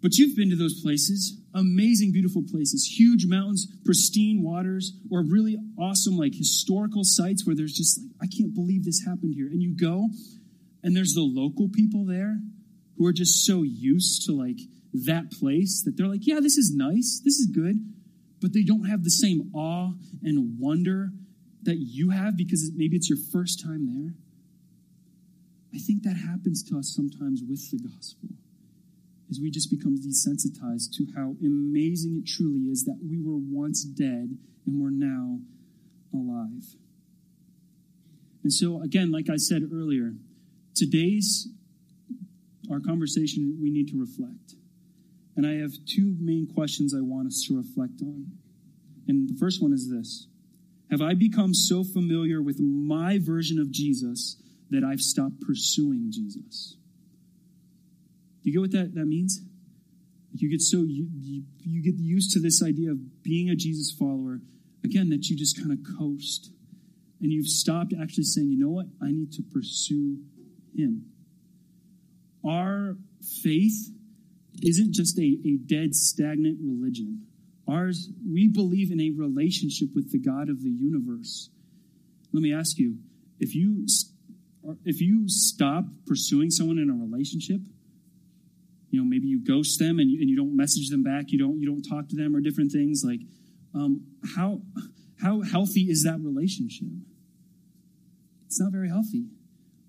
But 0.02 0.18
you've 0.18 0.36
been 0.36 0.50
to 0.50 0.56
those 0.56 0.82
places, 0.82 1.40
amazing, 1.54 2.12
beautiful 2.12 2.44
places, 2.44 2.86
huge 3.00 3.26
mountains, 3.26 3.68
pristine 3.86 4.44
waters, 4.44 4.94
or 5.10 5.24
really 5.24 5.58
awesome, 5.80 6.18
like 6.18 6.34
historical 6.36 7.04
sites 7.04 7.46
where 7.46 7.56
there's 7.56 7.74
just 7.74 8.02
like, 8.02 8.12
I 8.22 8.28
can't 8.38 8.54
believe 8.54 8.84
this 8.84 9.04
happened 9.08 9.34
here. 9.34 9.48
And 9.48 9.62
you 9.62 9.76
go, 9.76 10.10
and 10.84 10.96
there's 10.96 11.14
the 11.14 11.24
local 11.24 11.70
people 11.70 12.06
there 12.06 12.38
who 12.98 13.06
are 13.08 13.14
just 13.14 13.46
so 13.46 13.64
used 13.64 14.26
to 14.26 14.34
like 14.34 14.60
that 15.06 15.32
place 15.32 15.82
that 15.86 15.96
they're 15.98 16.08
like, 16.08 16.28
yeah, 16.28 16.40
this 16.42 16.58
is 16.58 16.74
nice, 16.76 17.22
this 17.24 17.40
is 17.40 17.48
good, 17.48 17.78
but 18.42 18.54
they 18.54 18.64
don't 18.64 18.86
have 18.90 19.04
the 19.04 19.10
same 19.10 19.52
awe 19.56 19.94
and 20.22 20.60
wonder 20.60 21.10
that 21.66 21.78
you 21.78 22.12
have 22.12 22.38
because 22.38 22.72
maybe 22.76 22.96
it's 22.96 23.10
your 23.10 23.20
first 23.32 23.62
time 23.64 23.86
there. 23.86 24.14
I 25.74 25.80
think 25.80 26.04
that 26.04 26.16
happens 26.16 26.64
to 26.70 26.78
us 26.78 26.94
sometimes 26.96 27.42
with 27.48 27.70
the 27.72 27.78
gospel. 27.78 28.30
Is 29.30 29.42
we 29.42 29.50
just 29.50 29.72
become 29.72 29.98
desensitized 29.98 30.96
to 30.98 31.08
how 31.16 31.36
amazing 31.42 32.22
it 32.24 32.28
truly 32.28 32.70
is 32.70 32.86
that 32.86 33.00
we 33.04 33.20
were 33.20 33.38
once 33.38 33.84
dead 33.84 34.38
and 34.66 34.80
we're 34.80 34.92
now 34.92 35.40
alive. 36.14 36.76
And 38.44 38.54
so, 38.54 38.82
again, 38.82 39.12
like 39.12 39.30
I 39.30 39.38
said 39.38 39.64
earlier, 39.74 40.14
today's 40.76 41.50
our 42.72 42.80
conversation, 42.80 43.58
we 43.62 43.70
need 43.70 43.88
to 43.90 44.00
reflect. 44.00 44.56
And 45.36 45.46
I 45.46 45.56
have 45.56 45.74
two 45.86 46.16
main 46.20 46.48
questions 46.48 46.94
I 46.94 47.02
want 47.02 47.28
us 47.28 47.44
to 47.48 47.58
reflect 47.58 48.02
on. 48.02 48.28
And 49.08 49.30
the 49.30 49.38
first 49.38 49.62
one 49.62 49.74
is 49.74 49.90
this 49.90 50.28
Have 50.92 51.02
I 51.02 51.14
become 51.14 51.54
so 51.54 51.84
familiar 51.84 52.42
with 52.42 52.60
my 52.60 53.20
version 53.20 53.60
of 53.60 53.72
Jesus 53.72 54.38
that 54.70 54.84
I've 54.84 55.00
stopped 55.00 55.42
pursuing 55.42 56.12
Jesus. 56.12 56.76
Do 58.44 58.50
you 58.50 58.54
get 58.54 58.62
what 58.62 58.72
that, 58.72 58.96
that 58.96 59.06
means? 59.06 59.42
You 60.34 60.50
get 60.50 60.62
so 60.62 60.78
you, 60.78 61.08
you, 61.22 61.44
you 61.60 61.82
get 61.82 61.96
used 61.98 62.32
to 62.34 62.40
this 62.40 62.62
idea 62.62 62.92
of 62.92 63.24
being 63.24 63.50
a 63.50 63.56
Jesus 63.56 63.96
follower, 63.98 64.42
again, 64.84 65.10
that 65.10 65.28
you 65.28 65.38
just 65.38 65.58
kind 65.58 65.72
of 65.72 65.80
coast. 65.98 66.52
And 67.22 67.32
you've 67.32 67.48
stopped 67.48 67.94
actually 68.00 68.26
saying, 68.26 68.50
you 68.50 68.60
know 68.60 68.70
what? 68.70 68.88
I 69.02 69.12
need 69.12 69.32
to 69.34 69.44
pursue 69.44 70.18
him. 70.76 71.06
Our 72.46 72.98
faith 73.44 73.92
isn't 74.62 74.94
just 74.94 75.18
a, 75.18 75.38
a 75.46 75.58
dead, 75.66 75.96
stagnant 75.96 76.60
religion. 76.62 77.26
Ours, 77.68 78.10
we 78.32 78.48
believe 78.48 78.92
in 78.92 79.02
a 79.02 79.12
relationship 79.12 79.90
with 79.96 80.12
the 80.12 80.20
God 80.20 80.50
of 80.50 80.62
the 80.62 80.70
universe. 80.70 81.50
Let 82.32 82.42
me 82.42 82.54
ask 82.54 82.78
you, 82.78 82.98
if 83.40 83.56
you 83.56 83.86
if 84.84 85.02
you 85.02 85.26
stop 85.28 85.86
pursuing 86.06 86.50
someone 86.50 86.80
in 86.80 86.90
a 86.90 86.94
relationship, 86.94 87.62
you 88.90 89.00
know, 89.00 89.06
maybe 89.06 89.28
you 89.28 89.44
ghost 89.44 89.80
them 89.80 90.00
and 90.00 90.10
you, 90.10 90.20
and 90.22 90.30
you 90.30 90.36
don't 90.36 90.56
message 90.56 90.90
them 90.90 91.04
back, 91.04 91.26
you 91.30 91.40
don't 91.40 91.60
you 91.60 91.68
don't 91.68 91.84
talk 91.84 92.08
to 92.10 92.16
them 92.16 92.36
or 92.36 92.40
different 92.40 92.72
things 92.72 93.04
like, 93.06 93.22
um, 93.74 94.06
how 94.36 94.62
how 95.22 95.42
healthy 95.42 95.82
is 95.90 96.04
that 96.04 96.20
relationship? 96.22 96.88
It's 98.48 98.60
not 98.60 98.72
very 98.72 98.90
healthy. 98.90 99.26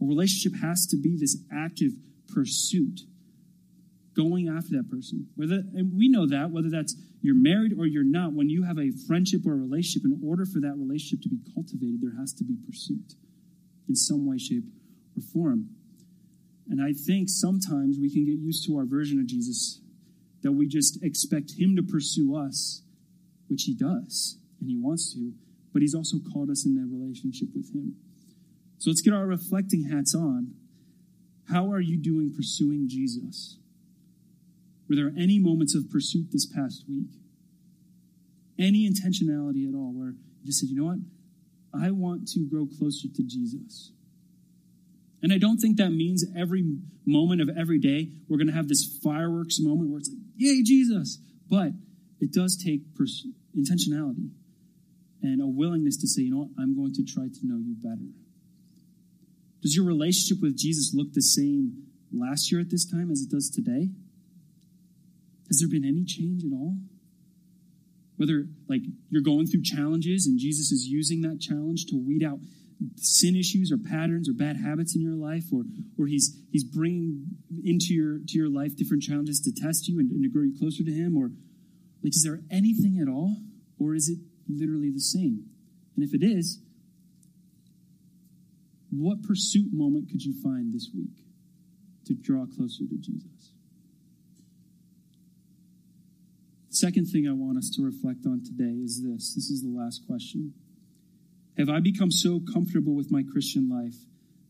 A 0.00 0.04
relationship 0.04 0.60
has 0.60 0.86
to 0.86 0.96
be 0.96 1.16
this 1.18 1.36
active 1.52 1.92
pursuit, 2.32 3.00
going 4.14 4.48
after 4.48 4.76
that 4.76 4.90
person. 4.90 5.28
Whether 5.36 5.62
and 5.74 5.96
we 5.96 6.08
know 6.08 6.26
that 6.26 6.50
whether 6.50 6.70
that's 6.70 6.94
you're 7.26 7.34
married 7.34 7.72
or 7.78 7.86
you're 7.86 8.04
not, 8.04 8.32
when 8.32 8.48
you 8.48 8.62
have 8.62 8.78
a 8.78 8.90
friendship 9.06 9.44
or 9.44 9.52
a 9.52 9.56
relationship, 9.56 10.04
in 10.04 10.20
order 10.24 10.46
for 10.46 10.60
that 10.60 10.74
relationship 10.76 11.22
to 11.22 11.28
be 11.28 11.38
cultivated, 11.52 12.00
there 12.00 12.18
has 12.18 12.32
to 12.34 12.44
be 12.44 12.56
pursuit 12.66 13.14
in 13.88 13.94
some 13.94 14.26
way, 14.26 14.38
shape, 14.38 14.64
or 15.16 15.22
form. 15.32 15.70
And 16.68 16.80
I 16.82 16.92
think 16.92 17.28
sometimes 17.28 17.98
we 18.00 18.12
can 18.12 18.24
get 18.24 18.38
used 18.38 18.66
to 18.66 18.76
our 18.76 18.84
version 18.84 19.20
of 19.20 19.26
Jesus 19.26 19.80
that 20.42 20.52
we 20.52 20.66
just 20.66 21.02
expect 21.02 21.58
him 21.58 21.76
to 21.76 21.82
pursue 21.82 22.36
us, 22.36 22.82
which 23.48 23.64
he 23.64 23.74
does, 23.74 24.38
and 24.60 24.68
he 24.68 24.76
wants 24.76 25.12
to, 25.14 25.32
but 25.72 25.82
he's 25.82 25.94
also 25.94 26.18
called 26.32 26.50
us 26.50 26.64
in 26.64 26.78
a 26.78 26.86
relationship 26.86 27.48
with 27.54 27.74
him. 27.74 27.96
So 28.78 28.90
let's 28.90 29.00
get 29.00 29.14
our 29.14 29.26
reflecting 29.26 29.88
hats 29.90 30.14
on. 30.14 30.54
How 31.48 31.70
are 31.70 31.80
you 31.80 31.96
doing 31.96 32.32
pursuing 32.34 32.88
Jesus? 32.88 33.58
Were 34.88 34.96
there 34.96 35.12
any 35.18 35.38
moments 35.38 35.74
of 35.74 35.90
pursuit 35.90 36.28
this 36.32 36.46
past 36.46 36.84
week? 36.88 37.10
Any 38.58 38.88
intentionality 38.88 39.68
at 39.68 39.74
all 39.74 39.92
where 39.92 40.10
you 40.10 40.46
just 40.46 40.60
said, 40.60 40.68
you 40.68 40.76
know 40.76 40.86
what? 40.86 40.98
I 41.74 41.90
want 41.90 42.28
to 42.28 42.46
grow 42.48 42.66
closer 42.66 43.08
to 43.08 43.22
Jesus. 43.22 43.92
And 45.22 45.32
I 45.32 45.38
don't 45.38 45.58
think 45.58 45.76
that 45.76 45.90
means 45.90 46.24
every 46.36 46.64
moment 47.04 47.40
of 47.40 47.50
every 47.56 47.78
day 47.78 48.10
we're 48.28 48.38
going 48.38 48.46
to 48.46 48.54
have 48.54 48.68
this 48.68 48.98
fireworks 49.02 49.58
moment 49.60 49.90
where 49.90 49.98
it's 49.98 50.08
like, 50.08 50.18
yay, 50.36 50.62
Jesus. 50.62 51.18
But 51.48 51.72
it 52.20 52.32
does 52.32 52.56
take 52.56 52.94
pers- 52.94 53.26
intentionality 53.56 54.30
and 55.22 55.42
a 55.42 55.46
willingness 55.46 55.96
to 55.98 56.06
say, 56.06 56.22
you 56.22 56.30
know 56.30 56.38
what, 56.38 56.50
I'm 56.58 56.76
going 56.76 56.92
to 56.94 57.04
try 57.04 57.24
to 57.24 57.40
know 57.42 57.58
you 57.58 57.74
better. 57.74 58.08
Does 59.62 59.74
your 59.74 59.84
relationship 59.84 60.42
with 60.42 60.56
Jesus 60.56 60.92
look 60.94 61.12
the 61.12 61.22
same 61.22 61.86
last 62.12 62.52
year 62.52 62.60
at 62.60 62.70
this 62.70 62.88
time 62.88 63.10
as 63.10 63.20
it 63.22 63.30
does 63.30 63.50
today? 63.50 63.88
Has 65.48 65.58
there 65.58 65.68
been 65.68 65.84
any 65.84 66.04
change 66.04 66.44
at 66.44 66.52
all? 66.52 66.76
Whether 68.16 68.46
like 68.68 68.82
you're 69.10 69.22
going 69.22 69.46
through 69.46 69.62
challenges 69.62 70.26
and 70.26 70.38
Jesus 70.38 70.72
is 70.72 70.86
using 70.86 71.20
that 71.22 71.40
challenge 71.40 71.86
to 71.86 71.96
weed 71.96 72.24
out 72.24 72.38
sin 72.96 73.36
issues 73.36 73.72
or 73.72 73.78
patterns 73.78 74.28
or 74.28 74.32
bad 74.32 74.56
habits 74.56 74.94
in 74.94 75.00
your 75.00 75.14
life, 75.14 75.44
or, 75.52 75.64
or 75.98 76.06
he's, 76.06 76.38
he's 76.50 76.64
bringing 76.64 77.24
into 77.64 77.94
your, 77.94 78.18
to 78.18 78.38
your 78.38 78.50
life 78.50 78.76
different 78.76 79.02
challenges 79.02 79.40
to 79.40 79.52
test 79.52 79.88
you 79.88 79.98
and, 79.98 80.10
and 80.10 80.22
to 80.22 80.28
grow 80.28 80.42
you 80.42 80.54
closer 80.58 80.84
to 80.84 80.92
him? 80.92 81.16
Or 81.16 81.30
like, 82.02 82.14
is 82.14 82.22
there 82.22 82.40
anything 82.50 82.98
at 83.00 83.08
all? 83.08 83.36
Or 83.78 83.94
is 83.94 84.08
it 84.08 84.18
literally 84.48 84.90
the 84.90 85.00
same? 85.00 85.46
And 85.96 86.04
if 86.04 86.14
it 86.14 86.24
is, 86.24 86.60
what 88.90 89.22
pursuit 89.22 89.68
moment 89.72 90.10
could 90.10 90.22
you 90.22 90.34
find 90.42 90.72
this 90.72 90.90
week 90.94 91.24
to 92.06 92.14
draw 92.14 92.46
closer 92.46 92.84
to 92.86 92.96
Jesus? 92.96 93.52
Second 96.76 97.06
thing 97.06 97.26
I 97.26 97.32
want 97.32 97.56
us 97.56 97.70
to 97.76 97.82
reflect 97.82 98.26
on 98.26 98.42
today 98.44 98.76
is 98.84 99.02
this. 99.02 99.32
This 99.34 99.48
is 99.48 99.62
the 99.62 99.70
last 99.70 100.02
question. 100.06 100.52
Have 101.56 101.70
I 101.70 101.80
become 101.80 102.10
so 102.10 102.38
comfortable 102.52 102.94
with 102.94 103.10
my 103.10 103.22
Christian 103.32 103.70
life 103.70 103.96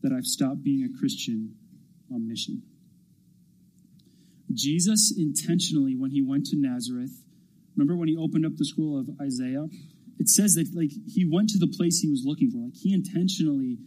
that 0.03 0.11
I've 0.11 0.25
stopped 0.25 0.61
being 0.61 0.83
a 0.83 0.99
Christian 0.99 1.55
on 2.11 2.27
mission? 2.27 2.63
Jesus 4.51 5.13
intentionally, 5.17 5.95
when 5.95 6.11
he 6.11 6.21
went 6.21 6.47
to 6.47 6.57
Nazareth, 6.57 7.23
remember 7.77 7.95
when 7.95 8.09
he 8.09 8.17
opened 8.17 8.45
up 8.45 8.57
the 8.57 8.65
scroll 8.65 8.99
of 8.99 9.07
Isaiah? 9.21 9.67
It 10.19 10.27
says 10.27 10.55
that 10.55 10.67
like 10.75 10.91
he 11.07 11.23
went 11.23 11.47
to 11.51 11.57
the 11.57 11.73
place 11.77 11.99
he 11.99 12.09
was 12.09 12.23
looking 12.25 12.51
for. 12.51 12.57
Like 12.57 12.75
he 12.75 12.93
intentionally 12.93 13.77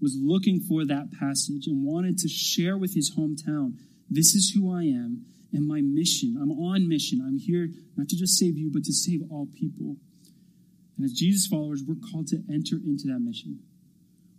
was 0.00 0.16
looking 0.22 0.60
for 0.60 0.86
that 0.86 1.10
passage 1.18 1.66
and 1.66 1.84
wanted 1.84 2.18
to 2.18 2.28
share 2.28 2.78
with 2.78 2.94
his 2.94 3.16
hometown, 3.18 3.72
this 4.08 4.36
is 4.36 4.52
who 4.54 4.72
I 4.72 4.82
am 4.82 5.26
and 5.52 5.66
my 5.66 5.80
mission. 5.80 6.36
I'm 6.40 6.50
on 6.50 6.88
mission. 6.88 7.20
I'm 7.26 7.38
here 7.38 7.68
not 7.96 8.08
to 8.08 8.16
just 8.16 8.38
save 8.38 8.56
you, 8.58 8.70
but 8.72 8.84
to 8.84 8.92
save 8.92 9.22
all 9.30 9.46
people. 9.46 9.96
And 10.96 11.04
as 11.04 11.12
Jesus 11.12 11.46
followers, 11.46 11.82
we're 11.86 11.96
called 12.10 12.26
to 12.28 12.42
enter 12.52 12.76
into 12.76 13.06
that 13.06 13.20
mission. 13.20 13.60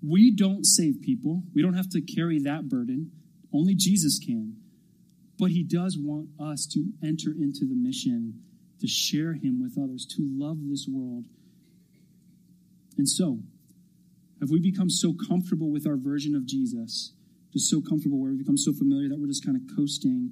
We 0.06 0.32
don't 0.32 0.66
save 0.66 1.02
people. 1.02 1.44
We 1.54 1.62
don't 1.62 1.74
have 1.74 1.90
to 1.90 2.02
carry 2.02 2.40
that 2.40 2.70
burden. 2.70 3.12
Only 3.54 3.76
Jesus 3.76 4.20
can. 4.20 4.58
But 5.38 5.52
he 5.52 5.64
does 5.64 5.98
want 5.98 6.30
us 6.40 6.68
to 6.74 6.92
enter 7.04 7.32
into 7.32 7.66
the 7.66 7.76
mission, 7.76 8.42
to 8.82 8.88
share 8.88 9.34
him 9.34 9.62
with 9.62 9.78
others, 9.82 10.06
to 10.18 10.18
love 10.20 10.58
this 10.70 10.86
world. 10.90 11.26
And 12.98 13.08
so, 13.08 13.40
have 14.42 14.50
we 14.50 14.60
become 14.60 14.90
so 14.90 15.14
comfortable 15.28 15.72
with 15.72 15.88
our 15.88 15.98
version 15.98 16.36
of 16.36 16.46
Jesus, 16.46 17.14
just 17.54 17.70
so 17.70 17.82
comfortable 17.82 18.20
where 18.20 18.32
we 18.32 18.38
become 18.38 18.58
so 18.58 18.74
familiar 18.74 19.10
that 19.10 19.20
we're 19.20 19.28
just 19.28 19.46
kind 19.46 19.58
of 19.58 19.76
coasting, 19.76 20.32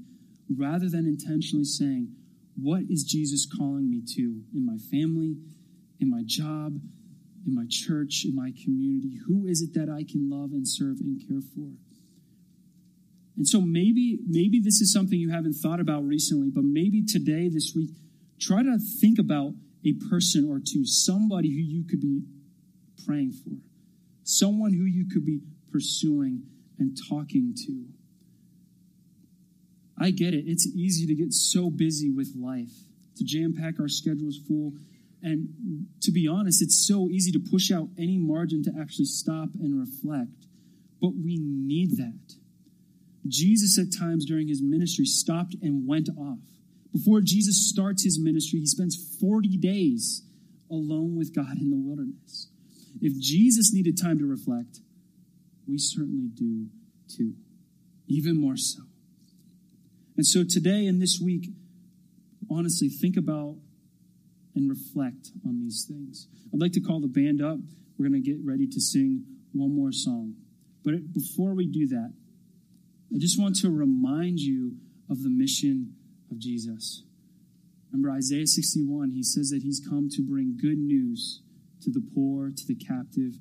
rather 0.56 0.90
than 0.90 1.06
intentionally 1.06 1.66
saying, 1.66 2.14
What 2.56 2.84
is 2.90 3.04
Jesus 3.04 3.46
calling 3.46 3.90
me 3.90 4.02
to 4.16 4.44
in 4.54 4.66
my 4.66 4.78
family, 4.92 5.38
in 6.00 6.10
my 6.10 6.24
job, 6.26 6.80
in 7.46 7.56
my 7.56 7.66
church, 7.70 8.24
in 8.26 8.36
my 8.36 8.52
community? 8.64 9.20
Who 9.28 9.46
is 9.48 9.62
it 9.62 9.74
that 9.74 9.90
I 9.90 10.04
can 10.04 10.30
love 10.30 10.52
and 10.52 10.68
serve 10.68 11.00
and 11.00 11.20
care 11.28 11.42
for? 11.42 11.72
And 13.38 13.48
so 13.48 13.62
maybe 13.62 14.20
maybe 14.28 14.60
this 14.60 14.82
is 14.82 14.92
something 14.92 15.20
you 15.20 15.32
haven't 15.32 15.54
thought 15.54 15.80
about 15.80 16.06
recently, 16.06 16.50
but 16.50 16.64
maybe 16.64 17.04
today, 17.04 17.50
this 17.50 17.74
week, 17.76 17.92
try 18.40 18.64
to 18.64 18.78
think 19.00 19.20
about 19.20 19.54
a 19.86 19.94
person 20.10 20.50
or 20.50 20.60
two, 20.60 20.86
somebody 20.86 21.50
who 21.50 21.62
you 21.62 21.84
could 21.88 22.02
be 22.02 22.24
praying 23.06 23.32
for, 23.32 23.52
someone 24.24 24.74
who 24.74 24.86
you 24.86 25.08
could 25.08 25.26
be 25.26 25.40
pursuing 25.72 26.44
and 26.80 26.98
talking 27.10 27.54
to. 27.66 27.86
I 30.00 30.12
get 30.12 30.34
it. 30.34 30.46
It's 30.48 30.68
easy 30.68 31.08
to 31.08 31.16
get 31.16 31.34
so 31.34 31.70
busy 31.70 32.10
with 32.10 32.34
life, 32.36 32.74
to 33.18 33.24
jam 33.24 33.54
pack 33.54 33.80
our 33.80 33.88
schedules 33.88 34.38
full, 34.48 34.74
and 35.24 35.88
to 36.02 36.12
be 36.12 36.28
honest, 36.28 36.62
it's 36.62 36.86
so 36.88 37.10
easy 37.10 37.32
to 37.32 37.40
push 37.40 37.72
out 37.72 37.90
any 37.98 38.18
margin 38.18 38.64
to 38.64 38.72
actually 38.80 39.06
stop 39.06 39.50
and 39.60 39.80
reflect. 39.80 40.46
But 41.02 41.14
we 41.16 41.38
need 41.40 41.98
that. 41.98 42.36
Jesus, 43.28 43.78
at 43.78 43.98
times 43.98 44.26
during 44.26 44.48
his 44.48 44.62
ministry, 44.62 45.06
stopped 45.06 45.56
and 45.62 45.88
went 45.88 46.10
off. 46.18 46.40
Before 46.94 47.20
Jesus 47.22 47.70
starts 47.70 48.04
his 48.04 48.20
ministry, 48.20 48.60
he 48.60 48.66
spends 48.68 49.18
40 49.20 49.58
days 49.58 50.24
alone 50.72 51.16
with 51.18 51.36
God 51.36 51.58
in 51.60 51.70
the 51.70 51.78
wilderness. 51.78 52.50
If 53.02 53.20
Jesus 53.20 53.74
needed 53.74 54.00
time 54.02 54.20
to 54.20 54.26
reflect, 54.26 54.80
we 55.68 55.78
certainly 55.78 56.30
do 56.34 56.68
too, 57.10 57.34
even 58.08 58.40
more 58.40 58.58
so. 58.58 58.84
And 60.18 60.26
so 60.26 60.44
today 60.44 60.88
and 60.88 61.00
this 61.00 61.22
week, 61.24 61.50
honestly, 62.50 62.90
think 62.90 63.16
about 63.16 63.56
and 64.56 64.68
reflect 64.68 65.30
on 65.46 65.60
these 65.60 65.86
things. 65.88 66.28
I'd 66.52 66.60
like 66.60 66.72
to 66.74 66.82
call 66.82 67.00
the 67.00 67.08
band 67.08 67.42
up. 67.42 67.60
We're 67.98 68.10
going 68.10 68.22
to 68.22 68.28
get 68.28 68.40
ready 68.44 68.68
to 68.68 68.82
sing 68.82 69.24
one 69.54 69.76
more 69.76 69.92
song. 69.92 70.34
But 70.84 71.14
before 71.14 71.54
we 71.54 71.68
do 71.68 71.88
that, 71.90 72.14
I 73.14 73.20
just 73.20 73.40
want 73.40 73.56
to 73.58 73.70
remind 73.70 74.40
you 74.40 74.78
of 75.10 75.22
the 75.22 75.30
mission 75.30 75.94
of 76.32 76.40
Jesus. 76.40 77.04
Remember 77.92 78.12
Isaiah 78.12 78.48
61, 78.48 79.12
he 79.12 79.24
says 79.24 79.50
that 79.50 79.62
he's 79.64 79.80
come 79.80 80.10
to 80.12 80.22
bring 80.22 80.58
good 80.60 80.78
news 80.78 81.42
to 81.82 81.92
the 81.92 82.02
poor, 82.14 82.50
to 82.50 82.68
the 82.68 82.76
captive, 82.76 83.34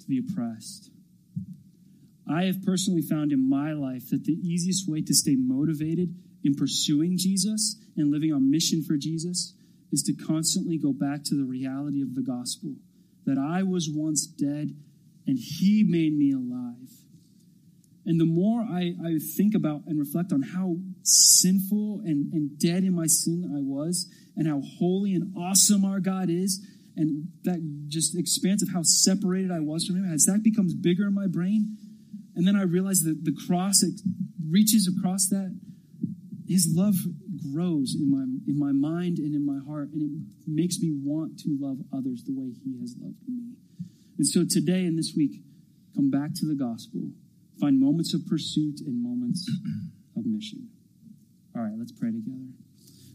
to 0.00 0.06
the 0.06 0.18
oppressed. 0.18 0.90
I 2.30 2.44
have 2.44 2.62
personally 2.62 3.02
found 3.02 3.32
in 3.32 3.48
my 3.48 3.72
life 3.72 4.10
that 4.10 4.24
the 4.24 4.38
easiest 4.42 4.88
way 4.88 5.02
to 5.02 5.14
stay 5.14 5.36
motivated 5.36 6.14
in 6.44 6.54
pursuing 6.54 7.16
Jesus 7.16 7.76
and 7.96 8.10
living 8.10 8.32
on 8.32 8.50
mission 8.50 8.82
for 8.82 8.96
Jesus 8.96 9.54
is 9.92 10.02
to 10.04 10.14
constantly 10.14 10.78
go 10.78 10.92
back 10.92 11.24
to 11.24 11.34
the 11.34 11.44
reality 11.44 12.02
of 12.02 12.14
the 12.14 12.22
gospel 12.22 12.74
that 13.24 13.38
I 13.38 13.62
was 13.62 13.90
once 13.90 14.26
dead 14.26 14.74
and 15.26 15.38
he 15.38 15.84
made 15.86 16.16
me 16.16 16.32
alive. 16.32 16.88
And 18.06 18.18
the 18.18 18.24
more 18.24 18.62
I, 18.62 18.94
I 19.04 19.18
think 19.36 19.54
about 19.54 19.82
and 19.86 19.98
reflect 19.98 20.32
on 20.32 20.40
how 20.40 20.76
sinful 21.02 22.00
and, 22.04 22.32
and 22.32 22.58
dead 22.58 22.84
in 22.84 22.94
my 22.94 23.06
sin 23.06 23.44
I 23.54 23.60
was, 23.60 24.10
and 24.34 24.48
how 24.48 24.62
holy 24.78 25.12
and 25.12 25.36
awesome 25.36 25.84
our 25.84 26.00
God 26.00 26.30
is, 26.30 26.64
and 26.96 27.28
that 27.44 27.60
just 27.88 28.16
expanse 28.16 28.62
of 28.62 28.70
how 28.72 28.82
separated 28.82 29.50
I 29.50 29.60
was 29.60 29.84
from 29.84 29.96
Him, 29.96 30.10
as 30.10 30.24
that 30.24 30.42
becomes 30.42 30.72
bigger 30.72 31.06
in 31.06 31.14
my 31.14 31.26
brain, 31.26 31.76
and 32.38 32.46
then 32.46 32.54
I 32.54 32.62
realize 32.62 33.02
that 33.02 33.24
the 33.24 33.34
cross 33.34 33.82
reaches 34.48 34.86
across 34.86 35.26
that, 35.26 35.58
His 36.46 36.70
love 36.70 36.94
grows 37.52 37.96
in 37.98 38.08
my 38.08 38.22
in 38.46 38.56
my 38.56 38.70
mind 38.70 39.18
and 39.18 39.34
in 39.34 39.44
my 39.44 39.58
heart, 39.66 39.90
and 39.90 40.00
it 40.00 40.10
makes 40.46 40.78
me 40.78 40.94
want 41.02 41.36
to 41.40 41.58
love 41.58 41.78
others 41.92 42.22
the 42.22 42.32
way 42.32 42.54
He 42.62 42.78
has 42.78 42.94
loved 42.96 43.26
me. 43.26 43.58
And 44.18 44.26
so 44.26 44.44
today 44.48 44.86
and 44.86 44.96
this 44.96 45.14
week, 45.16 45.42
come 45.96 46.10
back 46.10 46.30
to 46.36 46.46
the 46.46 46.54
gospel, 46.54 47.10
find 47.60 47.80
moments 47.80 48.14
of 48.14 48.24
pursuit 48.30 48.86
and 48.86 49.02
moments 49.02 49.50
of 50.16 50.24
mission. 50.24 50.70
All 51.56 51.62
right, 51.62 51.74
let's 51.76 51.90
pray 51.90 52.12
together. 52.12 52.54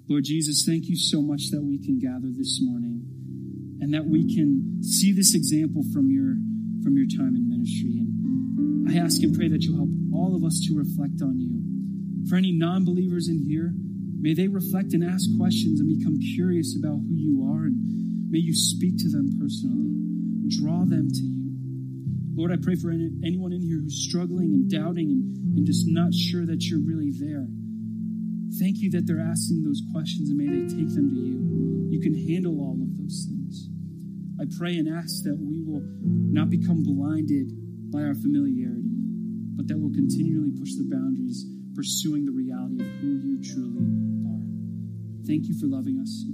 Lord 0.09 0.25
Jesus, 0.25 0.65
thank 0.67 0.91
you 0.91 0.97
so 0.97 1.21
much 1.21 1.47
that 1.51 1.63
we 1.63 1.79
can 1.79 1.97
gather 1.97 2.27
this 2.27 2.59
morning 2.61 3.07
and 3.79 3.93
that 3.93 4.03
we 4.03 4.35
can 4.35 4.83
see 4.83 5.13
this 5.13 5.33
example 5.33 5.81
from 5.93 6.11
your 6.11 6.35
from 6.83 6.97
your 6.99 7.07
time 7.07 7.39
in 7.39 7.47
ministry. 7.47 8.02
I 8.89 8.97
ask 8.97 9.21
and 9.23 9.35
pray 9.35 9.47
that 9.49 9.63
you'll 9.63 9.77
help 9.77 9.89
all 10.13 10.35
of 10.35 10.43
us 10.43 10.59
to 10.67 10.75
reflect 10.75 11.21
on 11.21 11.39
you. 11.39 12.27
For 12.29 12.35
any 12.35 12.51
non-believers 12.51 13.27
in 13.27 13.43
here, 13.45 13.73
May 14.23 14.33
they 14.33 14.47
reflect 14.47 14.93
and 14.93 15.03
ask 15.03 15.27
questions 15.35 15.81
and 15.81 15.99
become 15.99 16.17
curious 16.17 16.79
about 16.79 16.95
who 16.95 17.11
you 17.11 17.43
are, 17.43 17.67
and 17.67 18.31
may 18.31 18.39
you 18.39 18.55
speak 18.55 18.95
to 18.99 19.09
them 19.09 19.35
personally. 19.37 19.91
Draw 20.47 20.87
them 20.87 21.11
to 21.11 21.23
you. 21.27 21.51
Lord, 22.31 22.53
I 22.53 22.55
pray 22.55 22.75
for 22.79 22.89
any, 22.89 23.11
anyone 23.19 23.51
in 23.51 23.59
here 23.61 23.83
who's 23.83 24.07
struggling 24.07 24.55
and 24.55 24.71
doubting 24.71 25.11
and, 25.11 25.59
and 25.59 25.65
just 25.67 25.91
not 25.91 26.13
sure 26.13 26.45
that 26.45 26.63
you're 26.63 26.79
really 26.79 27.11
there. 27.11 27.51
Thank 28.63 28.79
you 28.79 28.89
that 28.95 29.03
they're 29.03 29.19
asking 29.19 29.67
those 29.67 29.83
questions, 29.91 30.29
and 30.31 30.39
may 30.39 30.47
they 30.47 30.71
take 30.71 30.95
them 30.95 31.11
to 31.11 31.19
you. 31.19 31.91
You 31.91 31.99
can 31.99 32.15
handle 32.15 32.63
all 32.63 32.79
of 32.79 32.95
those 32.95 33.27
things. 33.27 33.67
I 34.39 34.47
pray 34.55 34.79
and 34.79 34.87
ask 34.87 35.27
that 35.27 35.35
we 35.35 35.59
will 35.67 35.83
not 36.07 36.49
become 36.49 36.79
blinded 36.79 37.51
by 37.93 38.01
our 38.01 38.15
familiarity, 38.15 38.89
but 39.53 39.67
that 39.67 39.77
we'll 39.77 39.93
continually 39.93 40.49
push 40.57 40.73
the 40.73 40.89
boundaries, 40.89 41.45
pursuing 41.75 42.25
the 42.25 42.31
reality 42.31 42.81
of 42.81 42.89
who 42.97 43.21
you 43.21 43.37
truly 43.37 43.85
are. 44.25 44.41
Thank 45.29 45.45
you 45.45 45.53
for 45.59 45.67
loving 45.67 46.01
us. 46.01 46.25